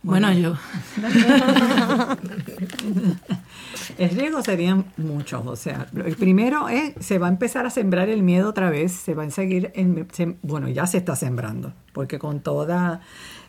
Bueno, 0.07 0.31
yo. 0.31 0.55
el 3.97 4.09
riesgo 4.11 4.41
serían 4.41 4.85
muchos. 4.95 5.45
O 5.45 5.57
sea, 5.57 5.87
el 5.93 6.15
primero 6.15 6.69
es, 6.69 6.93
se 7.01 7.19
va 7.19 7.27
a 7.27 7.29
empezar 7.29 7.65
a 7.65 7.69
sembrar 7.69 8.07
el 8.07 8.23
miedo 8.23 8.49
otra 8.49 8.69
vez, 8.69 8.93
se 8.93 9.13
va 9.15 9.23
a 9.23 9.29
seguir, 9.31 9.73
bueno, 10.43 10.69
ya 10.69 10.87
se 10.87 10.99
está 10.99 11.17
sembrando, 11.17 11.73
porque 11.91 12.19
con 12.19 12.39
toda 12.39 13.01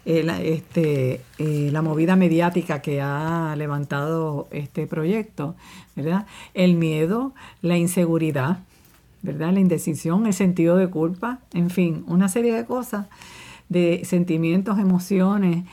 eh, 0.05 0.25
la, 0.25 0.43
este, 0.43 1.21
eh, 1.39 1.69
la 1.71 1.81
movida 1.81 2.17
mediática 2.17 2.83
que 2.83 3.01
ha 3.01 3.55
levantado 3.57 4.49
este 4.51 4.89
proyecto, 4.89 5.55
¿verdad? 5.95 6.27
El 6.55 6.75
miedo, 6.75 7.35
la 7.63 7.77
inseguridad, 7.77 8.59
¿verdad? 9.23 9.53
La 9.53 9.61
indecisión, 9.61 10.27
el 10.27 10.35
sentido 10.35 10.77
de 10.77 10.91
culpa, 10.91 11.39
en 11.53 11.71
fin, 11.71 12.03
una 12.09 12.29
serie 12.29 12.53
de 12.53 12.65
cosas, 12.65 13.07
de 13.69 14.03
sentimientos, 14.05 14.81
emociones 14.81 15.65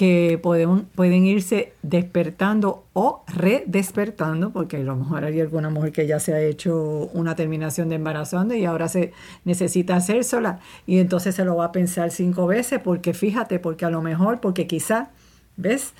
que 0.00 0.40
pueden, 0.42 0.86
pueden 0.94 1.26
irse 1.26 1.74
despertando 1.82 2.86
o 2.94 3.22
redespertando, 3.26 4.50
porque 4.50 4.78
a 4.78 4.80
lo 4.80 4.96
mejor 4.96 5.26
hay 5.26 5.38
alguna 5.42 5.68
mujer 5.68 5.92
que 5.92 6.06
ya 6.06 6.18
se 6.18 6.32
ha 6.32 6.40
hecho 6.40 7.10
una 7.12 7.36
terminación 7.36 7.90
de 7.90 7.96
embarazo 7.96 8.42
y 8.54 8.64
ahora 8.64 8.88
se 8.88 9.12
necesita 9.44 9.96
hacer 9.96 10.24
sola 10.24 10.60
y 10.86 11.00
entonces 11.00 11.34
se 11.34 11.44
lo 11.44 11.54
va 11.54 11.66
a 11.66 11.72
pensar 11.72 12.12
cinco 12.12 12.46
veces 12.46 12.80
porque 12.82 13.12
fíjate, 13.12 13.58
porque 13.58 13.84
a 13.84 13.90
lo 13.90 14.00
mejor, 14.00 14.40
porque 14.40 14.66
quizá, 14.66 15.10
¿ves? 15.58 15.92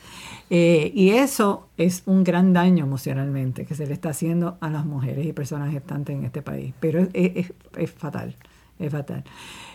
Eh, 0.48 0.92
y 0.94 1.10
eso 1.10 1.68
es 1.76 2.02
un 2.06 2.24
gran 2.24 2.54
daño 2.54 2.86
emocionalmente 2.86 3.66
que 3.66 3.74
se 3.74 3.86
le 3.86 3.92
está 3.92 4.08
haciendo 4.08 4.56
a 4.62 4.70
las 4.70 4.86
mujeres 4.86 5.26
y 5.26 5.34
personas 5.34 5.72
gestantes 5.72 6.16
en 6.16 6.24
este 6.24 6.40
país, 6.40 6.72
pero 6.80 7.06
es 7.12 7.52
fatal 7.98 8.34
es 8.80 8.92
fatal. 8.92 9.22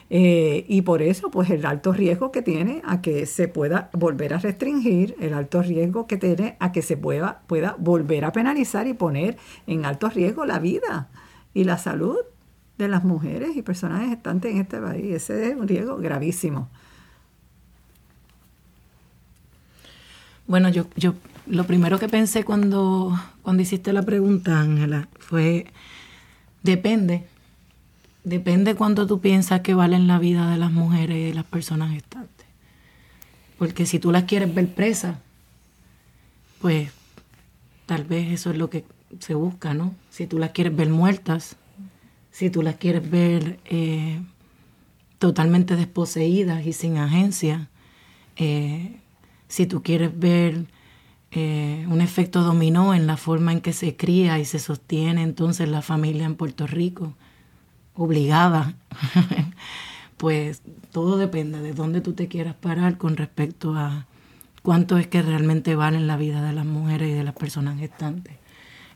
Eh, 0.09 0.65
y 0.67 0.83
por 0.83 1.01
eso, 1.01 1.31
pues 1.31 1.49
el 1.49 1.65
alto 1.65 1.91
riesgo 1.91 2.31
que 2.31 2.41
tiene 2.41 2.81
a 2.85 3.01
que 3.01 3.25
se 3.25 3.47
pueda 3.47 3.89
volver 3.93 4.33
a 4.33 4.37
restringir, 4.37 5.15
el 5.19 5.33
alto 5.33 5.63
riesgo 5.63 6.05
que 6.05 6.17
tiene 6.17 6.57
a 6.59 6.71
que 6.71 6.81
se 6.81 6.95
pueda, 6.95 7.41
pueda 7.47 7.75
volver 7.79 8.25
a 8.25 8.31
penalizar 8.31 8.87
y 8.87 8.93
poner 8.93 9.37
en 9.65 9.85
alto 9.85 10.09
riesgo 10.09 10.45
la 10.45 10.59
vida 10.59 11.09
y 11.53 11.63
la 11.63 11.77
salud 11.77 12.17
de 12.77 12.87
las 12.87 13.03
mujeres 13.03 13.55
y 13.55 13.61
personas 13.61 14.07
gestantes 14.07 14.51
en 14.51 14.61
este 14.61 14.79
país. 14.79 15.05
Ese 15.13 15.49
es 15.49 15.55
un 15.55 15.67
riesgo 15.67 15.97
gravísimo. 15.97 16.69
Bueno, 20.47 20.69
yo, 20.69 20.85
yo 20.95 21.15
lo 21.47 21.63
primero 21.63 21.97
que 21.97 22.07
pensé 22.07 22.43
cuando, 22.43 23.17
cuando 23.41 23.63
hiciste 23.63 23.93
la 23.93 24.03
pregunta, 24.03 24.59
Ángela, 24.59 25.07
fue, 25.17 25.65
depende, 26.61 27.25
depende 28.25 28.75
cuánto 28.75 29.07
tú 29.07 29.21
piensas 29.21 29.61
que 29.61 29.73
valen 29.73 30.07
la 30.07 30.19
vida 30.19 30.49
de 30.51 30.57
las 30.57 30.71
mujeres 30.71 31.17
y 31.17 31.23
de 31.25 31.33
las 31.33 31.45
personas 31.45 31.91
gestantes. 31.91 32.45
Porque 33.57 33.85
si 33.85 33.99
tú 33.99 34.11
las 34.11 34.23
quieres 34.23 34.53
ver 34.53 34.73
presas, 34.73 35.17
pues 36.59 36.91
tal 37.85 38.03
vez 38.03 38.31
eso 38.33 38.49
es 38.49 38.57
lo 38.57 38.69
que 38.69 38.83
se 39.19 39.35
busca, 39.35 39.73
¿no? 39.73 39.95
Si 40.09 40.27
tú 40.27 40.39
las 40.39 40.51
quieres 40.51 40.75
ver 40.75 40.89
muertas, 40.89 41.55
si 42.31 42.49
tú 42.49 42.63
las 42.63 42.75
quieres 42.75 43.09
ver 43.09 43.59
eh, 43.65 44.19
totalmente 45.19 45.75
desposeídas 45.75 46.65
y 46.65 46.73
sin 46.73 46.97
agencia, 46.97 47.69
eh, 48.35 48.99
si 49.47 49.67
tú 49.67 49.83
quieres 49.83 50.17
ver 50.17 50.65
eh, 51.31 51.85
un 51.89 52.01
efecto 52.01 52.41
dominó 52.41 52.93
en 52.93 53.07
la 53.07 53.17
forma 53.17 53.53
en 53.53 53.61
que 53.61 53.71
se 53.71 53.95
cría 53.95 54.39
y 54.39 54.45
se 54.45 54.59
sostiene 54.59 55.21
entonces 55.21 55.69
la 55.69 55.81
familia 55.81 56.25
en 56.25 56.35
Puerto 56.35 56.65
Rico, 56.65 57.13
obligada, 57.95 58.75
pues 60.17 60.61
todo 60.91 61.17
depende 61.17 61.61
de 61.61 61.73
dónde 61.73 62.01
tú 62.01 62.13
te 62.13 62.27
quieras 62.27 62.55
parar 62.55 62.97
con 62.97 63.17
respecto 63.17 63.75
a 63.75 64.05
cuánto 64.61 64.97
es 64.97 65.07
que 65.07 65.21
realmente 65.21 65.75
valen 65.75 66.07
la 66.07 66.17
vida 66.17 66.41
de 66.41 66.53
las 66.53 66.65
mujeres 66.65 67.09
y 67.09 67.13
de 67.13 67.23
las 67.23 67.35
personas 67.35 67.79
gestantes. 67.79 68.35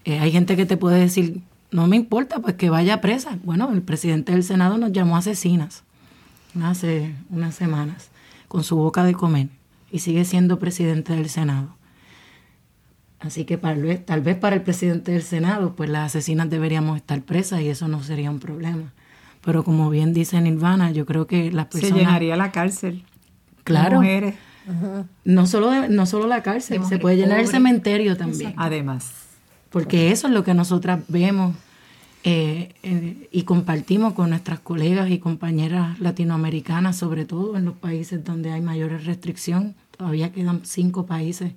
hay 0.05 0.31
gente 0.31 0.55
que 0.55 0.65
te 0.65 0.77
puede 0.77 0.99
decir, 0.99 1.41
no 1.71 1.87
me 1.87 1.95
importa, 1.95 2.39
pues 2.39 2.55
que 2.55 2.69
vaya 2.69 3.01
presa. 3.01 3.37
Bueno, 3.43 3.71
el 3.71 3.81
presidente 3.81 4.31
del 4.31 4.43
Senado 4.43 4.77
nos 4.77 4.91
llamó 4.91 5.17
asesinas 5.17 5.83
hace 6.63 7.15
unas 7.29 7.55
semanas 7.55 8.09
con 8.47 8.63
su 8.63 8.75
boca 8.75 9.03
de 9.03 9.13
comer 9.13 9.49
y 9.91 9.99
sigue 9.99 10.25
siendo 10.25 10.59
presidente 10.59 11.13
del 11.13 11.29
Senado. 11.29 11.75
Así 13.19 13.45
que 13.45 13.57
tal 13.57 13.81
vez, 13.81 14.05
tal 14.05 14.21
vez 14.21 14.37
para 14.37 14.55
el 14.55 14.61
presidente 14.61 15.11
del 15.11 15.23
Senado, 15.23 15.75
pues 15.75 15.89
las 15.89 16.07
asesinas 16.07 16.49
deberíamos 16.49 16.97
estar 16.97 17.21
presas 17.21 17.61
y 17.61 17.67
eso 17.67 17.87
no 17.87 18.01
sería 18.01 18.31
un 18.31 18.39
problema. 18.39 18.93
Pero 19.41 19.63
como 19.63 19.89
bien 19.89 20.13
dice 20.13 20.39
Nirvana, 20.39 20.91
yo 20.91 21.05
creo 21.05 21.27
que 21.27 21.51
las 21.51 21.65
personas... 21.65 21.97
Se 21.97 22.05
llenaría 22.05 22.35
la 22.35 22.51
cárcel. 22.51 23.03
Claro. 23.63 23.97
Mujeres. 23.97 24.35
No 25.23 25.47
solo, 25.47 25.87
no 25.87 26.05
solo 26.05 26.27
la 26.27 26.43
cárcel, 26.43 26.83
se 26.85 26.99
puede 26.99 27.17
llenar 27.17 27.39
el 27.39 27.47
cementerio 27.47 28.15
también. 28.15 28.53
Además 28.55 29.19
porque 29.69 30.11
eso 30.11 30.27
es 30.27 30.33
lo 30.33 30.43
que 30.43 30.53
nosotras 30.53 31.01
vemos 31.07 31.55
eh, 32.23 32.73
eh, 32.83 33.29
y 33.31 33.43
compartimos 33.43 34.13
con 34.13 34.31
nuestras 34.31 34.59
colegas 34.59 35.09
y 35.09 35.19
compañeras 35.19 35.99
latinoamericanas, 35.99 36.97
sobre 36.97 37.25
todo 37.25 37.55
en 37.55 37.65
los 37.65 37.75
países 37.75 38.23
donde 38.23 38.51
hay 38.51 38.61
mayores 38.61 39.05
restricción. 39.05 39.75
Todavía 39.95 40.31
quedan 40.31 40.61
cinco 40.63 41.05
países 41.05 41.53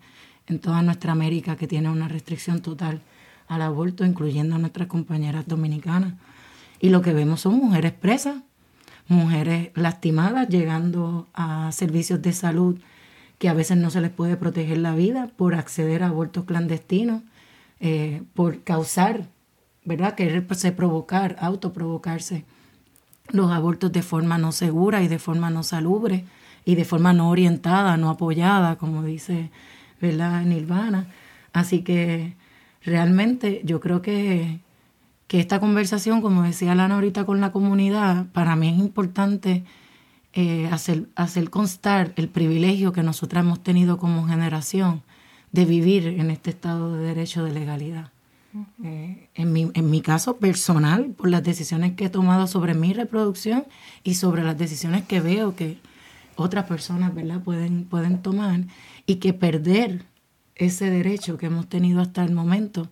en 0.46 0.58
toda 0.58 0.82
nuestra 0.82 1.12
América 1.12 1.56
que 1.56 1.66
tienen 1.66 1.90
una 1.90 2.08
restricción 2.08 2.62
total 2.62 3.00
al 3.48 3.62
aborto, 3.62 4.04
incluyendo 4.04 4.56
a 4.56 4.58
nuestras 4.58 4.88
compañeras 4.88 5.46
dominicanas. 5.46 6.14
Y 6.80 6.90
lo 6.90 7.02
que 7.02 7.12
vemos 7.12 7.40
son 7.42 7.56
mujeres 7.56 7.92
presas, 7.92 8.36
mujeres 9.08 9.70
lastimadas, 9.74 10.48
llegando 10.48 11.28
a 11.34 11.70
servicios 11.72 12.22
de 12.22 12.32
salud 12.32 12.78
que 13.38 13.48
a 13.48 13.54
veces 13.54 13.76
no 13.76 13.90
se 13.90 14.00
les 14.00 14.10
puede 14.10 14.36
proteger 14.36 14.78
la 14.78 14.94
vida 14.94 15.30
por 15.36 15.54
acceder 15.54 16.02
a 16.02 16.08
abortos 16.08 16.44
clandestinos 16.44 17.22
eh, 17.80 18.22
por 18.34 18.62
causar, 18.62 19.26
¿verdad? 19.84 20.14
Quererse 20.14 20.70
provocar, 20.70 21.36
autoprovocarse 21.40 22.44
los 23.30 23.50
abortos 23.50 23.90
de 23.92 24.02
forma 24.02 24.38
no 24.38 24.52
segura 24.52 25.02
y 25.02 25.08
de 25.08 25.18
forma 25.18 25.50
no 25.50 25.62
salubre 25.62 26.24
y 26.64 26.76
de 26.76 26.84
forma 26.84 27.12
no 27.12 27.30
orientada, 27.30 27.96
no 27.96 28.10
apoyada, 28.10 28.76
como 28.76 29.02
dice, 29.02 29.50
¿verdad? 30.02 30.42
Nirvana. 30.42 31.06
Así 31.54 31.82
que 31.82 32.34
realmente 32.84 33.62
yo 33.64 33.80
creo 33.80 34.02
que, 34.02 34.58
que 35.28 35.40
esta 35.40 35.60
conversación, 35.60 36.20
como 36.20 36.42
decía 36.42 36.74
Lana 36.74 36.96
ahorita 36.96 37.24
con 37.24 37.40
la 37.40 37.52
comunidad, 37.52 38.26
para 38.32 38.56
mí 38.56 38.68
es 38.68 38.78
importante 38.78 39.64
eh, 40.34 40.68
hacer, 40.70 41.08
hacer 41.14 41.48
constar 41.48 42.12
el 42.16 42.28
privilegio 42.28 42.92
que 42.92 43.02
nosotras 43.02 43.44
hemos 43.44 43.62
tenido 43.62 43.96
como 43.96 44.26
generación 44.26 45.02
de 45.52 45.64
vivir 45.64 46.06
en 46.06 46.30
este 46.30 46.50
estado 46.50 46.96
de 46.96 47.04
derecho 47.04 47.44
de 47.44 47.52
legalidad. 47.52 48.10
Eh, 48.84 49.28
en, 49.34 49.52
mi, 49.52 49.70
en 49.72 49.90
mi 49.90 50.02
caso 50.02 50.36
personal, 50.36 51.06
por 51.16 51.30
las 51.30 51.42
decisiones 51.42 51.94
que 51.94 52.06
he 52.06 52.10
tomado 52.10 52.46
sobre 52.46 52.74
mi 52.74 52.92
reproducción 52.92 53.64
y 54.04 54.14
sobre 54.14 54.42
las 54.42 54.58
decisiones 54.58 55.04
que 55.04 55.20
veo 55.20 55.56
que 55.56 55.78
otras 56.36 56.64
personas 56.66 57.14
¿verdad? 57.14 57.40
Pueden, 57.40 57.84
pueden 57.84 58.20
tomar 58.20 58.60
y 59.12 59.16
que 59.16 59.34
perder 59.34 60.04
ese 60.54 60.88
derecho 60.88 61.36
que 61.36 61.46
hemos 61.46 61.68
tenido 61.68 62.00
hasta 62.00 62.24
el 62.24 62.32
momento, 62.32 62.88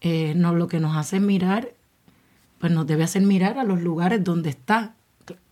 eh, 0.00 0.32
no, 0.34 0.54
lo 0.54 0.68
que 0.68 0.80
nos 0.80 0.96
hace 0.96 1.20
mirar, 1.20 1.74
pues 2.58 2.72
nos 2.72 2.86
debe 2.86 3.04
hacer 3.04 3.22
mirar 3.22 3.58
a 3.58 3.64
los 3.64 3.82
lugares 3.82 4.24
donde 4.24 4.48
está 4.50 4.94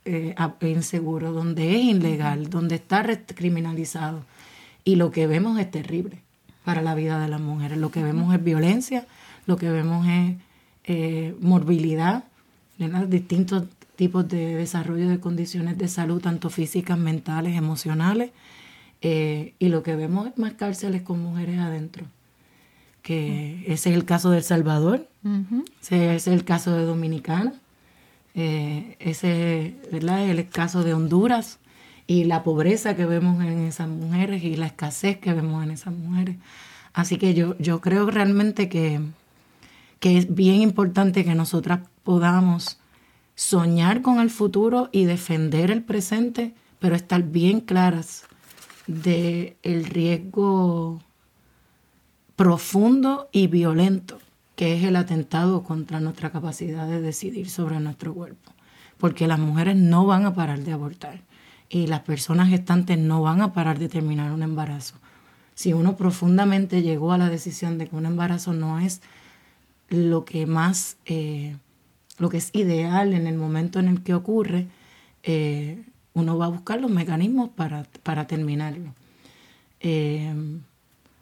eh, 0.07 0.35
inseguro, 0.63 1.33
donde 1.33 1.77
es 1.77 1.85
ilegal, 1.85 2.49
donde 2.49 2.77
está 2.77 3.05
criminalizado. 3.35 4.25
Y 4.83 4.97
lo 4.97 5.11
que 5.11 5.27
vemos 5.27 5.59
es 5.59 5.71
terrible 5.71 6.23
para 6.65 6.81
la 6.81 6.95
vida 6.95 7.21
de 7.21 7.29
las 7.29 7.41
mujeres. 7.41 7.77
Lo 7.77 7.91
que 7.91 8.03
vemos 8.03 8.35
es 8.35 8.43
violencia, 8.43 9.07
lo 9.47 9.59
que 9.59 9.69
vemos 9.69 10.07
es 10.07 10.37
eh, 10.85 11.35
morbilidad, 11.41 12.25
distintos 13.09 13.65
tipos 13.97 14.27
de 14.27 14.55
desarrollo 14.55 15.09
de 15.09 15.21
condiciones 15.21 15.77
de 15.77 15.89
salud, 15.89 16.23
tanto 16.23 16.49
físicas, 16.49 16.97
mentales, 16.97 17.57
emocionales, 17.57 18.31
eh, 19.01 19.55
y 19.59 19.69
lo 19.69 19.83
que 19.83 19.97
vemos 19.97 20.27
es 20.29 20.39
más 20.39 20.55
cárceles 20.55 21.03
con 21.03 21.21
mujeres 21.21 21.59
adentro. 21.59 22.07
Que 23.03 23.63
ese 23.67 23.91
es 23.91 23.97
el 23.97 24.05
caso 24.05 24.31
de 24.31 24.39
El 24.39 24.45
Salvador, 24.45 25.09
ese 25.81 26.15
es 26.15 26.27
el 26.27 26.45
caso 26.45 26.75
de 26.75 26.85
Dominicana, 26.85 27.55
eh, 28.35 28.97
ese 28.99 29.77
es 29.91 30.03
el 30.03 30.49
caso 30.49 30.85
de 30.85 30.95
Honduras, 30.95 31.59
y 32.07 32.25
la 32.25 32.43
pobreza 32.43 32.97
que 32.97 33.07
vemos 33.07 33.43
en 33.45 33.67
esas 33.67 33.89
mujeres 33.89 34.43
y 34.43 34.57
la 34.57 34.67
escasez 34.67 35.19
que 35.19 35.33
vemos 35.33 35.63
en 35.63 35.71
esas 35.71 35.95
mujeres. 35.95 36.37
Así 36.93 37.19
que 37.19 37.35
yo, 37.35 37.57
yo 37.59 37.81
creo 37.81 38.11
realmente 38.11 38.69
que, 38.69 39.01
que 40.01 40.17
es 40.19 40.35
bien 40.35 40.63
importante 40.63 41.25
que 41.25 41.35
nosotras 41.35 41.81
podamos 42.03 42.81
soñar 43.35 44.03
con 44.03 44.21
el 44.21 44.31
futuro 44.31 44.89
y 44.91 45.05
defender 45.05 45.71
el 45.71 45.83
presente, 45.83 46.55
pero 46.79 46.97
estar 46.97 47.23
bien 47.23 47.61
claras 47.61 48.25
de 48.89 49.57
el 49.63 49.85
riesgo 49.85 51.01
profundo 52.35 53.29
y 53.31 53.47
violento 53.47 54.19
que 54.57 54.75
es 54.77 54.83
el 54.83 54.97
atentado 54.97 55.63
contra 55.63 56.01
nuestra 56.01 56.31
capacidad 56.31 56.89
de 56.89 57.01
decidir 57.01 57.49
sobre 57.49 57.79
nuestro 57.79 58.13
cuerpo, 58.13 58.51
porque 58.97 59.29
las 59.29 59.39
mujeres 59.39 59.77
no 59.77 60.05
van 60.05 60.27
a 60.27 60.35
parar 60.35 60.59
de 60.59 60.73
abortar 60.73 61.21
y 61.69 61.87
las 61.87 62.01
personas 62.01 62.49
gestantes 62.49 62.99
no 62.99 63.23
van 63.23 63.41
a 63.41 63.53
parar 63.53 63.79
de 63.79 63.89
terminar 63.89 64.33
un 64.33 64.43
embarazo. 64.43 64.97
Si 65.55 65.73
uno 65.73 65.97
profundamente 65.97 66.83
llegó 66.83 67.13
a 67.13 67.19
la 67.19 67.29
decisión 67.29 67.79
de 67.79 67.87
que 67.87 67.95
un 67.95 68.07
embarazo 68.07 68.53
no 68.53 68.81
es 68.81 69.01
lo 69.91 70.25
que 70.25 70.47
más, 70.47 70.97
eh, 71.05 71.57
lo 72.19 72.29
que 72.29 72.39
es 72.39 72.51
ideal 72.53 73.13
en 73.13 73.29
el 73.29 73.37
momento 73.37 73.79
en 73.79 73.87
el 73.87 74.03
que 74.03 74.15
ocurre, 74.15 74.67
eh, 75.23 75.85
uno 76.19 76.37
va 76.37 76.47
a 76.47 76.51
buscar 76.51 76.81
los 76.81 76.91
mecanismos 76.91 77.51
para, 77.51 77.87
para 78.03 78.27
terminarlo. 78.27 78.95
Eh, 79.81 80.33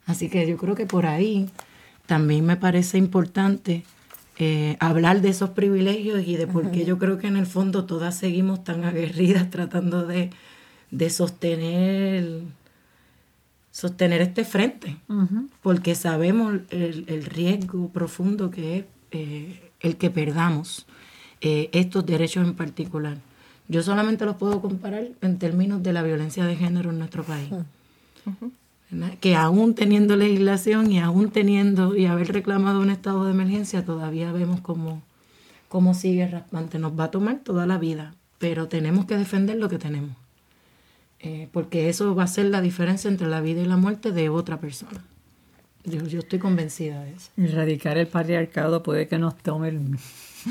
así 0.07 0.28
que 0.28 0.47
yo 0.47 0.57
creo 0.57 0.74
que 0.74 0.86
por 0.86 1.07
ahí 1.07 1.49
también 2.07 2.44
me 2.47 2.57
parece 2.57 2.99
importante 2.99 3.84
eh, 4.38 4.76
hablar 4.80 5.22
de 5.22 5.30
esos 5.30 5.51
privilegios 5.51 6.26
y 6.26 6.36
de 6.36 6.47
por 6.47 6.70
qué 6.70 6.84
yo 6.84 6.99
creo 6.99 7.18
que 7.18 7.26
en 7.26 7.36
el 7.36 7.47
fondo 7.47 7.86
todas 7.86 8.18
seguimos 8.18 8.64
tan 8.64 8.84
aguerridas 8.84 9.51
tratando 9.51 10.07
de, 10.07 10.30
sostener 11.11 12.42
sostener 13.70 14.22
este 14.22 14.44
frente, 14.44 14.97
porque 15.62 15.94
sabemos 15.94 16.61
el, 16.70 17.24
riesgo 17.26 17.90
profundo 17.90 18.51
que 18.51 18.78
es 18.78 18.84
eh, 19.11 19.70
el 19.80 19.97
que 19.97 20.11
perdamos 20.11 20.86
eh, 21.42 21.68
estos 21.72 22.07
derechos 22.07 22.47
en 22.47 22.55
particular. 22.55 23.18
Yo 23.68 23.82
solamente 23.82 24.24
los 24.24 24.36
puedo 24.36 24.60
comparar 24.60 25.08
en 25.20 25.38
términos 25.38 25.82
de 25.82 25.92
la 25.92 26.02
violencia 26.02 26.44
de 26.44 26.56
género 26.56 26.90
en 26.90 26.98
nuestro 26.98 27.24
país 27.24 27.50
que 29.20 29.34
aún 29.34 29.74
teniendo 29.74 30.16
legislación 30.16 30.90
y 30.92 31.00
aún 31.00 31.30
teniendo 31.30 31.96
y 31.96 32.06
haber 32.06 32.32
reclamado 32.32 32.80
un 32.80 32.90
estado 32.90 33.24
de 33.24 33.32
emergencia, 33.32 33.84
todavía 33.84 34.32
vemos 34.32 34.60
como, 34.60 35.02
cómo 35.68 35.94
sigue 35.94 36.26
raspante. 36.28 36.78
Nos 36.78 36.98
va 36.98 37.04
a 37.04 37.10
tomar 37.10 37.40
toda 37.42 37.66
la 37.66 37.78
vida, 37.78 38.14
pero 38.38 38.68
tenemos 38.68 39.06
que 39.06 39.16
defender 39.16 39.56
lo 39.56 39.68
que 39.68 39.78
tenemos. 39.78 40.16
Eh, 41.20 41.48
porque 41.52 41.88
eso 41.88 42.14
va 42.14 42.24
a 42.24 42.28
ser 42.28 42.46
la 42.46 42.60
diferencia 42.60 43.08
entre 43.08 43.26
la 43.26 43.40
vida 43.40 43.60
y 43.60 43.66
la 43.66 43.76
muerte 43.76 44.12
de 44.12 44.28
otra 44.28 44.60
persona. 44.60 45.02
Yo, 45.84 46.04
yo 46.06 46.20
estoy 46.20 46.38
convencida 46.38 47.02
de 47.02 47.12
eso. 47.12 47.30
Erradicar 47.36 47.98
el 47.98 48.06
patriarcado 48.06 48.82
puede 48.82 49.08
que 49.08 49.18
nos 49.18 49.36
tome 49.36 49.68
el... 49.68 49.98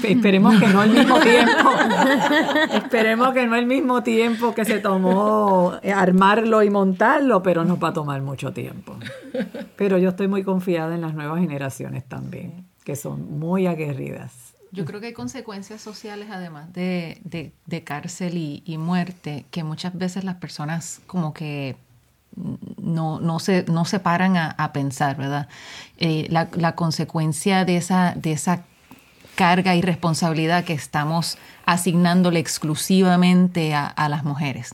Esperemos 0.04 0.60
que 0.60 0.68
no 0.68 0.82
al 0.82 0.90
mismo 0.92 1.20
tiempo. 1.20 1.70
Esperemos 2.74 3.34
que 3.34 3.48
no 3.48 3.56
al 3.56 3.66
mismo 3.66 4.04
tiempo 4.04 4.54
que 4.54 4.66
se 4.66 4.80
tomó 4.80 5.74
armarlo 5.96 6.64
y 6.64 6.70
montarlo, 6.70 7.42
pero 7.42 7.64
nos 7.64 7.82
va 7.82 7.90
a 7.90 7.94
tomar 7.94 8.22
mucho 8.22 8.52
tiempo. 8.54 8.98
Pero 9.76 9.98
yo 9.98 10.10
estoy 10.10 10.28
muy 10.28 10.44
confiada 10.44 10.96
en 10.96 11.02
las 11.02 11.14
nuevas 11.14 11.40
generaciones 11.40 12.04
también, 12.06 12.66
que 12.84 12.96
son 12.96 13.40
muy 13.40 13.68
aguerridas. 13.68 14.54
Yo 14.72 14.84
creo 14.84 15.00
que 15.00 15.08
hay 15.08 15.14
consecuencias 15.14 15.82
sociales, 15.82 16.28
además 16.32 16.74
de, 16.74 17.22
de, 17.66 17.84
cárcel 17.84 18.38
y, 18.38 18.78
muerte, 18.78 19.46
que 19.50 19.64
muchas 19.64 19.98
veces 19.98 20.26
las 20.26 20.36
personas 20.36 21.02
como 21.08 21.34
que 21.34 21.78
no, 22.82 23.22
no, 23.22 23.40
se, 23.40 23.64
no 23.72 23.86
se 23.86 24.00
paran 24.00 24.36
a, 24.36 24.74
pensar, 24.74 25.16
¿verdad? 25.16 25.48
Eh, 25.98 26.28
la, 26.30 26.50
la, 26.54 26.76
consecuencia 26.76 27.64
de 27.64 27.78
esa, 27.78 28.14
de 28.18 28.34
esa 28.34 28.66
carga 29.36 29.76
y 29.76 29.82
responsabilidad 29.82 30.64
que 30.64 30.74
estamos 30.74 31.38
asignándole 31.66 32.40
exclusivamente 32.40 33.74
a, 33.74 34.10
las 34.10 34.24
mujeres. 34.24 34.72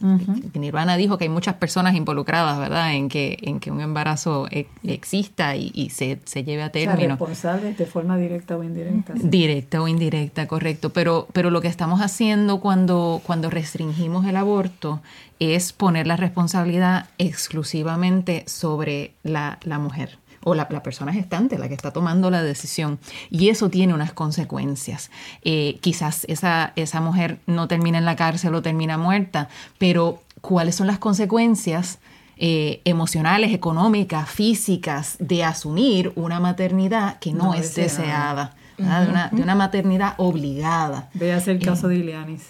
Nirvana 0.53 0.97
dijo 0.97 1.17
que 1.17 1.23
hay 1.23 1.29
muchas 1.29 1.55
personas 1.55 1.95
involucradas, 1.95 2.59
¿verdad?, 2.59 2.93
en 2.93 3.07
que, 3.07 3.37
en 3.41 3.61
que 3.61 3.71
un 3.71 3.79
embarazo 3.79 4.47
e, 4.51 4.67
exista 4.83 5.55
y, 5.55 5.89
se, 5.89 6.17
lleve 6.43 6.63
a 6.63 6.69
término. 6.69 7.15
responsables 7.15 7.77
de 7.77 7.85
forma 7.85 8.17
directa 8.17 8.57
o 8.57 8.63
indirecta. 8.63 9.13
Directa 9.15 9.81
o 9.81 9.87
indirecta, 9.87 10.47
correcto. 10.47 10.91
Pero, 10.91 11.27
pero 11.31 11.49
lo 11.49 11.61
que 11.61 11.69
estamos 11.69 12.01
haciendo 12.01 12.59
cuando, 12.59 13.21
cuando 13.25 13.49
restringimos 13.49 14.25
el 14.25 14.35
aborto 14.35 15.01
es 15.39 15.71
poner 15.71 16.07
la 16.07 16.17
responsabilidad 16.17 17.07
exclusivamente 17.17 18.43
sobre 18.47 19.13
la, 19.23 19.59
la 19.63 19.79
mujer 19.79 20.20
o 20.43 20.55
la, 20.55 20.67
persona 20.67 21.13
gestante, 21.13 21.57
la 21.57 21.67
que 21.67 21.73
está 21.73 21.91
tomando 21.91 22.29
la 22.31 22.43
decisión. 22.43 22.99
Y 23.29 23.49
eso 23.49 23.69
tiene 23.69 23.93
unas 23.93 24.13
consecuencias. 24.13 25.11
Eh, 25.43 25.77
quizás 25.81 26.25
esa, 26.27 26.73
esa 26.75 27.01
mujer 27.01 27.39
no 27.45 27.67
termina 27.67 27.97
en 27.97 28.05
la 28.05 28.15
cárcel 28.15 28.55
o 28.55 28.61
termina 28.61 28.97
muerta, 28.97 29.49
pero 29.77 30.21
¿cuáles 30.41 30.75
son 30.75 30.87
las 30.87 30.99
consecuencias? 30.99 31.99
Eh, 32.43 32.81
emocionales, 32.85 33.53
económicas, 33.53 34.27
físicas, 34.27 35.15
de 35.19 35.43
asumir 35.43 36.11
una 36.15 36.39
maternidad 36.39 37.19
que 37.19 37.33
no, 37.33 37.53
es 37.53 37.75
deseada, 37.75 38.55
de, 38.79 38.83
una, 38.83 39.29
de, 39.31 39.43
una, 39.43 39.53
maternidad 39.53 40.15
obligada. 40.17 41.11
Veas 41.13 41.47
el 41.47 41.59
caso 41.59 41.87
de 41.87 41.97
Ilianis. 41.97 42.47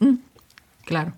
Mm, 0.00 0.16
claro. 0.84 1.14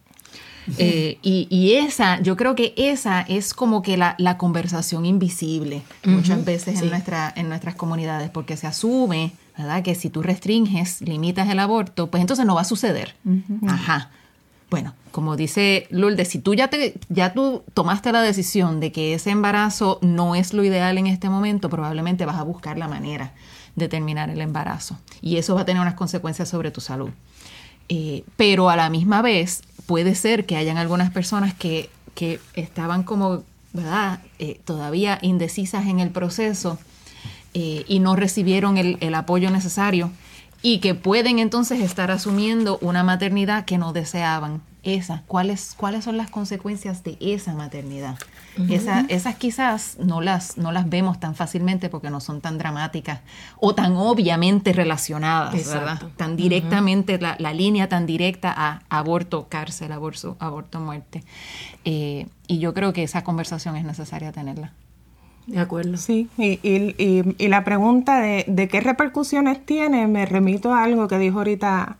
Eh, 0.79 1.18
y, 1.23 1.73
esa, 1.75 2.21
yo 2.21 2.37
creo 2.37 2.55
que 2.55 2.75
esa 2.77 3.23
es 3.23 3.55
como 3.55 3.83
que 3.83 3.97
la, 3.97 4.16
conversación 4.39 5.07
invisible 5.07 5.83
muchas 6.05 6.45
veces 6.45 6.81
en, 6.83 6.91
nuestra, 6.91 7.33
en 7.37 7.49
nuestras 7.49 7.75
comunidades, 7.75 8.31
porque 8.31 8.57
se 8.57 8.66
asume, 8.66 9.33
¿verdad? 9.57 9.83
Que 9.83 9.95
si 9.95 10.11
tú 10.11 10.23
restringes, 10.23 11.01
limitas 11.01 11.49
el 11.49 11.59
aborto, 11.59 12.09
pues 12.11 12.21
entonces 12.21 12.47
no 12.47 12.55
va 12.55 12.62
a 12.62 12.64
suceder. 12.64 13.14
Ajá. 13.66 14.11
Bueno, 14.71 14.95
como 15.11 15.37
dice 15.37 15.89
Lourdes, 15.91 16.29
si 16.29 16.39
tú 16.39 16.55
ya, 16.55 16.68
te, 16.68 16.95
ya 17.09 17.33
tú 17.33 17.64
tomaste 17.75 18.12
la 18.12 18.23
decisión 18.23 18.79
de 18.79 18.93
que 18.93 19.14
ese 19.14 19.31
embarazo 19.31 19.99
no 20.01 20.37
es 20.37 20.55
lo 20.55 20.62
ideal 20.62 20.97
en 20.97 21.09
este 21.09 21.29
momento, 21.29 21.68
probablemente 21.68 22.25
vas 22.25 22.37
a 22.37 22.45
buscar 22.45 22.79
la 22.79 22.87
manera 22.87 23.33
de 23.75 23.89
terminar 23.89 24.31
el 24.31 24.41
embarazo. 24.41 24.97
Y 25.21 25.37
eso 25.39 25.57
va 25.57 25.62
a 25.62 25.64
tener 25.64 25.83
unas 25.83 25.95
consecuencias 25.95 26.49
sobre 26.49 26.71
tu 26.71 26.81
salud. 26.81 27.11
Eh, 27.93 28.22
pero 28.36 28.70
a 28.70 28.76
la 28.76 28.88
misma 28.88 29.20
vez 29.20 29.62
puede 29.84 30.14
ser 30.14 30.47
que 30.47 30.57
hayan 30.57 30.78
algunas 30.78 31.11
personas 31.11 31.55
que, 31.55 31.91
estaban 32.55 33.03
como, 33.03 33.43
¿verdad? 33.72 34.20
Eh, 34.38 34.61
todavía 34.64 35.18
indecisas 35.22 35.86
en 35.86 36.01
el 36.01 36.11
proceso 36.11 36.78
eh, 37.55 37.84
y 37.88 37.99
no 37.99 38.14
recibieron 38.14 38.76
el, 38.76 38.99
el 39.01 39.14
apoyo 39.14 39.51
necesario 39.51 40.11
y 40.61 40.80
que 40.80 40.95
pueden 40.95 41.38
entonces 41.38 41.80
estar 41.80 42.11
asumiendo 42.11 42.78
una 42.82 43.03
maternidad 43.05 43.64
que 43.64 43.78
no 43.78 43.95
deseaban. 43.95 44.61
Esa, 44.83 45.22
¿cuáles, 45.26 45.74
cuáles 45.76 46.05
son 46.05 46.16
las 46.16 46.31
consecuencias 46.31 47.05
de 47.05 47.18
esa 47.20 47.55
maternidad? 47.55 48.16
esas 48.68 49.37
quizás 49.37 49.99
no 49.99 50.20
las, 50.20 50.57
no 50.57 50.72
las 50.72 50.89
vemos 50.89 51.20
tan 51.20 51.35
fácilmente 51.35 51.89
porque 51.89 52.11
no 52.11 52.20
son 52.20 52.41
tan 52.41 52.59
dramáticas 52.59 53.20
o 53.59 53.74
tan 53.74 53.97
obviamente 53.97 54.72
relacionadas, 54.72 55.55
¿verdad? 55.66 56.01
Tan 56.16 56.37
directamente, 56.37 57.18
la, 57.18 57.37
la, 57.39 57.53
línea 57.53 57.89
tan 57.89 58.07
directa 58.07 58.53
a 58.57 58.83
aborto, 58.89 59.49
cárcel, 59.49 59.93
aborto, 59.93 60.37
aborto, 60.41 60.81
muerte. 60.81 61.24
Eh, 61.85 62.26
y 62.47 62.59
yo 62.59 62.74
creo 62.74 62.93
que 62.93 63.03
esa 63.03 63.22
conversación 63.22 63.76
es 63.76 63.85
necesaria 63.85 64.33
tenerla. 64.33 64.72
De 65.47 65.59
acuerdo. 65.59 65.97
Sí, 65.97 66.28
y, 66.39 66.59
y, 66.62 67.35
y, 67.39 67.49
la 67.49 67.64
pregunta 67.64 68.20
de, 68.20 68.45
de, 68.47 68.68
qué 68.68 68.81
repercusiones 68.81 69.64
tiene, 69.64 70.07
me 70.07 70.26
remito 70.26 70.72
a 70.72 70.85
algo 70.85 71.09
que 71.09 71.18
dijo 71.18 71.39
ahorita 71.39 71.97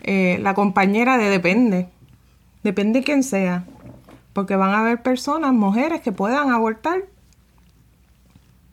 eh, 0.00 0.38
la 0.40 0.54
compañera 0.54 1.18
de 1.18 1.28
depende. 1.28 1.88
Depende 2.62 3.02
quién 3.02 3.22
sea. 3.22 3.64
Porque 4.32 4.56
van 4.56 4.70
a 4.70 4.80
haber 4.80 5.02
personas, 5.02 5.52
mujeres, 5.52 6.00
que 6.00 6.12
puedan 6.12 6.50
abortar. 6.50 7.02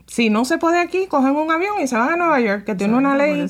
Si 0.07 0.29
no 0.29 0.45
se 0.45 0.57
puede 0.57 0.79
aquí, 0.79 1.07
cogen 1.07 1.35
un 1.35 1.51
avión 1.51 1.75
y 1.81 1.87
se 1.87 1.97
van 1.97 2.09
a 2.09 2.15
Nueva 2.15 2.39
York, 2.39 2.63
que 2.63 2.75
tiene 2.75 2.95
una 2.95 3.15
ley 3.15 3.47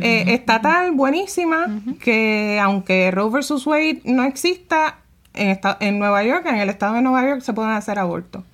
eh, 0.00 0.24
estatal 0.28 0.92
buenísima, 0.92 1.80
que 2.00 2.60
aunque 2.62 3.10
Roe 3.10 3.30
versus 3.30 3.66
Wade 3.66 4.02
no 4.04 4.22
exista, 4.24 4.98
en, 5.34 5.58
en 5.80 5.98
Nueva 5.98 6.22
York, 6.22 6.46
en 6.46 6.56
el 6.56 6.70
estado 6.70 6.94
de 6.94 7.02
Nueva 7.02 7.28
York, 7.28 7.40
se 7.40 7.52
pueden 7.52 7.72
hacer 7.72 7.98
abortos. 7.98 8.44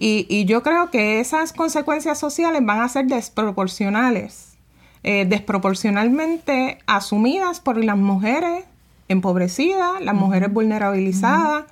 Y, 0.00 0.44
yo 0.44 0.62
creo 0.62 0.90
que 0.90 1.18
esas 1.18 1.52
consecuencias 1.52 2.18
sociales 2.18 2.64
van 2.64 2.80
a 2.80 2.88
ser 2.88 3.06
desproporcionales, 3.06 4.56
eh, 5.02 5.26
desproporcionalmente 5.28 6.78
asumidas 6.86 7.58
por 7.58 7.82
las 7.82 7.96
mujeres 7.96 8.64
empobrecidas, 9.08 10.00
las 10.02 10.14
mujeres 10.14 10.52
vulnerabilizadas, 10.52 11.64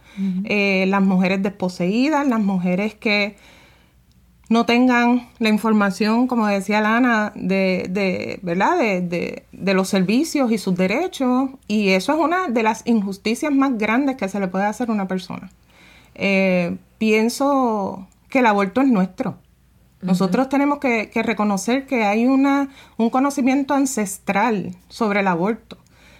eh, 0.45 0.87
las 0.89 1.03
mujeres 1.03 1.43
desposeídas, 1.43 2.27
las 2.27 2.41
mujeres 2.41 2.95
que 2.95 3.37
no 4.49 4.65
tengan 4.65 5.29
la 5.39 5.49
información, 5.49 6.29
como 6.29 6.47
decía 6.47 6.81
Lana, 6.81 7.33
de, 7.35 7.87
de 7.91 8.39
¿verdad? 8.43 8.79
De, 8.79 9.45
de, 9.53 9.75
los 9.75 9.89
servicios 9.89 10.53
y 10.53 10.59
sus 10.59 10.77
derechos. 10.77 11.51
Y 11.67 11.89
eso 11.89 12.13
es 12.13 12.19
una 12.19 12.49
de 12.49 12.63
las 12.63 12.87
injusticias 12.87 13.53
más 13.53 13.77
grandes 13.77 14.17
que 14.17 14.29
se 14.29 14.39
le 14.39 14.49
puede 14.49 14.67
hacer 14.67 14.89
a 14.89 14.93
una 14.93 15.09
persona. 15.09 15.51
Eh, 16.15 16.77
pienso 16.99 18.07
que 18.29 18.39
el 18.39 18.47
aborto 18.47 18.81
es 18.81 18.89
nuestro. 18.89 19.37
Nosotros 20.03 20.49
tenemos 20.49 20.79
que, 20.79 21.11
reconocer 21.25 21.87
que 21.87 22.05
hay 22.05 22.27
una, 22.27 22.69
un 22.97 23.11
conocimiento 23.11 23.75
ancestral 23.75 24.77
sobre 24.89 25.21
el 25.21 25.27
aborto. 25.27 25.79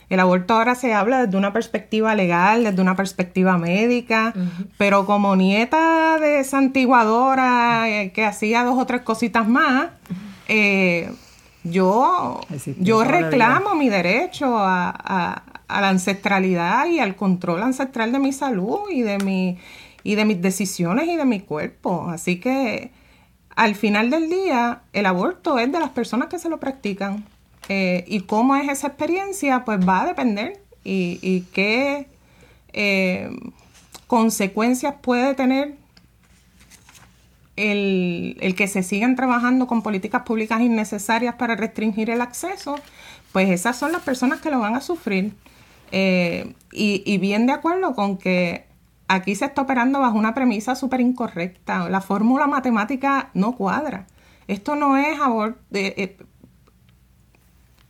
El 0.09 0.21
aborto 0.21 0.55
ahora 0.55 0.75
se 0.75 0.95
habla 0.95 1.27
desde 1.27 1.37
una 1.37 1.53
perspectiva 1.53 2.15
legal, 2.15 2.65
desde 2.65 2.81
una 2.81 2.95
perspectiva 2.95 3.59
médica, 3.59 4.33
pero 4.79 5.05
como 5.05 5.35
nieta 5.35 6.19
de 6.21 6.45
santiguadora 6.45 7.89
eh, 7.89 8.13
que 8.13 8.25
hacía 8.25 8.63
dos 8.63 8.79
o 8.79 8.87
tres 8.87 9.03
cositas 9.03 9.49
más, 9.49 9.89
eh, 10.47 11.11
yo, 11.65 12.41
yo 12.79 13.03
reclamo 13.03 13.75
mi 13.75 13.89
derecho 13.89 14.57
a, 14.57 14.91
a, 15.69 15.81
la 15.81 15.89
ancestralidad 15.89 16.87
y 16.87 17.01
al 17.01 17.17
control 17.17 17.65
ancestral 17.65 18.13
de 18.13 18.21
mi 18.21 18.33
salud 18.33 18.89
y 18.91 19.03
de 19.03 19.19
mi 19.19 19.59
y 20.05 20.15
de 20.15 20.25
mis 20.25 20.41
decisiones 20.41 21.09
y 21.09 21.17
de 21.17 21.25
mi 21.25 21.41
cuerpo. 21.41 22.07
Así 22.09 22.39
que 22.39 22.93
al 23.57 23.75
final 23.75 24.11
del 24.11 24.31
día, 24.31 24.83
el 24.93 25.07
aborto 25.07 25.59
es 25.59 25.73
de 25.73 25.81
las 25.81 25.91
personas 25.91 26.29
que 26.29 26.39
se 26.39 26.49
lo 26.49 26.61
practican. 26.61 27.25
Eh, 27.69 28.05
y 28.07 28.21
cómo 28.21 28.55
es 28.57 28.69
esa 28.69 28.89
experiencia, 28.89 29.65
pues 29.65 29.81
va 29.87 30.03
a 30.03 30.07
depender 30.07 30.61
y, 30.85 31.45
qué 31.53 32.07
eh, 32.73 33.31
consecuencias 34.07 34.95
puede 35.03 35.35
tener 35.35 35.75
el, 37.57 38.55
que 38.57 38.69
se 38.69 38.83
sigan 38.83 39.17
trabajando 39.17 39.67
con 39.67 39.83
políticas 39.83 40.23
públicas 40.23 40.61
innecesarias 40.61 41.35
para 41.35 41.57
restringir 41.57 42.11
el 42.11 42.21
acceso, 42.21 42.77
pues 43.33 43.49
esas 43.51 43.77
son 43.77 43.93
las 43.93 44.03
personas 44.03 44.41
que 44.41 44.51
lo 44.51 44.61
van 44.61 44.77
a 44.77 44.81
sufrir. 44.81 45.33
Eh, 45.93 46.53
y, 46.73 47.03
y, 47.05 47.19
bien 47.19 47.47
de 47.47 47.53
acuerdo 47.53 47.95
con 47.95 48.19
que 48.19 48.65
aquí 49.09 49.35
se 49.35 49.45
está 49.45 49.63
operando 49.63 50.01
bajo 50.01 50.19
una 50.19 50.35
premisa 50.35 50.75
súper 50.75 51.01
incorrecta. 51.01 51.89
La 51.89 52.01
fórmula 52.01 52.47
matemática 52.47 53.31
no 53.35 53.53
cuadra. 53.53 54.07
Esto 54.49 54.77
no 54.77 54.97
es 54.97 55.19
aborto, 55.21 55.59
eh, 55.73 56.17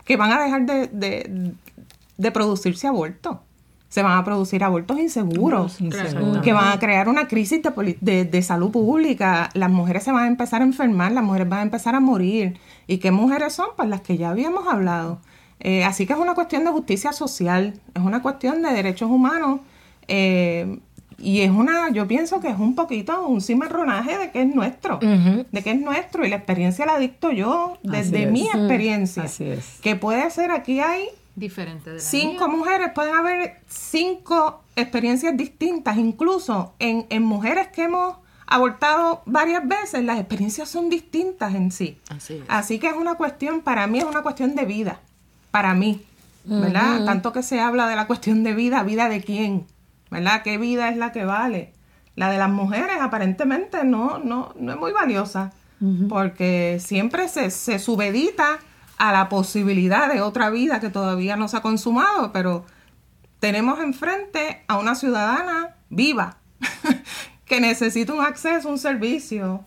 que 0.07 0.17
van 0.17 0.33
a 0.33 0.43
dejar 0.43 0.65
de, 0.65 2.33
producirse 2.33 2.87
abortos. 2.87 3.39
Se 3.89 4.03
van 4.03 4.19
a 4.19 4.25
producir 4.25 4.65
abortos 4.65 4.99
inseguros, 4.99 5.79
que 6.43 6.53
van 6.53 6.73
a 6.73 6.79
crear 6.79 7.09
una 7.09 7.29
crisis 7.29 7.61
de, 8.01 8.25
de, 8.25 8.43
salud 8.43 8.71
pública. 8.71 9.51
Las 9.55 9.71
mujeres 9.71 10.05
se 10.05 10.13
van 10.13 10.25
a 10.25 10.27
empezar 10.29 10.63
a 10.63 10.65
enfermar, 10.65 11.13
las 11.13 11.25
mujeres 11.25 11.49
van 11.49 11.61
a 11.61 11.63
empezar 11.63 11.95
a 11.95 12.01
morir. 12.01 12.59
¿Y 12.87 12.99
qué 12.99 13.11
mujeres 13.11 13.55
son? 13.55 13.69
Pues 13.77 13.89
las 13.89 14.01
que 14.01 14.17
ya 14.17 14.31
habíamos 14.31 14.67
hablado. 14.67 15.21
Eh, 15.61 15.85
así 15.85 16.07
que 16.07 16.13
es 16.13 16.19
una 16.19 16.35
cuestión 16.35 16.65
de 16.65 16.71
justicia 16.71 17.13
social, 17.13 17.81
es 17.95 18.03
una 18.03 18.23
cuestión 18.23 18.63
de 18.63 18.71
derechos 18.73 19.11
humanos 19.11 19.61
eh, 20.09 20.79
y 21.19 21.41
es 21.41 21.51
una, 21.51 21.91
yo 21.91 22.07
pienso 22.07 22.41
que 22.41 22.49
es 22.49 22.59
un 22.59 22.75
poquito 22.75 23.27
un 23.27 23.41
cimarronaje 23.41 24.19
de 24.19 24.31
que 24.31 24.43
es 24.43 24.55
nuestro, 24.55 24.99
de 24.99 25.63
que 25.63 25.71
es 25.71 25.81
nuestro 25.81 26.27
y 26.27 26.29
la 26.29 26.37
experiencia 26.37 26.85
la 26.85 26.99
dicto 26.99 27.31
yo 27.31 27.79
desde 27.83 28.27
mi 28.27 28.47
experiencia. 28.47 29.25
Así 29.25 29.45
es. 29.45 29.79
Que 29.81 29.97
puede 29.97 30.31
ser, 30.31 30.51
aquí 30.51 30.81
hay 30.81 31.09
Diferente 31.35 31.91
de 31.91 31.97
la 31.97 32.03
cinco 32.03 32.49
mía. 32.49 32.57
mujeres, 32.57 32.91
pueden 32.95 33.15
haber 33.15 33.61
cinco 33.69 34.63
experiencias 34.75 35.37
distintas, 35.37 35.97
incluso 35.99 36.75
en, 36.79 37.07
en 37.11 37.23
mujeres 37.23 37.69
que 37.69 37.85
hemos 37.85 38.17
abortado 38.47 39.23
varias 39.27 39.67
veces, 39.67 40.05
las 40.05 40.19
experiencias 40.19 40.69
son 40.69 40.89
distintas 40.89 41.55
en 41.55 41.73
sí. 41.73 41.99
Así 42.09 42.35
es. 42.35 42.43
Así 42.49 42.79
que 42.79 42.89
es 42.89 42.95
una 42.95 43.17
cuestión, 43.17 43.61
para 43.63 43.87
mí 43.87 43.99
es 43.99 44.05
una 44.05 44.23
cuestión 44.23 44.55
de 44.55 44.65
vida, 44.65 45.01
para 45.51 45.75
mí, 45.75 46.03
¿verdad? 46.45 47.05
Tanto 47.05 47.33
que 47.33 47.43
se 47.43 47.61
habla 47.61 47.89
de 47.89 47.97
la 47.97 48.07
cuestión 48.07 48.45
de 48.45 48.55
vida, 48.55 48.83
vida 48.83 49.09
de 49.09 49.21
quién, 49.21 49.67
¿verdad? 50.11 50.43
¿Qué 50.43 50.59
vida 50.59 50.89
es 50.89 50.97
la 50.97 51.13
que 51.13 51.25
vale? 51.25 51.73
La 52.15 52.31
de 52.31 52.39
las 52.39 52.51
mujeres 52.51 52.97
aparentemente 53.01 53.85
no, 53.85 54.19
no, 54.19 54.55
no 54.59 54.73
es 54.73 54.79
muy 54.79 54.93
valiosa, 54.93 55.53
porque 56.09 56.79
siempre 56.81 57.29
se, 57.29 57.51
se 57.51 57.79
subedita 57.79 58.59
a 58.97 59.13
la 59.13 59.29
posibilidad 59.29 60.11
de 60.11 60.23
otra 60.23 60.49
vida 60.49 60.81
que 60.81 60.89
todavía 60.89 61.37
no 61.37 61.49
se 61.49 61.59
ha 61.59 61.61
consumado, 61.61 62.33
pero 62.33 62.65
tenemos 63.41 63.79
enfrente 63.81 64.63
a 64.69 64.79
una 64.79 64.95
ciudadana 64.95 65.75
viva 65.91 66.39
que 67.45 67.61
necesita 67.61 68.15
un 68.15 68.25
acceso, 68.25 68.69
un 68.69 68.79
servicio 68.79 69.65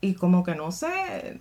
y 0.00 0.14
como 0.14 0.44
que 0.44 0.54
no 0.54 0.70
se 0.70 1.40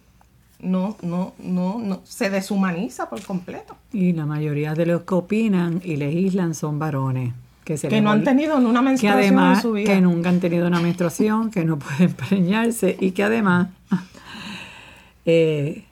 no 0.60 0.98
no 1.04 1.34
no 1.38 1.78
no 1.78 2.02
se 2.04 2.30
deshumaniza 2.30 3.10
por 3.10 3.24
completo. 3.24 3.78
Y 3.94 4.14
la 4.14 4.26
mayoría 4.26 4.74
de 4.74 4.88
los 4.88 5.04
que 5.04 5.14
opinan 5.14 5.82
y 5.84 5.98
legislan 5.98 6.56
son 6.56 6.80
varones. 6.80 7.34
Que, 7.68 7.78
se 7.78 7.90
Que 7.90 7.96
les 7.96 8.04
no 8.04 8.12
han 8.12 8.24
tenido 8.24 8.58
ni 8.62 8.66
una 8.66 8.80
que 8.80 8.86
menstruación 8.86 9.20
además 9.20 9.58
en 9.58 9.62
su 9.62 9.72
vida. 9.74 9.94
que 9.94 10.00
nunca 10.00 10.30
han 10.30 10.40
tenido 10.40 10.68
una 10.68 10.80
menstruación, 10.80 11.52
que 11.52 11.66
no 11.66 11.78
pueden 11.80 12.14
preñarse 12.14 12.96
y 12.98 13.12
que 13.12 13.24
además 13.24 13.68
eh, 15.26 15.84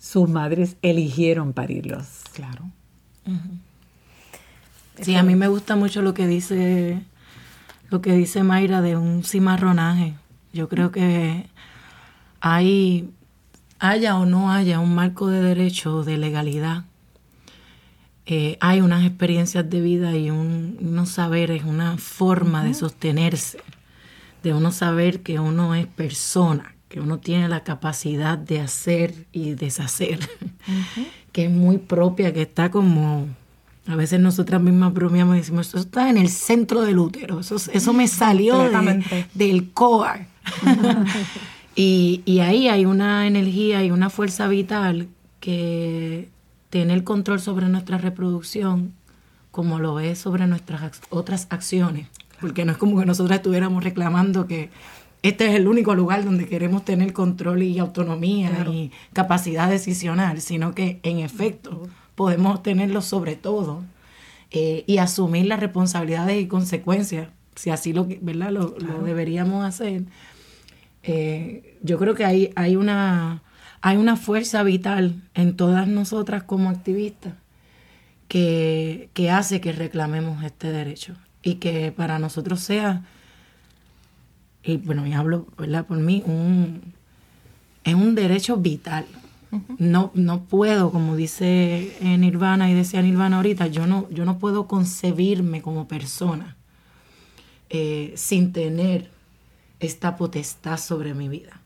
sus 0.00 0.28
madres 0.28 0.76
eligieron 0.82 1.52
parirlos. 1.52 2.22
Claro. 2.32 2.64
Sí, 5.00 5.14
a 5.14 5.22
mí 5.22 5.36
me 5.36 5.46
gusta 5.46 5.76
mucho 5.76 6.02
lo 6.02 6.12
que 6.12 6.26
dice 6.26 7.00
lo 7.88 8.00
que 8.00 8.12
dice 8.12 8.42
Mayra 8.42 8.82
de 8.82 8.96
un 8.96 9.22
cimarronaje. 9.22 10.14
Yo 10.52 10.68
creo 10.68 10.90
que 10.90 11.46
hay 12.40 13.10
haya 13.78 14.16
o 14.16 14.26
no 14.26 14.50
haya 14.50 14.80
un 14.80 14.92
marco 14.96 15.28
de 15.28 15.40
derecho 15.40 15.98
o 15.98 16.04
de 16.04 16.18
legalidad. 16.18 16.82
Eh, 18.26 18.56
hay 18.60 18.80
unas 18.80 19.04
experiencias 19.06 19.68
de 19.70 19.80
vida 19.80 20.16
y 20.16 20.30
un- 20.30 20.76
unos 20.80 21.10
saberes, 21.10 21.62
una 21.64 21.96
forma 21.96 22.64
de 22.64 22.74
sostenerse, 22.74 23.58
de 24.42 24.52
uno 24.52 24.72
saber 24.72 25.20
que 25.22 25.38
uno 25.38 25.74
es 25.74 25.86
persona, 25.86 26.74
que 26.88 27.00
uno 27.00 27.18
tiene 27.18 27.48
la 27.48 27.62
capacidad 27.64 28.36
de 28.38 28.60
hacer 28.60 29.14
y 29.32 29.54
deshacer, 29.54 30.18
que 31.32 31.44
es 31.46 31.50
muy 31.50 31.78
propia, 31.78 32.32
que 32.32 32.42
está 32.42 32.70
como, 32.70 33.26
a 33.86 33.94
veces 33.96 34.18
nosotras 34.20 34.60
mismas 34.60 34.92
bromeamos 34.92 35.36
y 35.36 35.40
decimos, 35.40 35.68
eso 35.68 35.78
está 35.78 36.10
en 36.10 36.16
el 36.16 36.28
centro 36.28 36.82
del 36.82 36.98
útero, 36.98 37.40
eso, 37.40 37.56
eso 37.56 37.92
me 37.92 38.08
salió 38.08 38.58
de- 38.68 39.26
del 39.34 39.70
core. 39.72 40.26
y, 41.76 42.22
y 42.24 42.40
ahí 42.40 42.68
hay 42.68 42.86
una 42.86 43.26
energía 43.26 43.84
y 43.84 43.90
una 43.90 44.10
fuerza 44.10 44.48
vital 44.48 45.08
que 45.40 46.28
tiene 46.76 46.92
el 46.92 47.04
control 47.04 47.40
sobre 47.40 47.70
nuestra 47.70 47.96
reproducción 47.96 48.92
como 49.50 49.78
lo 49.78 49.98
es 49.98 50.18
sobre 50.18 50.46
nuestras 50.46 51.00
otras 51.08 51.46
acciones. 51.48 52.06
Porque 52.38 52.66
no 52.66 52.72
es 52.72 52.76
como 52.76 53.00
que 53.00 53.06
nosotras 53.06 53.38
estuviéramos 53.38 53.82
reclamando 53.82 54.46
que 54.46 54.68
este 55.22 55.46
es 55.46 55.54
el 55.54 55.68
único 55.68 55.94
lugar 55.94 56.22
donde 56.22 56.46
queremos 56.46 56.84
tener 56.84 57.14
control 57.14 57.62
y 57.62 57.78
autonomía 57.78 58.66
y 58.70 58.90
capacidad 59.14 59.70
decisional, 59.70 60.42
sino 60.42 60.74
que 60.74 61.00
en 61.02 61.20
efecto 61.20 61.88
podemos 62.14 62.62
tenerlo 62.62 63.00
sobre 63.00 63.36
todo 63.36 63.82
eh, 64.50 64.84
y 64.86 64.98
asumir 64.98 65.46
las 65.46 65.60
responsabilidades 65.60 66.42
y 66.42 66.46
consecuencias, 66.46 67.30
si 67.54 67.70
así 67.70 67.94
lo, 67.94 68.06
¿verdad? 68.20 68.50
lo, 68.50 68.76
lo 68.78 69.02
deberíamos 69.02 69.64
hacer. 69.64 70.02
Eh, 71.04 71.78
yo 71.80 71.96
creo 71.96 72.14
que 72.14 72.26
hay, 72.26 72.50
hay, 72.54 72.76
una, 72.76 73.40
hay 73.80 73.96
una 73.96 74.16
fuerza 74.16 74.62
vital 74.62 75.22
en 75.34 75.56
todas 75.56 75.86
nosotras 75.88 76.42
como 76.42 76.70
activistas 76.70 77.34
que, 78.28 79.10
que 79.14 79.30
hace 79.30 79.60
que 79.60 79.72
reclamemos 79.72 80.42
este 80.44 80.72
derecho 80.72 81.14
y 81.42 81.54
que 81.56 81.92
para 81.92 82.18
nosotros 82.18 82.60
sea, 82.60 83.04
y 84.62 84.78
bueno, 84.78 85.06
y 85.06 85.12
hablo 85.12 85.46
¿verdad? 85.56 85.86
por 85.86 85.98
mí, 85.98 86.22
un, 86.26 86.94
es 87.84 87.94
un 87.94 88.14
derecho 88.14 88.56
vital. 88.56 89.06
No, 89.78 90.10
no 90.14 90.42
puedo, 90.42 90.90
como 90.90 91.14
dice 91.14 91.96
Nirvana 92.00 92.68
y 92.68 92.74
decía 92.74 93.00
Nirvana 93.00 93.36
ahorita, 93.36 93.68
yo 93.68 93.86
no, 93.86 94.10
yo 94.10 94.24
no 94.24 94.38
puedo 94.38 94.66
concebirme 94.66 95.62
como 95.62 95.86
persona 95.86 96.56
eh, 97.70 98.12
sin 98.16 98.52
tener 98.52 99.08
esta 99.78 100.16
potestad 100.16 100.78
sobre 100.78 101.14
mi 101.14 101.28
vida. 101.28 101.60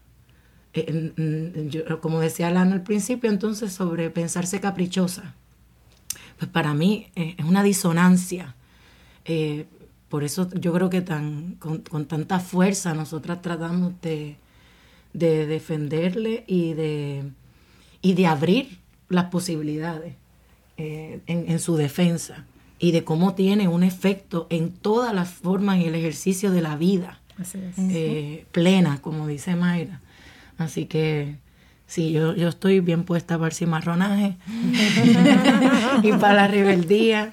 Eh, 0.74 1.68
yo- 1.70 2.00
como 2.00 2.20
decía 2.20 2.50
Lana 2.50 2.74
al 2.74 2.82
principio, 2.82 3.28
entonces 3.30 3.72
sobre 3.72 4.10
pensarse 4.10 4.60
caprichosa. 4.60 5.34
Pues 6.38 6.50
para 6.50 6.74
mí 6.74 7.08
eh, 7.16 7.34
es 7.38 7.44
una 7.44 7.62
disonancia. 7.62 8.54
Eh, 9.24 9.66
por 10.08 10.24
eso 10.24 10.48
yo 10.54 10.72
creo 10.72 10.90
que 10.90 11.00
tan, 11.02 11.54
con, 11.58 11.78
con 11.78 12.06
tanta 12.06 12.40
fuerza 12.40 12.94
nosotras 12.94 13.42
tratamos 13.42 13.92
de, 14.02 14.36
de 15.12 15.46
defenderle 15.46 16.44
y 16.46 16.72
de, 16.74 17.24
y 18.02 18.14
de 18.14 18.26
abrir 18.26 18.78
las 19.08 19.26
posibilidades 19.26 20.14
en, 20.76 21.22
en 21.26 21.58
su 21.58 21.76
defensa 21.76 22.46
y 22.78 22.92
de 22.92 23.04
cómo 23.04 23.34
tiene 23.34 23.68
un 23.68 23.82
efecto 23.82 24.46
en 24.50 24.70
todas 24.72 25.14
las 25.14 25.28
formas 25.28 25.78
y 25.78 25.84
el 25.84 25.94
ejercicio 25.94 26.50
de 26.50 26.62
la 26.62 26.76
vida 26.76 27.20
eh, 27.94 28.46
plena, 28.52 29.02
como 29.02 29.26
dice 29.26 29.54
Mayra. 29.56 30.00
Así 30.60 30.84
que 30.84 31.36
sí, 31.86 32.12
yo, 32.12 32.34
yo 32.34 32.48
estoy 32.48 32.80
bien 32.80 33.04
puesta 33.04 33.38
para 33.38 33.48
el 33.48 33.54
cimarronaje 33.54 34.36
y 36.02 36.12
para 36.12 36.34
la 36.34 36.48
rebeldía. 36.48 37.32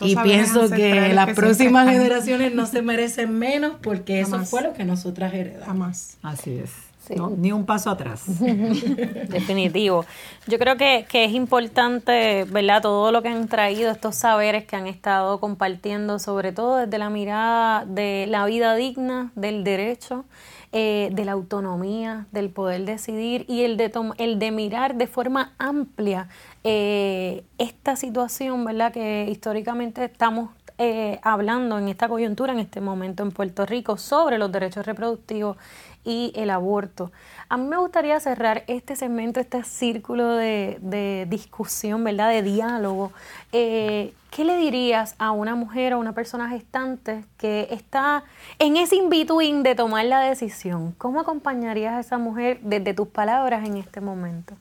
Y 0.00 0.14
pienso 0.16 0.70
que 0.70 1.12
las 1.12 1.26
que 1.26 1.34
próximas 1.34 1.88
generaciones 1.88 2.54
no 2.54 2.66
se 2.66 2.82
merecen 2.82 3.36
menos 3.36 3.74
porque 3.82 4.20
eso 4.20 4.38
fue 4.44 4.62
lo 4.62 4.74
que 4.74 4.84
nosotras 4.84 5.34
heredamos. 5.34 6.16
Así 6.22 6.58
es. 6.58 6.70
Sí. 7.00 7.14
No, 7.16 7.30
ni 7.30 7.50
un 7.50 7.66
paso 7.66 7.90
atrás. 7.90 8.22
Definitivo. 8.38 10.04
Yo 10.46 10.58
creo 10.58 10.76
que, 10.76 11.06
que 11.08 11.24
es 11.24 11.32
importante, 11.32 12.44
¿verdad? 12.44 12.82
Todo 12.82 13.10
lo 13.10 13.22
que 13.22 13.28
han 13.28 13.48
traído, 13.48 13.90
estos 13.90 14.14
saberes 14.14 14.66
que 14.66 14.76
han 14.76 14.86
estado 14.86 15.40
compartiendo, 15.40 16.20
sobre 16.20 16.52
todo 16.52 16.76
desde 16.76 16.98
la 16.98 17.10
mirada 17.10 17.84
de 17.86 18.26
la 18.28 18.44
vida 18.44 18.76
digna, 18.76 19.32
del 19.34 19.64
derecho, 19.64 20.26
eh, 20.72 21.08
de 21.12 21.24
la 21.24 21.32
autonomía, 21.32 22.26
del 22.30 22.50
poder 22.50 22.84
decidir 22.84 23.46
y 23.48 23.62
el 23.62 23.76
de, 23.78 23.90
el 24.18 24.38
de 24.38 24.50
mirar 24.50 24.96
de 24.96 25.06
forma 25.06 25.54
amplia 25.58 26.28
eh, 26.62 27.44
esta 27.56 27.96
situación, 27.96 28.64
¿verdad? 28.64 28.92
Que 28.92 29.26
históricamente 29.30 30.04
estamos 30.04 30.50
eh, 30.76 31.18
hablando 31.22 31.78
en 31.78 31.88
esta 31.88 32.06
coyuntura, 32.06 32.52
en 32.52 32.58
este 32.58 32.80
momento 32.80 33.22
en 33.22 33.32
Puerto 33.32 33.66
Rico, 33.66 33.96
sobre 33.96 34.36
los 34.36 34.52
derechos 34.52 34.84
reproductivos 34.84 35.56
y 36.04 36.32
el 36.36 36.50
aborto. 36.50 37.12
A 37.50 37.56
mí 37.56 37.66
me 37.66 37.78
gustaría 37.78 38.20
cerrar 38.20 38.64
este 38.66 38.94
segmento, 38.94 39.40
este 39.40 39.64
círculo 39.64 40.34
de, 40.34 41.26
discusión, 41.30 42.04
¿verdad? 42.04 42.28
De 42.28 42.42
diálogo. 42.42 43.10
Eh, 43.52 44.12
¿Qué 44.30 44.44
le 44.44 44.58
dirías 44.58 45.14
a 45.18 45.30
una 45.30 45.54
mujer 45.54 45.94
o 45.94 45.96
a 45.96 46.00
una 46.00 46.12
persona 46.12 46.50
gestante 46.50 47.24
que 47.38 47.68
está 47.70 48.22
en 48.58 48.76
ese 48.76 48.96
in-between 48.96 49.62
de 49.62 49.74
tomar 49.74 50.04
la 50.04 50.20
decisión? 50.20 50.94
¿Cómo 50.98 51.20
acompañarías 51.20 51.94
a 51.94 52.00
esa 52.00 52.18
mujer 52.18 52.60
desde 52.62 52.92
tus 52.92 53.08
palabras 53.08 53.66
en 53.66 53.78
este 53.78 54.02
momento? 54.02 54.54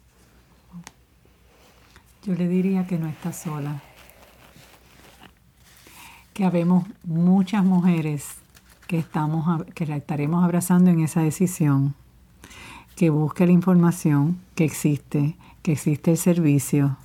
Yo 2.24 2.36
le 2.36 2.48
diría 2.48 2.88
que 2.88 2.98
no 2.98 3.10
está 3.10 3.34
sola. 3.34 3.82
Que 6.34 6.46
habemos 6.46 6.86
muchas 7.04 7.66
mujeres 7.66 8.36
que, 8.88 8.98
estamos, 8.98 9.66
que 9.74 9.86
la 9.86 9.98
estaremos 9.98 10.46
abrazando 10.46 10.90
en 10.90 11.02
esa 11.02 11.22
decisión. 11.22 11.94
Que 12.98 13.10
busque 13.10 13.46
la 13.46 13.54
información 13.54 14.40
que 14.56 14.66
existe, 14.66 15.38
que 15.62 15.72
existe 15.72 16.12
el 16.12 16.18
servicio, 16.18 16.98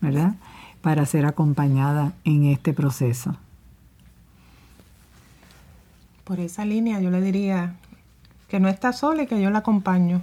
¿verdad? 0.00 0.36
Para 0.80 1.06
ser 1.06 1.26
acompañada 1.26 2.12
en 2.24 2.44
este 2.44 2.72
proceso. 2.72 3.34
Por 6.24 6.38
esa 6.38 6.64
línea 6.64 7.00
yo 7.00 7.10
le 7.10 7.20
diría 7.20 7.74
que 8.48 8.60
no 8.60 8.68
está 8.68 8.92
sola 8.92 9.22
y 9.22 9.26
que 9.26 9.40
yo 9.40 9.50
la 9.50 9.60
acompaño. 9.60 10.22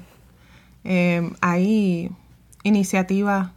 Eh, 0.84 1.27
hay 1.41 2.11
iniciativas 2.63 3.49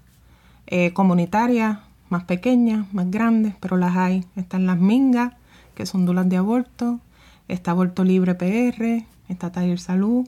eh, 0.67 0.95
comunitarias, 0.95 1.81
más 2.09 2.25
pequeñas, 2.25 2.93
más 2.95 3.11
grandes, 3.11 3.55
pero 3.61 3.77
las 3.77 3.95
hay. 3.95 4.25
Están 4.37 4.67
las 4.67 4.79
mingas, 4.79 5.35
que 5.75 5.85
son 5.85 6.07
dulas 6.07 6.29
de 6.29 6.39
aborto, 6.39 7.01
está 7.49 7.73
Aborto 7.73 8.05
Libre 8.05 8.35
PR, 8.35 9.05
está 9.29 9.53
Taller 9.53 9.79
Salud, 9.79 10.27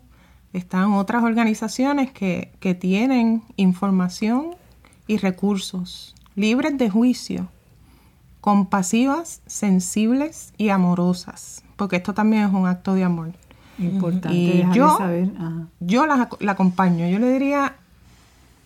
están 0.55 0.93
otras 0.95 1.23
organizaciones 1.23 2.11
que, 2.13 2.51
que 2.61 2.75
tienen 2.75 3.43
información 3.57 4.55
y 5.07 5.19
recursos 5.19 6.15
libres 6.35 6.79
de 6.79 6.89
juicio, 6.91 7.49
compasivas, 8.41 9.41
sensibles 9.47 10.53
y 10.57 10.69
amorosas, 10.71 11.63
porque 11.77 11.97
esto 11.97 12.15
también 12.15 12.45
es 12.45 12.53
un 12.53 12.67
acto 12.67 12.95
de 12.95 13.05
amor. 13.05 13.33
Importante 13.79 14.37
Y 14.37 14.65
yo- 14.73 14.97
saber. 14.97 15.31
ajá. 15.39 15.67
Yo 15.81 16.07
la, 16.07 16.29
la 16.41 16.53
acompaño, 16.53 17.09
yo 17.09 17.19
le 17.19 17.33
diría, 17.33 17.75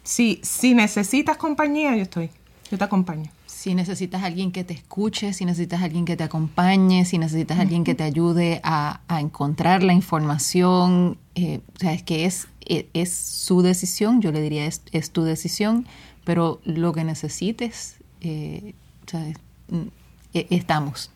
si, 0.03 0.41
si 0.43 0.75
necesitas 0.75 1.37
compañía, 1.37 1.97
yo 1.97 2.03
estoy, 2.03 2.31
yo 2.71 2.77
te 2.79 2.85
acompaño. 2.85 3.31
Si 3.61 3.75
necesitas 3.75 4.23
alguien 4.23 4.53
que 4.53 4.63
te 4.63 4.73
escuche, 4.73 5.33
si 5.33 5.45
necesitas 5.45 5.83
alguien 5.83 6.05
que 6.05 6.17
te 6.17 6.23
acompañe, 6.23 7.05
si 7.05 7.19
necesitas 7.19 7.59
alguien 7.59 7.83
que 7.83 7.97
te 7.97 8.05
ayude 8.05 8.61
a, 8.63 9.01
a 9.09 9.21
encontrar 9.21 9.83
la 9.83 9.95
información, 9.95 11.19
eh, 11.35 11.59
o 11.75 11.79
sea, 11.81 11.93
es 11.93 12.05
que 12.05 12.25
es, 12.25 12.47
e- 12.67 12.89
es, 12.95 13.13
su 13.13 13.63
decisión, 13.63 14.21
yo 14.23 14.31
le 14.31 14.41
diría 14.43 14.65
es, 14.67 14.83
es 14.93 15.11
tu 15.11 15.23
decisión, 15.25 15.87
pero 16.25 16.61
lo 16.65 16.93
que 16.93 17.03
necesites, 17.03 17.97
eh, 18.21 18.75
o 19.05 19.11
sea, 19.11 19.27
es- 19.29 19.39
mm, 19.71 19.89
e- 20.35 20.47
estamos. 20.51 21.11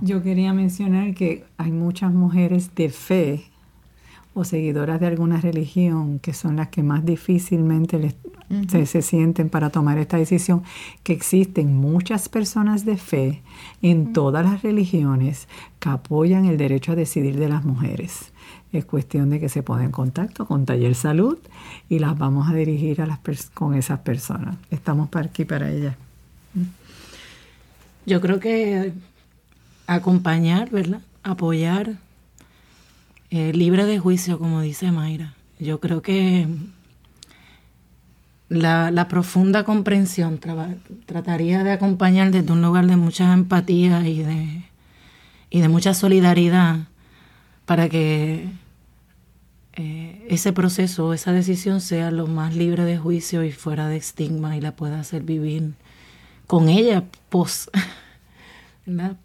Yo 0.00 0.22
quería 0.22 0.54
mencionar 0.54 1.14
que 1.14 1.44
hay 1.58 1.72
muchas 1.72 2.10
mujeres 2.14 2.74
de 2.74 2.88
fe 2.88 3.44
o 4.36 4.44
seguidoras 4.44 5.00
de 5.00 5.06
alguna 5.06 5.40
religión 5.40 6.18
que 6.18 6.32
son 6.34 6.56
las 6.56 6.68
que 6.68 6.82
más 6.82 7.04
difícilmente 7.06 7.98
les- 7.98 8.14
se, 8.68 8.86
se 8.86 9.02
sienten 9.02 9.48
para 9.48 9.70
tomar 9.70 9.98
esta 9.98 10.18
decisión, 10.18 10.62
que 11.02 11.12
existen 11.12 11.74
muchas 11.74 12.28
personas 12.28 12.84
de 12.84 12.96
fe 12.96 13.42
en 13.82 14.12
todas 14.12 14.44
las 14.44 14.62
religiones 14.62 15.48
que 15.80 15.88
apoyan 15.88 16.44
el 16.44 16.56
derecho 16.56 16.92
a 16.92 16.94
decidir 16.94 17.38
de 17.38 17.48
las 17.48 17.64
mujeres. 17.64 18.30
Es 18.72 18.84
cuestión 18.84 19.30
de 19.30 19.40
que 19.40 19.48
se 19.48 19.62
pongan 19.64 19.86
en 19.86 19.90
contacto 19.90 20.46
con 20.46 20.64
Taller 20.66 20.94
Salud 20.94 21.38
y 21.88 21.98
las 21.98 22.16
vamos 22.16 22.48
a 22.48 22.54
dirigir 22.54 23.00
a 23.00 23.06
las 23.06 23.18
con 23.54 23.74
esas 23.74 24.00
personas. 24.00 24.56
Estamos 24.70 25.08
para 25.08 25.26
aquí 25.26 25.44
para 25.44 25.70
ellas. 25.70 25.96
Yo 28.04 28.20
creo 28.20 28.38
que 28.38 28.92
acompañar, 29.86 30.70
¿verdad? 30.70 31.00
Apoyar, 31.22 31.94
eh, 33.30 33.52
libre 33.52 33.84
de 33.86 33.98
juicio, 33.98 34.38
como 34.38 34.60
dice 34.60 34.92
Mayra. 34.92 35.34
Yo 35.58 35.80
creo 35.80 36.02
que 36.02 36.46
la, 38.48 39.08
profunda 39.08 39.64
comprensión 39.64 40.38
trataría 41.06 41.64
de 41.64 41.72
acompañar 41.72 42.30
desde 42.30 42.52
un 42.52 42.62
lugar 42.62 42.86
de 42.86 42.96
mucha 42.96 43.32
empatía 43.32 44.06
y 44.06 44.22
de, 44.22 44.64
y 45.50 45.60
de 45.60 45.68
mucha 45.68 45.94
solidaridad 45.94 46.86
para 47.64 47.88
que 47.88 48.48
eh, 49.74 50.26
ese 50.30 50.52
proceso, 50.52 51.12
esa 51.12 51.32
decisión 51.32 51.80
sea 51.80 52.10
lo 52.10 52.26
más 52.26 52.54
libre 52.54 52.84
de 52.84 52.96
juicio 52.96 53.42
y 53.42 53.52
fuera 53.52 53.88
de 53.88 53.96
estigma 53.96 54.56
y 54.56 54.60
la 54.60 54.76
pueda 54.76 55.00
hacer 55.00 55.22
vivir 55.22 55.74
con 56.46 56.68
ella 56.68 57.04
pos. 57.28 57.70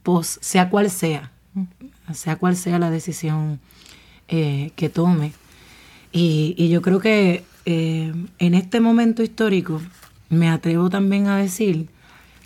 Pos, 0.02 0.40
sea 0.42 0.72
cual 0.72 0.90
sea, 0.90 1.32
sea 2.12 2.38
cual 2.38 2.56
sea 2.56 2.80
la 2.80 2.90
decisión 2.90 3.60
eh, 4.32 4.72
que 4.76 4.90
tome. 4.90 5.34
Y, 6.12 6.56
y 6.58 6.70
yo 6.70 6.82
creo 6.82 7.00
que 7.00 7.44
eh, 7.66 8.14
en 8.40 8.54
este 8.56 8.80
momento 8.80 9.22
histórico 9.22 9.82
me 10.30 10.50
atrevo 10.50 10.90
también 10.90 11.28
a 11.28 11.38
decir 11.38 11.90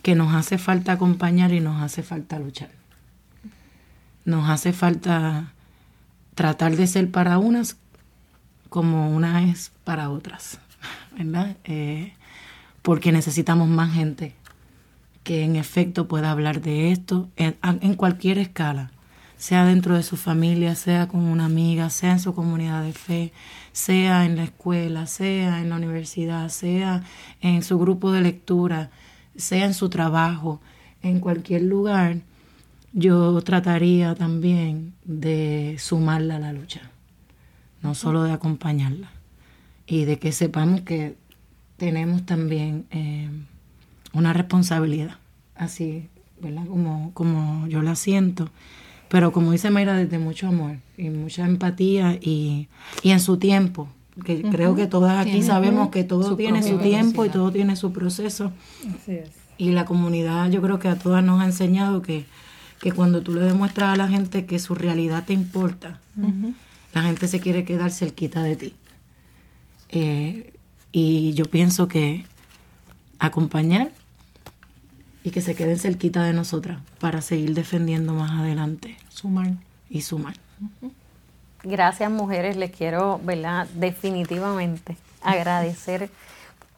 que 0.01 0.15
nos 0.15 0.33
hace 0.35 0.57
falta 0.57 0.91
acompañar 0.93 1.53
y 1.53 1.61
nos 1.61 1.81
hace 1.81 2.03
falta 2.03 2.39
luchar. 2.39 2.69
Nos 4.25 4.49
hace 4.49 4.73
falta 4.73 5.53
tratar 6.33 6.75
de 6.75 6.87
ser 6.87 7.11
para 7.11 7.37
unas 7.37 7.77
como 8.69 9.15
una 9.15 9.43
es 9.43 9.71
para 9.83 10.09
otras, 10.09 10.59
¿verdad? 11.17 11.55
Eh, 11.63 12.13
porque 12.81 13.11
necesitamos 13.11 13.69
más 13.69 13.93
gente 13.93 14.35
que 15.23 15.43
en 15.43 15.55
efecto 15.55 16.07
pueda 16.07 16.31
hablar 16.31 16.61
de 16.61 16.91
esto 16.91 17.29
en, 17.35 17.55
en 17.63 17.93
cualquier 17.93 18.37
escala, 18.37 18.91
sea 19.37 19.65
dentro 19.65 19.95
de 19.95 20.03
su 20.03 20.17
familia, 20.17 20.75
sea 20.75 21.07
con 21.07 21.21
una 21.21 21.45
amiga, 21.45 21.89
sea 21.89 22.13
en 22.13 22.19
su 22.19 22.33
comunidad 22.33 22.83
de 22.83 22.93
fe, 22.93 23.33
sea 23.71 24.25
en 24.25 24.35
la 24.37 24.43
escuela, 24.45 25.07
sea 25.07 25.61
en 25.61 25.69
la 25.69 25.75
universidad, 25.75 26.49
sea 26.49 27.03
en 27.41 27.63
su 27.63 27.77
grupo 27.77 28.11
de 28.11 28.21
lectura, 28.21 28.91
sea 29.35 29.65
en 29.65 29.73
su 29.73 29.89
trabajo, 29.89 30.61
en 31.01 31.19
cualquier 31.19 31.63
lugar, 31.63 32.21
yo 32.93 33.41
trataría 33.41 34.15
también 34.15 34.93
de 35.03 35.75
sumarla 35.79 36.37
a 36.37 36.39
la 36.39 36.53
lucha, 36.53 36.89
no 37.81 37.93
solo 37.93 38.23
de 38.23 38.31
acompañarla, 38.31 39.11
y 39.85 40.05
de 40.05 40.17
que 40.17 40.31
sepamos 40.31 40.81
que 40.81 41.17
tenemos 41.75 42.25
también 42.25 42.85
eh, 42.91 43.29
una 44.13 44.31
responsabilidad, 44.31 45.17
así, 45.55 46.09
¿verdad? 46.41 46.65
Como, 46.65 47.11
como 47.13 47.67
yo 47.67 47.81
la 47.81 47.95
siento, 47.95 48.49
pero 49.09 49.31
como 49.31 49.51
dice 49.51 49.69
Mayra, 49.69 49.95
desde 49.95 50.19
mucho 50.19 50.47
amor 50.47 50.77
y 50.97 51.09
mucha 51.09 51.45
empatía 51.45 52.17
y, 52.21 52.67
y 53.03 53.11
en 53.11 53.19
su 53.19 53.37
tiempo, 53.37 53.87
que 54.23 54.41
creo 54.43 54.75
que 54.75 54.87
todas 54.87 55.19
aquí 55.19 55.31
Tiene 55.31 55.45
sabemos 55.45 55.89
que 55.89 56.03
todo 56.03 56.29
su 56.29 56.35
tiene 56.37 56.63
su 56.63 56.77
tiempo 56.77 57.25
y 57.25 57.29
todo 57.29 57.51
tiene 57.51 57.75
su 57.75 57.91
proceso. 57.91 58.51
Así 58.95 59.13
es. 59.13 59.29
Y 59.57 59.71
la 59.71 59.85
comunidad 59.85 60.49
yo 60.49 60.61
creo 60.61 60.79
que 60.79 60.87
a 60.87 60.95
todas 60.95 61.23
nos 61.23 61.41
ha 61.41 61.45
enseñado 61.45 62.01
que, 62.01 62.25
que 62.79 62.91
cuando 62.91 63.21
tú 63.21 63.33
le 63.33 63.41
demuestras 63.41 63.93
a 63.93 63.95
la 63.95 64.07
gente 64.07 64.45
que 64.45 64.59
su 64.59 64.75
realidad 64.75 65.25
te 65.25 65.33
importa, 65.33 65.99
la 66.93 67.03
gente 67.03 67.27
se 67.27 67.39
quiere 67.39 67.65
quedar 67.65 67.91
cerquita 67.91 68.41
de 68.43 68.55
ti. 68.55 68.73
Eh, 69.89 70.53
y 70.91 71.33
yo 71.33 71.45
pienso 71.45 71.87
que 71.87 72.25
acompañar 73.19 73.91
y 75.25 75.31
que 75.31 75.41
se 75.41 75.55
queden 75.55 75.79
cerquita 75.79 76.23
de 76.23 76.33
nosotras 76.33 76.77
para 76.99 77.19
seguir 77.21 77.55
defendiendo 77.55 78.13
más 78.13 78.39
adelante 78.39 78.95
Sumar. 79.09 79.53
y 79.89 80.03
sumar. 80.03 80.35
Gracias, 81.63 82.11
mujeres. 82.11 82.55
Les 82.57 82.69
quiero, 82.69 83.19
¿verdad? 83.23 83.67
Definitivamente 83.73 84.95
agradecer 85.23 86.11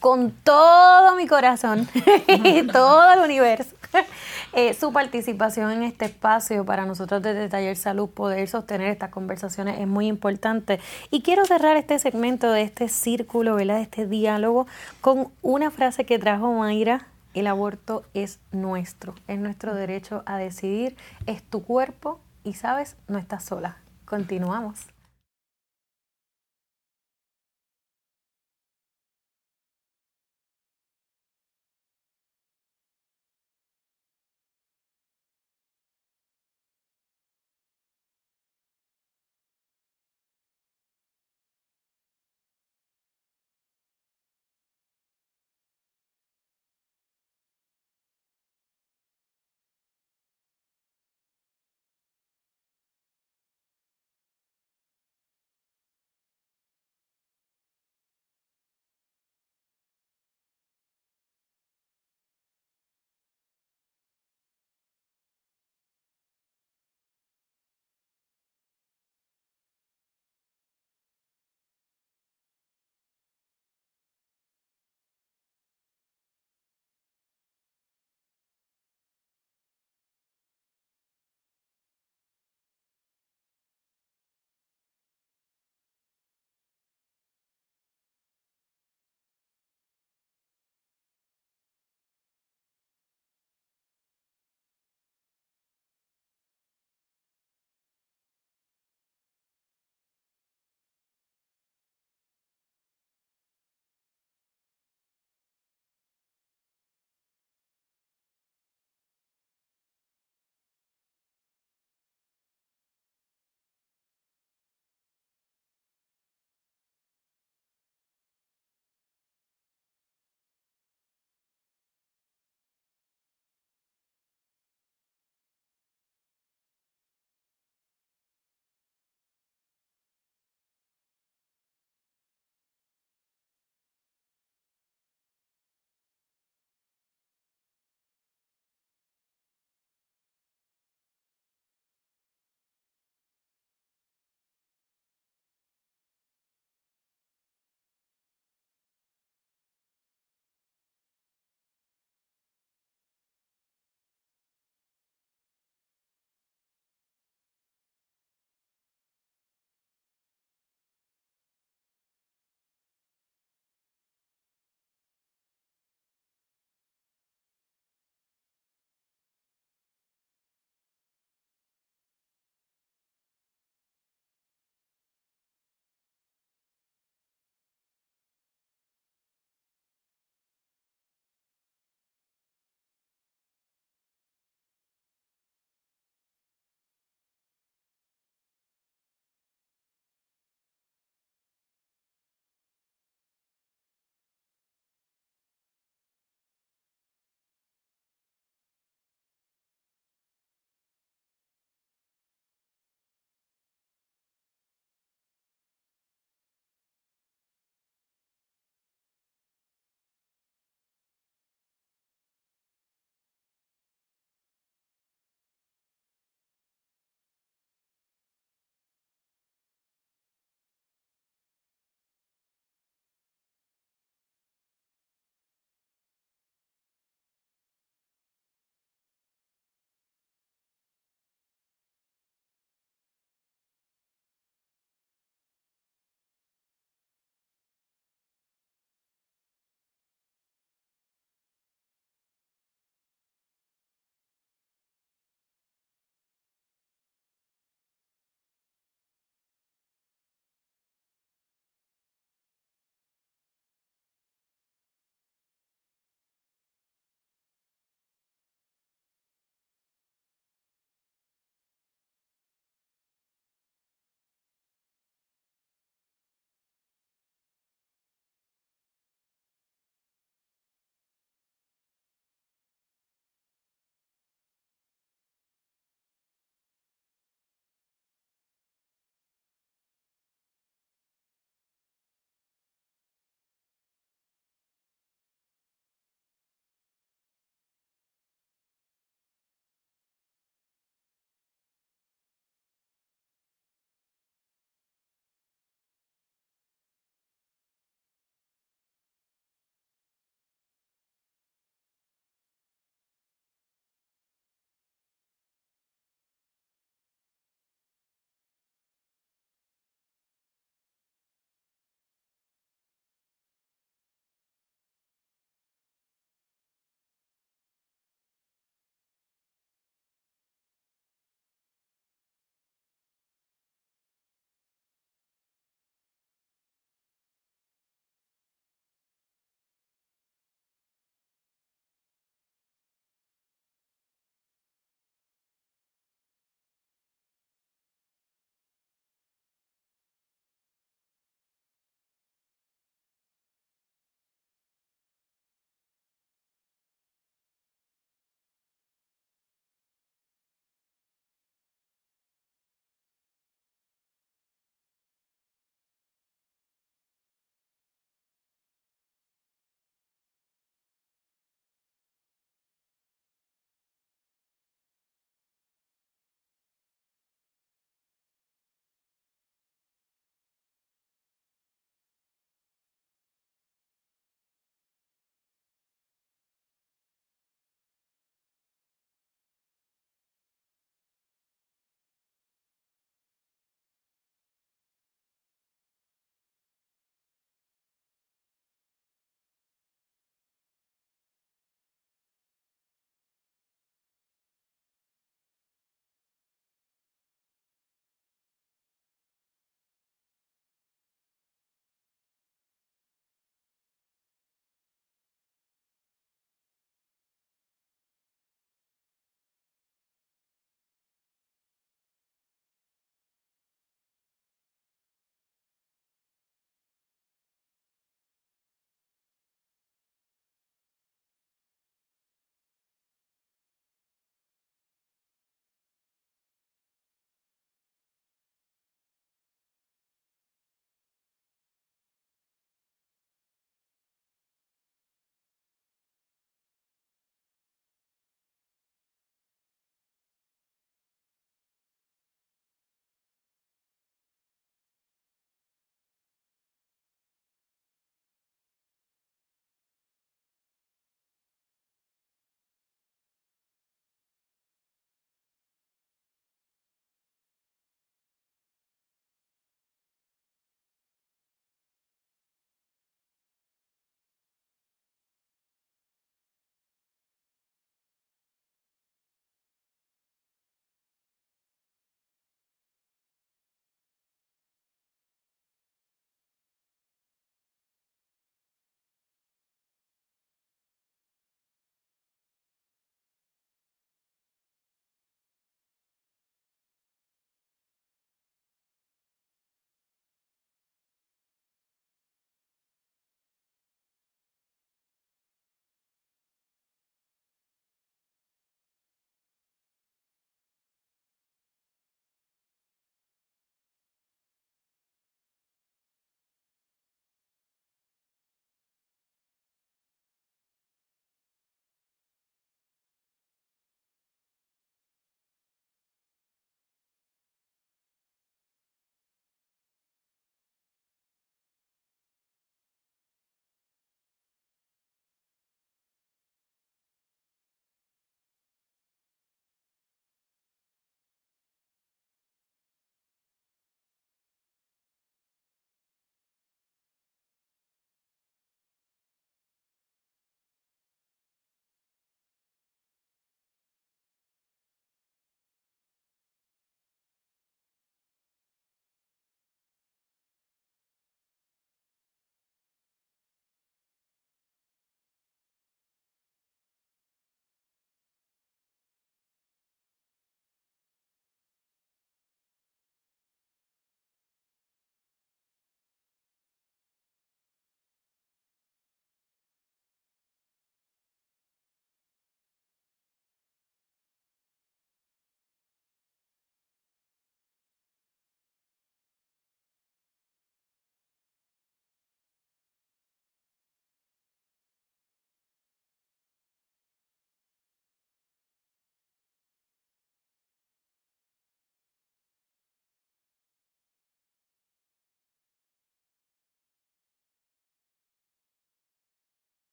con 0.00 0.30
todo 0.30 1.14
mi 1.16 1.26
corazón 1.26 1.86
y 2.28 2.66
todo 2.66 3.12
el 3.12 3.20
universo 3.20 3.76
eh, 4.54 4.72
su 4.72 4.90
participación 4.90 5.70
en 5.72 5.82
este 5.82 6.06
espacio. 6.06 6.64
Para 6.64 6.86
nosotros 6.86 7.20
desde 7.20 7.46
Taller 7.50 7.76
Salud 7.76 8.08
poder 8.08 8.48
sostener 8.48 8.90
estas 8.90 9.10
conversaciones 9.10 9.78
es 9.78 9.86
muy 9.86 10.06
importante. 10.06 10.80
Y 11.10 11.20
quiero 11.20 11.44
cerrar 11.44 11.76
este 11.76 11.98
segmento 11.98 12.50
de 12.50 12.62
este 12.62 12.88
círculo, 12.88 13.56
¿verdad? 13.56 13.76
De 13.76 13.82
este 13.82 14.06
diálogo 14.06 14.66
con 15.02 15.28
una 15.42 15.70
frase 15.70 16.06
que 16.06 16.18
trajo 16.18 16.50
Mayra. 16.54 17.09
El 17.34 17.46
aborto 17.46 18.04
es 18.12 18.40
nuestro, 18.50 19.14
es 19.28 19.38
nuestro 19.38 19.74
derecho 19.74 20.22
a 20.26 20.36
decidir, 20.36 20.96
es 21.26 21.42
tu 21.42 21.62
cuerpo 21.62 22.20
y 22.42 22.54
sabes, 22.54 22.96
no 23.06 23.18
estás 23.18 23.44
sola. 23.44 23.78
Continuamos. 24.04 24.86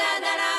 da 0.00 0.20
da 0.24 0.36
da. 0.40 0.49